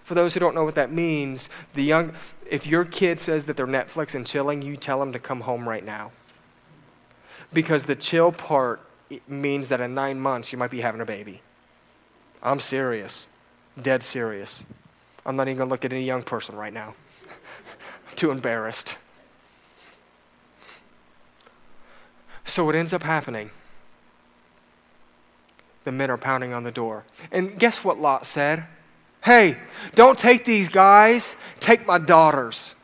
For 0.04 0.16
those 0.16 0.34
who 0.34 0.42
don't 0.42 0.54
know 0.54 0.66
what 0.66 0.76
that 0.76 0.92
means, 0.92 1.48
the 1.74 1.84
young, 1.84 2.12
if 2.50 2.68
your 2.68 2.84
kid 2.84 3.22
says 3.22 3.46
that 3.46 3.56
they're 3.56 3.66
Netflix 3.66 4.14
and 4.16 4.28
chilling, 4.28 4.62
you 4.62 4.76
tell 4.76 5.00
them 5.00 5.14
to 5.14 5.20
come 5.20 5.42
home 5.42 5.70
right 5.70 5.86
now. 5.86 6.12
Because 7.54 7.86
the 7.86 7.96
chill 7.96 8.34
part 8.34 8.82
means 9.30 9.70
that 9.70 9.80
in 9.80 9.96
nine 9.96 10.20
months 10.20 10.52
you 10.52 10.58
might 10.58 10.72
be 10.72 10.82
having 10.82 11.00
a 11.00 11.06
baby. 11.06 11.42
I'm 12.44 12.60
serious, 12.60 13.30
dead 13.84 14.04
serious. 14.04 14.64
I'm 15.26 15.36
not 15.36 15.48
even 15.48 15.58
going 15.58 15.70
to 15.70 15.72
look 15.72 15.86
at 15.86 15.94
any 15.94 16.04
young 16.04 16.24
person 16.24 16.56
right 16.56 16.74
now. 16.74 16.96
I'm 17.28 18.16
too 18.16 18.32
embarrassed. 18.32 18.96
So 22.46 22.66
what 22.66 22.76
ends 22.76 22.94
up 22.94 23.04
happening? 23.04 23.52
The 25.84 25.92
men 25.92 26.12
are 26.12 26.18
pounding 26.18 26.54
on 26.54 26.64
the 26.64 26.72
door. 26.72 27.06
And 27.32 27.58
guess 27.58 27.84
what 27.84 27.98
Lot 27.98 28.26
said? 28.26 28.66
Hey, 29.24 29.58
don't 29.96 30.18
take 30.18 30.46
these 30.46 30.68
guys, 30.68 31.36
take 31.60 31.86
my 31.86 31.98
daughters. 31.98 32.76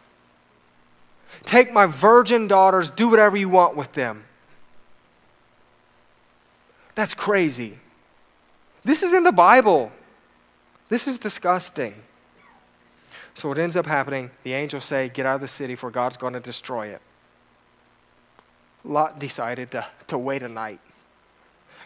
Take 1.43 1.71
my 1.71 1.85
virgin 1.85 2.47
daughters, 2.47 2.91
do 2.91 3.07
whatever 3.07 3.37
you 3.37 3.49
want 3.49 3.75
with 3.75 3.93
them. 3.93 4.25
That's 6.95 7.13
crazy. 7.13 7.79
This 8.83 9.03
is 9.03 9.13
in 9.13 9.23
the 9.23 9.31
Bible. 9.31 9.91
This 10.89 11.07
is 11.07 11.19
disgusting. 11.19 11.95
So 13.35 13.49
what 13.49 13.57
ends 13.57 13.75
up 13.77 13.85
happening, 13.85 14.31
the 14.43 14.53
angels 14.53 14.85
say, 14.85 15.09
Get 15.09 15.25
out 15.25 15.35
of 15.35 15.41
the 15.41 15.47
city, 15.47 15.75
for 15.75 15.91
God's 15.91 16.17
going 16.17 16.33
to 16.33 16.39
destroy 16.39 16.87
it. 16.87 17.01
Lot 18.83 19.19
decided 19.19 19.71
to, 19.71 19.85
to 20.07 20.17
wait 20.17 20.43
a 20.43 20.49
night. 20.49 20.79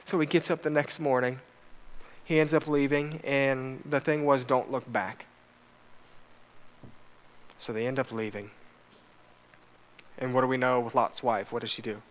So 0.05 0.19
he 0.19 0.25
gets 0.25 0.49
up 0.51 0.61
the 0.61 0.69
next 0.69 0.99
morning 0.99 1.39
he 2.23 2.39
ends 2.39 2.53
up 2.53 2.67
leaving, 2.67 3.19
and 3.23 3.81
the 3.85 3.99
thing 3.99 4.25
was, 4.25 4.45
don't 4.45 4.71
look 4.71 4.89
back. 4.91 5.25
So 7.59 7.73
they 7.73 7.85
end 7.85 7.99
up 7.99 8.11
leaving. 8.11 8.51
And 10.17 10.33
what 10.33 10.41
do 10.41 10.47
we 10.47 10.57
know 10.57 10.79
with 10.79 10.95
Lot's 10.95 11.21
wife? 11.21 11.51
What 11.51 11.61
does 11.61 11.71
she 11.71 11.81
do? 11.81 12.01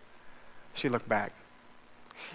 She 0.73 0.89
looked 0.89 1.09
back. 1.09 1.33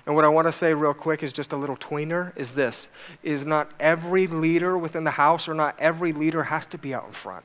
And 0.05 0.14
what 0.14 0.24
I 0.24 0.29
want 0.29 0.47
to 0.47 0.53
say 0.53 0.74
real 0.74 0.95
quick 0.95 1.22
is 1.22 1.33
just 1.33 1.53
a 1.53 1.57
little 1.57 1.77
tweener 1.77 2.37
is 2.37 2.55
this 2.55 2.89
is 3.22 3.45
not 3.45 3.70
every 3.81 4.27
leader 4.27 4.77
within 4.79 5.05
the 5.05 5.12
house 5.12 5.49
or 5.49 5.55
not 5.55 5.74
every 5.79 6.12
leader 6.12 6.45
has 6.45 6.66
to 6.68 6.79
be 6.79 6.95
out 6.95 7.07
in 7.07 7.12
front. 7.12 7.45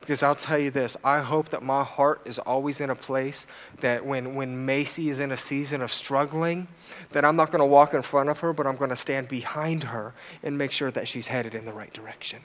Because 0.00 0.22
I'll 0.22 0.34
tell 0.34 0.58
you 0.58 0.70
this 0.70 0.96
I 1.04 1.20
hope 1.20 1.50
that 1.50 1.62
my 1.62 1.84
heart 1.84 2.22
is 2.24 2.38
always 2.38 2.80
in 2.80 2.90
a 2.90 2.94
place 2.94 3.46
that 3.80 4.04
when, 4.04 4.34
when 4.34 4.64
Macy 4.64 5.10
is 5.10 5.20
in 5.20 5.30
a 5.30 5.36
season 5.36 5.82
of 5.82 5.92
struggling, 5.92 6.68
that 7.12 7.24
I'm 7.24 7.36
not 7.36 7.52
going 7.52 7.60
to 7.60 7.66
walk 7.66 7.94
in 7.94 8.02
front 8.02 8.28
of 8.28 8.40
her, 8.40 8.52
but 8.52 8.66
I'm 8.66 8.76
going 8.76 8.90
to 8.90 8.96
stand 8.96 9.28
behind 9.28 9.84
her 9.84 10.14
and 10.42 10.56
make 10.56 10.72
sure 10.72 10.90
that 10.90 11.06
she's 11.06 11.28
headed 11.28 11.54
in 11.54 11.66
the 11.66 11.72
right 11.72 11.92
direction. 11.92 12.40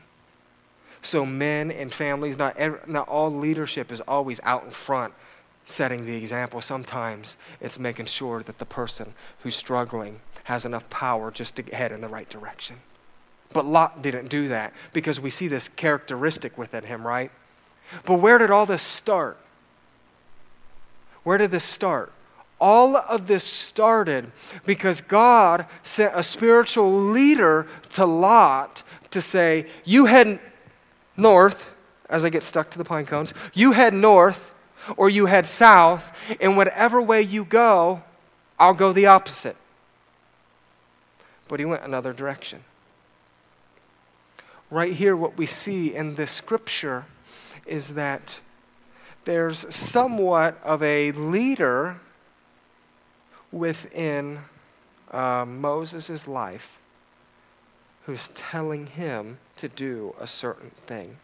So, 1.02 1.26
men 1.26 1.72
and 1.72 1.94
families, 1.94 2.36
not, 2.36 2.58
every, 2.58 2.80
not 2.88 3.08
all 3.08 3.32
leadership 3.32 3.92
is 3.92 4.02
always 4.02 4.40
out 4.44 4.64
in 4.64 4.72
front 4.72 5.14
setting 5.66 6.06
the 6.06 6.16
example. 6.16 6.62
Sometimes 6.62 7.38
it's 7.60 7.80
making 7.80 8.06
sure 8.06 8.44
that 8.44 8.60
the 8.60 8.66
person 8.66 9.14
who's 9.40 9.56
struggling 9.56 10.22
has 10.46 10.64
enough 10.64 10.90
power 10.90 11.32
just 11.32 11.56
to 11.56 11.64
head 11.64 11.92
in 11.92 12.02
the 12.02 12.08
right 12.08 12.30
direction. 12.30 12.78
But 13.52 13.66
Lot 13.66 14.02
didn't 14.02 14.28
do 14.28 14.48
that 14.50 14.74
because 14.94 15.20
we 15.20 15.30
see 15.30 15.48
this 15.48 15.68
characteristic 15.68 16.58
within 16.58 16.84
him, 16.84 17.06
right? 17.06 17.32
But 18.06 18.16
where 18.16 18.38
did 18.38 18.52
all 18.52 18.66
this 18.66 18.82
start? 18.82 19.38
Where 21.24 21.38
did 21.38 21.52
this 21.52 21.64
start? 21.64 22.12
All 22.60 22.96
of 22.96 23.28
this 23.28 23.44
started 23.44 24.32
because 24.66 25.02
God 25.02 25.66
sent 25.84 26.14
a 26.16 26.24
spiritual 26.24 26.94
leader 26.94 27.68
to 27.92 28.06
Lot 28.06 28.84
to 29.12 29.20
say, 29.22 29.68
You 29.84 30.06
head 30.06 30.40
north, 31.18 31.68
as 32.10 32.24
I 32.24 32.30
get 32.30 32.44
stuck 32.44 32.70
to 32.72 32.78
the 32.78 32.86
pine 32.86 33.06
cones, 33.06 33.34
you 33.54 33.74
head 33.74 33.94
north 33.94 34.52
or 34.98 35.10
you 35.10 35.26
head 35.26 35.48
south, 35.48 36.12
and 36.40 36.58
whatever 36.58 37.02
way 37.02 37.22
you 37.22 37.46
go, 37.46 38.04
I'll 38.60 38.74
go 38.74 38.94
the 38.94 39.06
opposite. 39.06 39.58
But 41.48 41.60
he 41.60 41.66
went 41.66 41.84
another 41.84 42.14
direction. 42.14 42.64
Right 44.72 44.94
here, 44.94 45.16
what 45.16 45.38
we 45.38 45.46
see 45.46 45.94
in 45.94 46.16
this 46.16 46.32
scripture 46.32 47.06
is 47.66 47.94
that 47.94 48.40
there's 49.26 49.74
somewhat 49.74 50.60
of 50.64 50.82
a 50.82 51.12
leader 51.12 52.00
within 53.52 54.40
uh, 55.12 55.46
Moses' 55.48 56.28
life 56.28 56.78
who's 58.06 58.30
telling 58.30 58.88
him 58.88 59.40
to 59.58 59.68
do 59.68 60.16
a 60.20 60.28
certain 60.28 60.72
thing. 60.86 61.18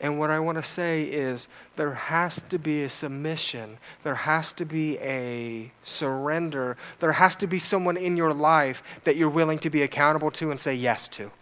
And 0.00 0.18
what 0.18 0.30
I 0.30 0.38
want 0.38 0.58
to 0.58 0.64
say 0.64 1.04
is 1.04 1.48
there 1.76 1.94
has 1.94 2.40
to 2.42 2.58
be 2.58 2.84
a 2.84 2.88
submission, 2.88 3.78
there 4.04 4.14
has 4.14 4.52
to 4.52 4.64
be 4.64 4.96
a 4.98 5.72
surrender, 5.82 6.76
there 7.00 7.12
has 7.12 7.34
to 7.36 7.48
be 7.48 7.58
someone 7.58 7.96
in 7.96 8.16
your 8.16 8.32
life 8.32 8.82
that 9.04 9.16
you're 9.16 9.28
willing 9.28 9.58
to 9.60 9.70
be 9.70 9.82
accountable 9.82 10.30
to 10.32 10.50
and 10.52 10.60
say 10.60 10.74
yes 10.74 11.08
to 11.08 11.32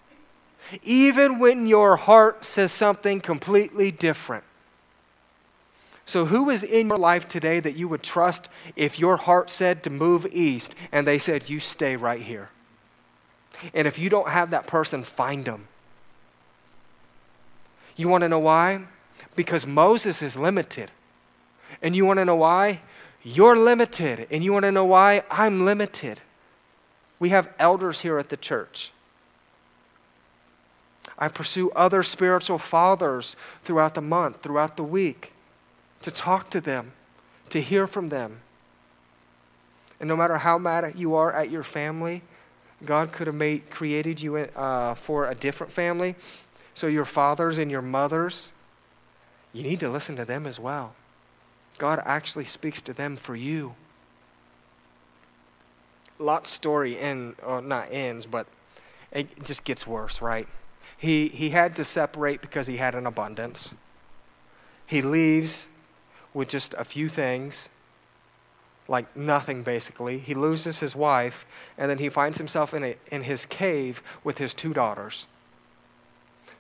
even 0.83 1.39
when 1.39 1.67
your 1.67 1.97
heart 1.97 2.45
says 2.45 2.73
something 2.73 3.21
completely 3.21 3.91
different. 3.91 4.45
So, 6.05 6.27
who 6.27 6.51
is 6.51 6.63
in 6.63 6.89
your 6.89 6.99
life 6.99 7.27
today 7.27 7.59
that 7.61 7.77
you 7.77 7.89
would 7.89 8.03
trust 8.03 8.49
if 8.77 8.99
your 8.99 9.17
heart 9.17 9.51
said 9.51 9.83
to 9.83 9.91
move 9.91 10.27
east 10.33 10.75
and 10.93 11.07
they 11.07 11.19
said, 11.19 11.51
you 11.51 11.59
stay 11.59 11.97
right 11.97 12.23
here? 12.23 12.51
And 13.75 13.89
if 13.89 13.99
you 13.99 14.09
don't 14.09 14.29
have 14.29 14.51
that 14.51 14.67
person, 14.67 15.03
find 15.03 15.45
them. 15.45 15.67
You 17.97 18.09
want 18.09 18.23
to 18.23 18.29
know 18.29 18.39
why? 18.39 18.83
Because 19.35 19.67
Moses 19.67 20.23
is 20.23 20.37
limited. 20.37 20.91
And 21.83 21.97
you 21.97 22.05
want 22.05 22.19
to 22.19 22.25
know 22.25 22.37
why? 22.37 22.81
You're 23.23 23.57
limited. 23.57 24.27
And 24.31 24.45
you 24.45 24.53
want 24.53 24.65
to 24.65 24.73
know 24.73 24.85
why? 24.85 25.25
I'm 25.31 25.65
limited. 25.65 26.21
We 27.19 27.31
have 27.31 27.53
elders 27.59 28.01
here 28.01 28.19
at 28.19 28.29
the 28.29 28.37
church. 28.37 28.93
I 31.19 31.29
pursue 31.29 31.71
other 31.71 32.03
spiritual 32.03 32.59
fathers 32.59 33.37
throughout 33.65 33.95
the 33.95 34.03
month, 34.03 34.43
throughout 34.43 34.77
the 34.77 34.83
week, 34.83 35.33
to 36.03 36.11
talk 36.11 36.51
to 36.51 36.61
them, 36.61 36.93
to 37.49 37.63
hear 37.63 37.87
from 37.87 38.09
them. 38.09 38.41
And 39.99 40.09
no 40.09 40.17
matter 40.17 40.39
how 40.39 40.59
mad 40.59 40.93
you 40.97 41.15
are 41.15 41.33
at 41.33 41.51
your 41.51 41.63
family, 41.63 42.23
God 42.85 43.13
could 43.13 43.27
have 43.27 43.37
made, 43.37 43.71
created 43.71 44.21
you 44.21 44.37
uh, 44.37 44.95
for 44.95 45.31
a 45.31 45.35
different 45.35 45.73
family. 45.73 46.17
So 46.77 46.89
your 46.89 47.07
fathers 47.07 47.57
and 47.57 47.71
your 47.71 47.81
mothers, 47.81 48.53
you 49.55 49.63
need 49.63 49.81
to 49.81 49.89
listen 49.89 50.15
to 50.17 50.27
them 50.27 50.47
as 50.47 50.61
well. 50.61 50.95
God 51.79 52.03
actually 52.05 52.45
speaks 52.45 52.83
to 52.83 52.93
them 52.93 53.17
for 53.17 53.35
you. 53.35 53.75
Lot's 56.19 56.51
story 56.51 56.99
end, 56.99 57.37
or 57.43 57.63
not 57.63 57.89
ends, 57.91 58.27
but 58.27 58.47
it 59.11 59.43
just 59.43 59.65
gets 59.65 59.87
worse, 59.87 60.21
right? 60.21 60.47
He, 60.99 61.29
he 61.29 61.49
had 61.49 61.75
to 61.77 61.85
separate 61.85 62.43
because 62.43 62.67
he 62.67 62.77
had 62.77 62.95
an 62.95 63.07
abundance. 63.07 63.73
He 64.85 65.01
leaves 65.01 65.69
with 66.35 66.49
just 66.49 66.75
a 66.75 66.85
few 66.85 67.09
things, 67.09 67.71
like 68.87 69.17
nothing 69.17 69.63
basically. 69.63 70.19
He 70.19 70.35
loses 70.35 70.81
his 70.81 70.95
wife, 70.95 71.47
and 71.79 71.91
then 71.91 71.99
he 71.99 72.11
finds 72.11 72.37
himself 72.37 72.75
in, 72.75 72.85
a, 72.85 72.97
in 73.11 73.23
his 73.23 73.47
cave 73.47 74.03
with 74.23 74.37
his 74.37 74.53
two 74.53 74.75
daughters. 74.75 75.25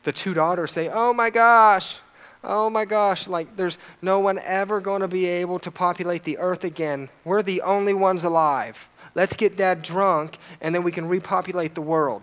The 0.06 0.12
two 0.12 0.34
daughters 0.34 0.70
say, 0.70 0.88
Oh 0.88 1.12
my 1.12 1.30
gosh, 1.30 1.98
oh 2.44 2.70
my 2.70 2.84
gosh, 2.84 3.26
like 3.26 3.56
there's 3.56 3.76
no 4.00 4.20
one 4.20 4.38
ever 4.38 4.80
going 4.80 5.00
to 5.00 5.08
be 5.08 5.26
able 5.26 5.58
to 5.58 5.68
populate 5.68 6.22
the 6.22 6.38
earth 6.38 6.62
again. 6.62 7.08
We're 7.24 7.42
the 7.42 7.60
only 7.62 7.92
ones 7.92 8.22
alive. 8.22 8.88
Let's 9.16 9.34
get 9.34 9.56
dad 9.56 9.82
drunk, 9.82 10.38
and 10.60 10.72
then 10.72 10.84
we 10.84 10.92
can 10.92 11.08
repopulate 11.08 11.74
the 11.74 11.80
world. 11.80 12.22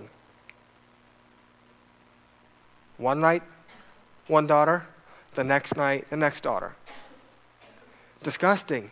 One 2.95 3.19
night, 3.19 3.43
one 4.27 4.47
daughter, 4.47 4.87
the 5.33 5.43
next 5.43 5.75
night, 5.75 6.09
the 6.09 6.15
next 6.15 6.39
daughter. 6.39 6.75
Disgusting. 8.23 8.91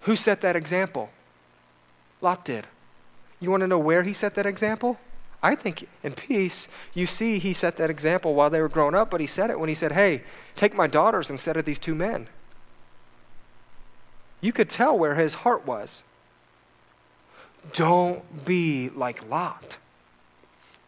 Who 0.00 0.16
set 0.16 0.40
that 0.40 0.56
example? 0.56 1.10
Lot 2.20 2.44
did. 2.44 2.66
You 3.38 3.52
want 3.52 3.60
to 3.60 3.68
know 3.68 3.78
where 3.78 4.02
he 4.02 4.12
set 4.12 4.34
that 4.34 4.46
example? 4.46 4.98
I 5.42 5.54
think 5.56 5.88
in 6.02 6.12
peace, 6.12 6.68
you 6.94 7.06
see, 7.06 7.38
he 7.38 7.52
set 7.52 7.76
that 7.76 7.90
example 7.90 8.34
while 8.34 8.48
they 8.48 8.60
were 8.60 8.68
growing 8.68 8.94
up, 8.94 9.10
but 9.10 9.20
he 9.20 9.26
said 9.26 9.50
it 9.50 9.58
when 9.58 9.68
he 9.68 9.74
said, 9.74 9.92
Hey, 9.92 10.22
take 10.54 10.74
my 10.74 10.86
daughters 10.86 11.30
instead 11.30 11.56
of 11.56 11.64
these 11.64 11.78
two 11.78 11.94
men. 11.94 12.28
You 14.40 14.52
could 14.52 14.70
tell 14.70 14.96
where 14.96 15.14
his 15.14 15.34
heart 15.34 15.66
was. 15.66 16.04
Don't 17.72 18.44
be 18.44 18.90
like 18.90 19.28
Lot. 19.28 19.78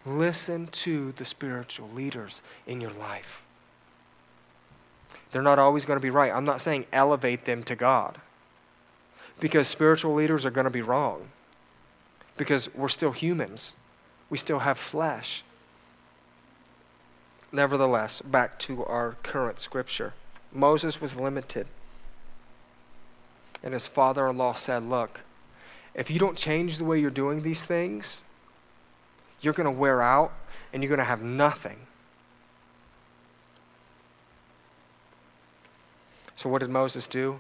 Listen 0.07 0.67
to 0.69 1.13
the 1.13 1.25
spiritual 1.25 1.89
leaders 1.89 2.43
in 2.67 2.81
your 2.81 2.91
life. 2.91 3.43
They're 5.31 5.43
not 5.43 5.59
always 5.59 5.85
going 5.85 5.97
to 5.97 6.03
be 6.03 6.11
right. 6.11 6.33
I'm 6.33 6.45
not 6.45 6.61
saying 6.61 6.87
elevate 6.93 7.45
them 7.45 7.65
to 7.65 7.75
God 7.75 8.21
because 9.41 9.67
spiritual 9.67 10.15
leaders 10.15 10.45
are 10.45 10.51
going 10.51 10.65
to 10.65 10.71
be 10.71 10.83
wrong 10.83 11.29
because 12.37 12.73
we're 12.75 12.89
still 12.89 13.13
humans, 13.13 13.75
we 14.35 14.39
still 14.39 14.59
have 14.59 14.77
flesh. 14.77 15.45
Nevertheless, 17.53 18.21
back 18.21 18.59
to 18.59 18.85
our 18.85 19.15
current 19.23 19.61
scripture. 19.61 20.13
Moses 20.53 21.01
was 21.01 21.15
limited. 21.15 21.69
And 23.63 23.73
his 23.73 23.87
father 23.87 24.27
in 24.27 24.37
law 24.37 24.55
said, 24.55 24.83
Look, 24.83 25.21
if 25.95 26.11
you 26.11 26.19
don't 26.19 26.37
change 26.37 26.79
the 26.79 26.85
way 26.85 26.99
you're 26.99 27.11
doing 27.11 27.43
these 27.43 27.65
things, 27.65 28.25
you're 29.41 29.53
going 29.53 29.73
to 29.73 29.81
wear 29.81 30.03
out 30.03 30.33
and 30.73 30.83
you're 30.83 30.91
going 30.91 30.99
to 30.99 31.05
have 31.05 31.23
nothing. 31.23 31.87
So, 36.35 36.49
what 36.49 36.59
did 36.59 36.71
Moses 36.71 37.07
do? 37.07 37.39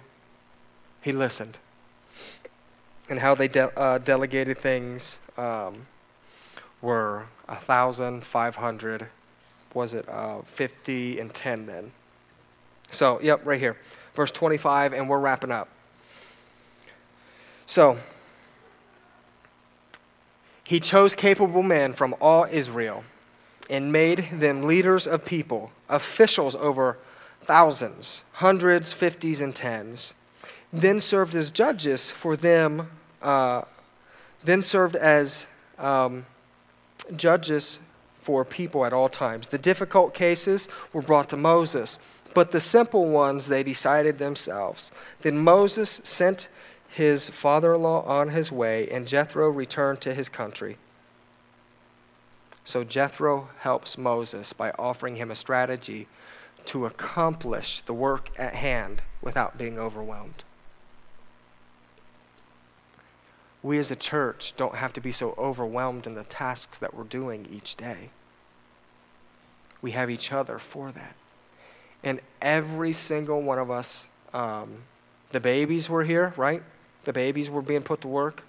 He 1.02 1.10
listened. 1.10 1.58
And 3.10 3.18
how 3.18 3.34
they 3.34 3.48
de- 3.48 3.76
uh, 3.76 3.98
delegated 3.98 4.58
things 4.58 5.18
um, 5.36 5.86
were 6.84 7.24
1,500, 7.46 9.06
was 9.72 9.94
it 9.94 10.08
uh, 10.08 10.42
50 10.42 11.18
and 11.18 11.34
10 11.34 11.66
then? 11.66 11.92
So, 12.90 13.20
yep, 13.20 13.40
right 13.44 13.58
here. 13.58 13.76
Verse 14.14 14.30
25, 14.30 14.92
and 14.92 15.08
we're 15.08 15.18
wrapping 15.18 15.50
up. 15.50 15.68
So, 17.66 17.98
he 20.62 20.78
chose 20.78 21.14
capable 21.14 21.62
men 21.62 21.94
from 21.94 22.14
all 22.20 22.46
Israel 22.50 23.04
and 23.70 23.90
made 23.90 24.28
them 24.30 24.62
leaders 24.62 25.06
of 25.06 25.24
people, 25.24 25.72
officials 25.88 26.54
over 26.54 26.98
thousands, 27.42 28.22
hundreds, 28.32 28.92
fifties, 28.92 29.40
and 29.40 29.54
tens. 29.54 30.14
Then 30.72 31.00
served 31.00 31.34
as 31.34 31.50
judges 31.50 32.10
for 32.10 32.36
them, 32.36 32.90
uh, 33.22 33.62
then 34.44 34.60
served 34.60 34.96
as 34.96 35.46
um, 35.78 36.26
judges 37.16 37.78
for 38.18 38.44
people 38.44 38.84
at 38.84 38.92
all 38.92 39.08
times. 39.08 39.48
The 39.48 39.58
difficult 39.58 40.14
cases 40.14 40.68
were 40.92 41.02
brought 41.02 41.28
to 41.30 41.36
Moses, 41.36 41.98
but 42.32 42.50
the 42.50 42.60
simple 42.60 43.10
ones 43.10 43.48
they 43.48 43.62
decided 43.62 44.18
themselves. 44.18 44.90
Then 45.20 45.38
Moses 45.38 46.00
sent 46.04 46.48
his 46.88 47.28
father 47.28 47.74
in 47.74 47.82
law 47.82 48.02
on 48.02 48.30
his 48.30 48.50
way, 48.50 48.88
and 48.88 49.06
Jethro 49.06 49.50
returned 49.50 50.00
to 50.02 50.14
his 50.14 50.28
country. 50.28 50.78
So 52.64 52.82
Jethro 52.82 53.50
helps 53.58 53.98
Moses 53.98 54.52
by 54.52 54.70
offering 54.78 55.16
him 55.16 55.30
a 55.30 55.34
strategy 55.34 56.08
to 56.66 56.86
accomplish 56.86 57.82
the 57.82 57.92
work 57.92 58.30
at 58.38 58.54
hand 58.54 59.02
without 59.20 59.58
being 59.58 59.78
overwhelmed. 59.78 60.44
We 63.64 63.78
as 63.78 63.90
a 63.90 63.96
church 63.96 64.52
don't 64.58 64.74
have 64.74 64.92
to 64.92 65.00
be 65.00 65.10
so 65.10 65.34
overwhelmed 65.38 66.06
in 66.06 66.14
the 66.14 66.22
tasks 66.22 66.76
that 66.78 66.92
we're 66.92 67.04
doing 67.04 67.48
each 67.50 67.76
day. 67.76 68.10
We 69.80 69.92
have 69.92 70.10
each 70.10 70.32
other 70.32 70.58
for 70.58 70.92
that. 70.92 71.16
And 72.02 72.20
every 72.42 72.92
single 72.92 73.40
one 73.40 73.58
of 73.58 73.70
us, 73.70 74.08
um, 74.34 74.82
the 75.32 75.40
babies 75.40 75.88
were 75.88 76.04
here, 76.04 76.34
right? 76.36 76.62
The 77.04 77.14
babies 77.14 77.48
were 77.48 77.62
being 77.62 77.80
put 77.80 78.02
to 78.02 78.08
work. 78.08 78.44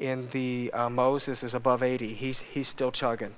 And 0.00 0.32
the 0.32 0.72
uh, 0.72 0.90
Moses 0.90 1.44
is 1.44 1.54
above 1.54 1.80
80. 1.80 2.14
He's, 2.14 2.40
he's 2.40 2.66
still 2.66 2.90
chugging. 2.90 3.36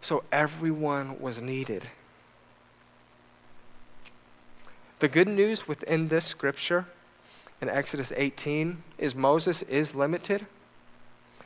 So 0.00 0.22
everyone 0.30 1.18
was 1.18 1.42
needed. 1.42 1.88
The 5.00 5.08
good 5.08 5.26
news 5.26 5.66
within 5.66 6.06
this 6.08 6.26
scripture 6.26 6.86
in 7.62 7.68
Exodus 7.68 8.12
18 8.16 8.82
is 8.98 9.14
Moses 9.14 9.62
is 9.62 9.94
limited 9.94 10.46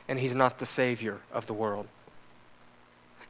and 0.07 0.19
he's 0.19 0.35
not 0.35 0.57
the 0.59 0.65
savior 0.65 1.19
of 1.31 1.45
the 1.45 1.53
world. 1.53 1.87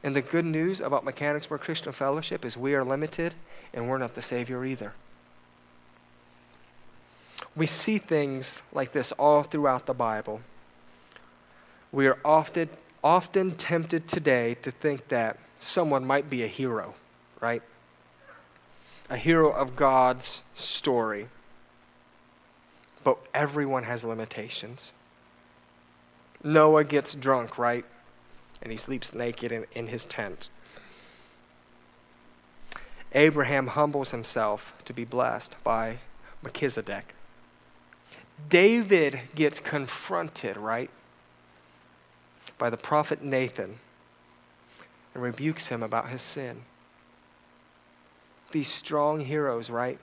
And 0.02 0.16
the 0.16 0.22
good 0.22 0.44
news 0.44 0.80
about 0.80 1.04
Mechanicsburg 1.04 1.60
Christian 1.60 1.92
Fellowship 1.92 2.44
is 2.44 2.56
we 2.56 2.74
are 2.74 2.84
limited 2.84 3.34
and 3.74 3.88
we're 3.88 3.98
not 3.98 4.14
the 4.14 4.22
savior 4.22 4.64
either. 4.64 4.94
We 7.54 7.66
see 7.66 7.98
things 7.98 8.62
like 8.72 8.92
this 8.92 9.12
all 9.12 9.42
throughout 9.42 9.86
the 9.86 9.94
Bible. 9.94 10.40
We 11.92 12.06
are 12.06 12.18
often 12.24 12.70
often 13.02 13.52
tempted 13.52 14.08
today 14.08 14.54
to 14.62 14.70
think 14.70 15.08
that 15.08 15.38
someone 15.60 16.04
might 16.04 16.28
be 16.28 16.42
a 16.42 16.48
hero, 16.48 16.94
right? 17.40 17.62
A 19.08 19.16
hero 19.16 19.50
of 19.50 19.76
God's 19.76 20.42
story. 20.54 21.28
But 23.08 23.20
everyone 23.32 23.84
has 23.84 24.04
limitations. 24.04 24.92
Noah 26.44 26.84
gets 26.84 27.14
drunk, 27.14 27.56
right? 27.56 27.86
And 28.60 28.70
he 28.70 28.76
sleeps 28.76 29.14
naked 29.14 29.50
in, 29.50 29.64
in 29.72 29.86
his 29.86 30.04
tent. 30.04 30.50
Abraham 33.14 33.68
humbles 33.68 34.10
himself 34.10 34.74
to 34.84 34.92
be 34.92 35.06
blessed 35.06 35.54
by 35.64 36.00
Melchizedek. 36.42 37.14
David 38.50 39.20
gets 39.34 39.58
confronted, 39.58 40.58
right? 40.58 40.90
by 42.58 42.68
the 42.68 42.76
prophet 42.76 43.22
Nathan 43.22 43.78
and 45.14 45.22
rebukes 45.22 45.68
him 45.68 45.82
about 45.82 46.10
his 46.10 46.20
sin. 46.20 46.64
These 48.50 48.68
strong 48.68 49.20
heroes, 49.20 49.70
right? 49.70 49.98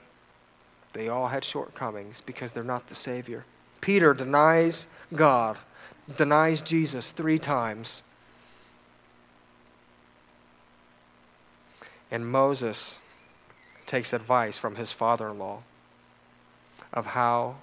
They 0.96 1.08
all 1.10 1.28
had 1.28 1.44
shortcomings 1.44 2.22
because 2.24 2.52
they're 2.52 2.64
not 2.64 2.88
the 2.88 2.94
Savior. 2.94 3.44
Peter 3.82 4.14
denies 4.14 4.86
God, 5.14 5.58
denies 6.16 6.62
Jesus 6.62 7.12
three 7.12 7.38
times. 7.38 8.02
And 12.10 12.26
Moses 12.26 12.98
takes 13.84 14.14
advice 14.14 14.56
from 14.56 14.76
his 14.76 14.90
father 14.90 15.28
in 15.28 15.38
law 15.38 15.64
of 16.94 17.08
how 17.08 17.56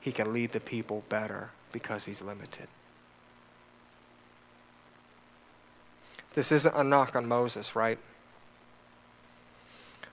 he 0.00 0.10
can 0.10 0.32
lead 0.32 0.52
the 0.52 0.60
people 0.60 1.04
better 1.10 1.50
because 1.72 2.06
he's 2.06 2.22
limited. 2.22 2.68
This 6.34 6.50
isn't 6.50 6.74
a 6.74 6.82
knock 6.82 7.14
on 7.14 7.28
Moses, 7.28 7.76
right? 7.76 7.98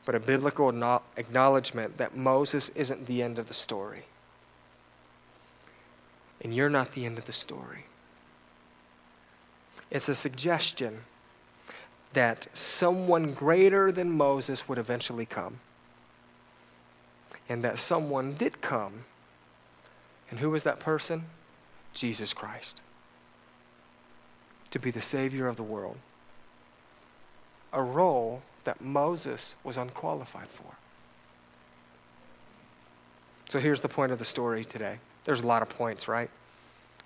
But 0.10 0.16
a 0.16 0.20
biblical 0.20 0.70
acknowledgement 1.18 1.98
that 1.98 2.18
Moses 2.18 2.70
isn't 2.70 3.06
the 3.06 3.22
end 3.22 3.38
of 3.38 3.48
the 3.48 3.54
story. 3.54 4.06
And 6.42 6.52
you're 6.52 6.68
not 6.68 6.94
the 6.94 7.06
end 7.06 7.20
of 7.20 7.28
the 7.28 7.32
story. 7.32 7.86
It's 9.92 10.10
a 10.10 10.16
suggestion 10.16 11.02
that 12.14 12.48
someone 12.56 13.36
greater 13.36 13.92
than 13.92 14.10
Moses 14.10 14.68
would 14.68 14.80
eventually 14.80 15.28
come. 15.28 15.60
And 17.48 17.64
that 17.64 17.78
someone 17.78 18.34
did 18.34 18.62
come. 18.62 19.06
And 20.32 20.40
who 20.40 20.50
was 20.50 20.64
that 20.64 20.80
person? 20.80 21.26
Jesus 21.94 22.34
Christ. 22.34 22.82
To 24.72 24.80
be 24.80 24.90
the 24.90 25.04
Savior 25.04 25.48
of 25.48 25.56
the 25.56 25.62
world 25.62 25.98
a 27.72 27.84
role 27.84 28.42
that 28.64 28.82
Moses 28.82 29.56
was 29.64 29.78
unqualified 29.78 30.48
for. 30.48 30.76
So 33.50 33.60
here's 33.60 33.82
the 33.82 33.90
point 33.90 34.12
of 34.12 34.20
the 34.20 34.26
story 34.26 34.64
today. 34.64 35.00
There's 35.26 35.42
a 35.42 35.48
lot 35.48 35.62
of 35.62 35.70
points, 35.70 36.08
right? 36.08 36.30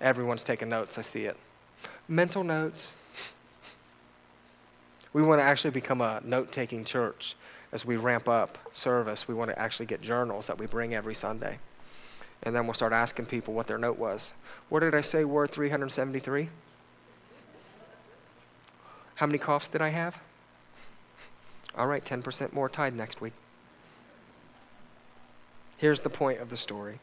Everyone's 0.00 0.42
taking 0.42 0.68
notes, 0.68 0.98
I 0.98 1.02
see 1.02 1.24
it. 1.24 1.36
Mental 2.08 2.44
notes. 2.44 2.94
We 5.12 5.22
want 5.22 5.40
to 5.40 5.44
actually 5.44 5.70
become 5.70 6.00
a 6.00 6.20
note 6.24 6.52
taking 6.52 6.84
church 6.84 7.36
as 7.72 7.84
we 7.84 7.96
ramp 7.96 8.28
up 8.28 8.58
service. 8.72 9.26
We 9.26 9.34
want 9.34 9.50
to 9.50 9.58
actually 9.58 9.86
get 9.86 10.02
journals 10.02 10.46
that 10.48 10.58
we 10.58 10.66
bring 10.66 10.94
every 10.94 11.14
Sunday. 11.14 11.58
And 12.42 12.54
then 12.54 12.66
we'll 12.66 12.74
start 12.74 12.92
asking 12.92 13.26
people 13.26 13.54
what 13.54 13.66
their 13.66 13.78
note 13.78 13.98
was. 13.98 14.34
What 14.68 14.80
did 14.80 14.94
I 14.94 15.00
say, 15.00 15.24
word 15.24 15.50
373? 15.50 16.50
How 19.16 19.26
many 19.26 19.38
coughs 19.38 19.68
did 19.68 19.80
I 19.80 19.88
have? 19.90 20.18
All 21.76 21.86
right, 21.86 22.04
10% 22.04 22.52
more 22.52 22.68
tithe 22.68 22.94
next 22.94 23.20
week. 23.20 23.32
Here's 25.76 26.00
the 26.00 26.10
point 26.10 26.40
of 26.40 26.50
the 26.50 26.56
story 26.56 27.00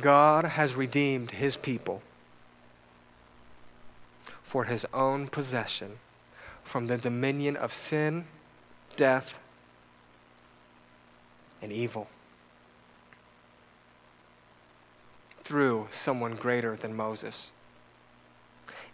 God 0.00 0.44
has 0.44 0.76
redeemed 0.76 1.30
his 1.32 1.56
people 1.56 2.02
for 4.42 4.64
his 4.64 4.86
own 4.92 5.28
possession 5.28 5.98
from 6.64 6.86
the 6.86 6.98
dominion 6.98 7.56
of 7.56 7.72
sin, 7.72 8.26
death, 8.96 9.38
and 11.62 11.72
evil 11.72 12.08
through 15.42 15.88
someone 15.90 16.34
greater 16.34 16.76
than 16.76 16.94
Moses. 16.94 17.50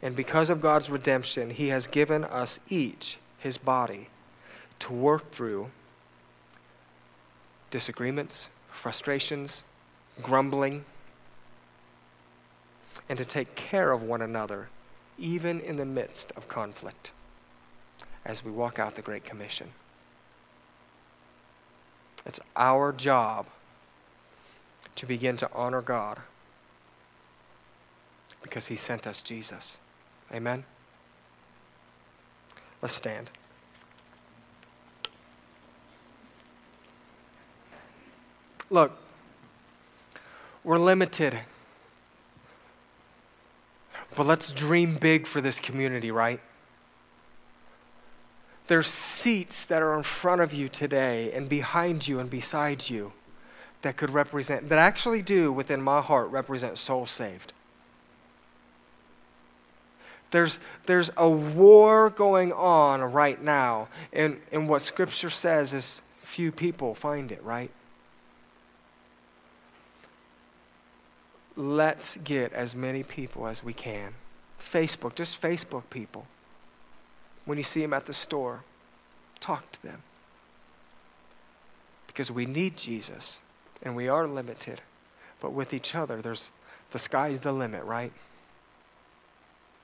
And 0.01 0.15
because 0.15 0.51
of 0.51 0.61
God's 0.61 0.89
redemption, 0.89 1.51
he 1.51 1.69
has 1.69 1.89
given 1.89 2.23
us 2.23 2.61
each 2.69 3.19
his 3.45 3.59
body 3.59 4.09
to 4.79 4.91
work 4.91 5.31
through 5.31 5.71
disagreements, 7.71 8.49
frustrations, 8.73 9.63
grumbling, 10.23 10.87
and 13.07 13.19
to 13.19 13.25
take 13.27 13.55
care 13.55 13.93
of 13.93 14.03
one 14.03 14.23
another, 14.23 14.69
even 15.19 15.61
in 15.61 15.77
the 15.77 15.85
midst 15.85 16.33
of 16.37 16.49
conflict, 16.49 17.11
as 18.25 18.43
we 18.43 18.51
walk 18.51 18.79
out 18.79 18.95
the 18.95 19.03
Great 19.03 19.25
Commission. 19.25 19.73
It's 22.25 22.41
our 22.57 22.93
job 22.93 23.45
to 24.97 25.05
begin 25.05 25.37
to 25.37 25.51
honor 25.53 25.83
God 25.83 26.21
because 28.43 28.69
He 28.69 28.77
sent 28.77 29.07
us 29.07 29.21
Jesus. 29.21 29.77
Amen. 30.33 30.65
Let's 32.85 32.97
stand. 32.97 33.31
Look, 38.69 38.93
we're 40.63 40.77
limited. 40.77 41.39
But 44.15 44.27
let's 44.27 44.51
dream 44.51 44.97
big 44.97 45.27
for 45.27 45.41
this 45.41 45.59
community, 45.59 46.11
right? 46.11 46.43
There's 48.67 48.89
seats 48.89 49.65
that 49.65 49.81
are 49.81 49.97
in 49.97 50.03
front 50.03 50.43
of 50.43 50.53
you 50.53 50.69
today 50.69 51.33
and 51.33 51.49
behind 51.49 52.07
you 52.07 52.21
and 52.21 52.29
beside 52.29 52.91
you 52.91 53.15
that 53.81 53.97
could 53.97 54.11
represent, 54.11 54.69
that 54.69 54.79
actually 54.79 55.23
do 55.23 55.51
within 55.51 55.81
my 55.81 56.03
heart 56.03 56.29
represent 56.29 56.77
souls 56.77 57.11
saved. 57.11 57.54
There's, 60.35 60.59
there's 60.87 61.13
a 61.17 61.29
war 61.29 62.11
going 62.11 62.53
on 62.53 63.01
right 63.03 63.41
now. 63.41 63.87
And, 64.13 64.41
and 64.51 64.69
what 64.69 64.83
Scripture 64.83 65.31
says 65.31 65.73
is 65.73 66.01
few 66.25 66.51
people 66.51 66.97
find 66.97 67.31
it, 67.31 67.41
right? 67.45 67.71
Let's 71.55 72.17
get 72.17 72.53
as 72.53 72.75
many 72.75 73.05
people 73.05 73.47
as 73.47 73.63
we 73.63 73.73
can. 73.73 74.15
Facebook, 74.59 75.15
just 75.15 75.41
Facebook 75.41 75.85
people. 75.89 76.27
When 77.45 77.57
you 77.57 77.63
see 77.63 77.83
them 77.83 77.93
at 77.93 78.07
the 78.07 78.13
store, 78.13 78.65
talk 79.39 79.71
to 79.71 79.83
them. 79.85 80.03
Because 82.09 82.33
we 82.33 82.45
need 82.45 82.77
Jesus 82.77 83.41
and 83.85 83.95
we 83.95 84.09
are 84.09 84.27
limited. 84.27 84.81
But 85.41 85.53
with 85.53 85.73
each 85.73 85.95
other, 85.95 86.21
there's 86.21 86.51
the 86.91 86.99
sky's 86.99 87.39
the 87.39 87.53
limit, 87.53 87.85
right? 87.85 88.13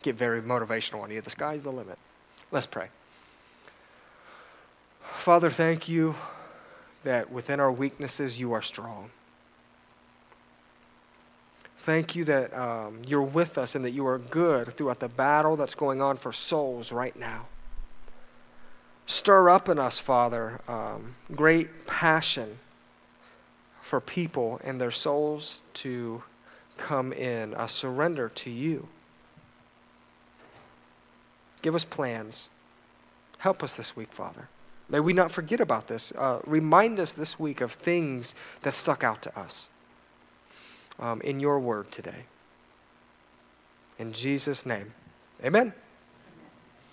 Get 0.02 0.16
very 0.16 0.40
motivational 0.40 1.02
on 1.02 1.10
you. 1.10 1.20
The 1.20 1.30
sky's 1.30 1.62
the 1.62 1.72
limit. 1.72 1.98
Let's 2.50 2.66
pray. 2.66 2.88
Father, 5.02 5.50
thank 5.50 5.88
you 5.88 6.14
that 7.04 7.30
within 7.30 7.60
our 7.60 7.72
weaknesses 7.72 8.40
you 8.40 8.52
are 8.52 8.62
strong. 8.62 9.10
Thank 11.78 12.14
you 12.14 12.24
that 12.24 12.56
um, 12.56 13.00
you're 13.06 13.22
with 13.22 13.56
us 13.56 13.74
and 13.74 13.84
that 13.84 13.92
you 13.92 14.06
are 14.06 14.18
good 14.18 14.76
throughout 14.76 15.00
the 15.00 15.08
battle 15.08 15.56
that's 15.56 15.74
going 15.74 16.02
on 16.02 16.18
for 16.18 16.32
souls 16.32 16.92
right 16.92 17.16
now. 17.16 17.46
Stir 19.06 19.48
up 19.48 19.68
in 19.68 19.78
us, 19.78 19.98
Father, 19.98 20.60
um, 20.68 21.16
great 21.34 21.86
passion 21.86 22.58
for 23.82 24.00
people 24.00 24.60
and 24.62 24.80
their 24.80 24.90
souls 24.90 25.62
to 25.74 26.22
come 26.76 27.12
in, 27.12 27.54
a 27.54 27.68
surrender 27.68 28.28
to 28.28 28.50
you. 28.50 28.88
Give 31.62 31.74
us 31.74 31.84
plans. 31.84 32.50
Help 33.38 33.62
us 33.62 33.76
this 33.76 33.96
week, 33.96 34.12
Father. 34.12 34.48
May 34.88 35.00
we 35.00 35.12
not 35.12 35.30
forget 35.30 35.60
about 35.60 35.86
this. 35.88 36.12
Uh, 36.12 36.40
remind 36.44 36.98
us 36.98 37.12
this 37.12 37.38
week 37.38 37.60
of 37.60 37.72
things 37.72 38.34
that 38.62 38.74
stuck 38.74 39.04
out 39.04 39.22
to 39.22 39.38
us 39.38 39.68
um, 40.98 41.20
in 41.22 41.40
your 41.40 41.58
word 41.58 41.92
today. 41.92 42.24
In 43.98 44.12
Jesus' 44.12 44.66
name, 44.66 44.94
amen. 45.44 45.74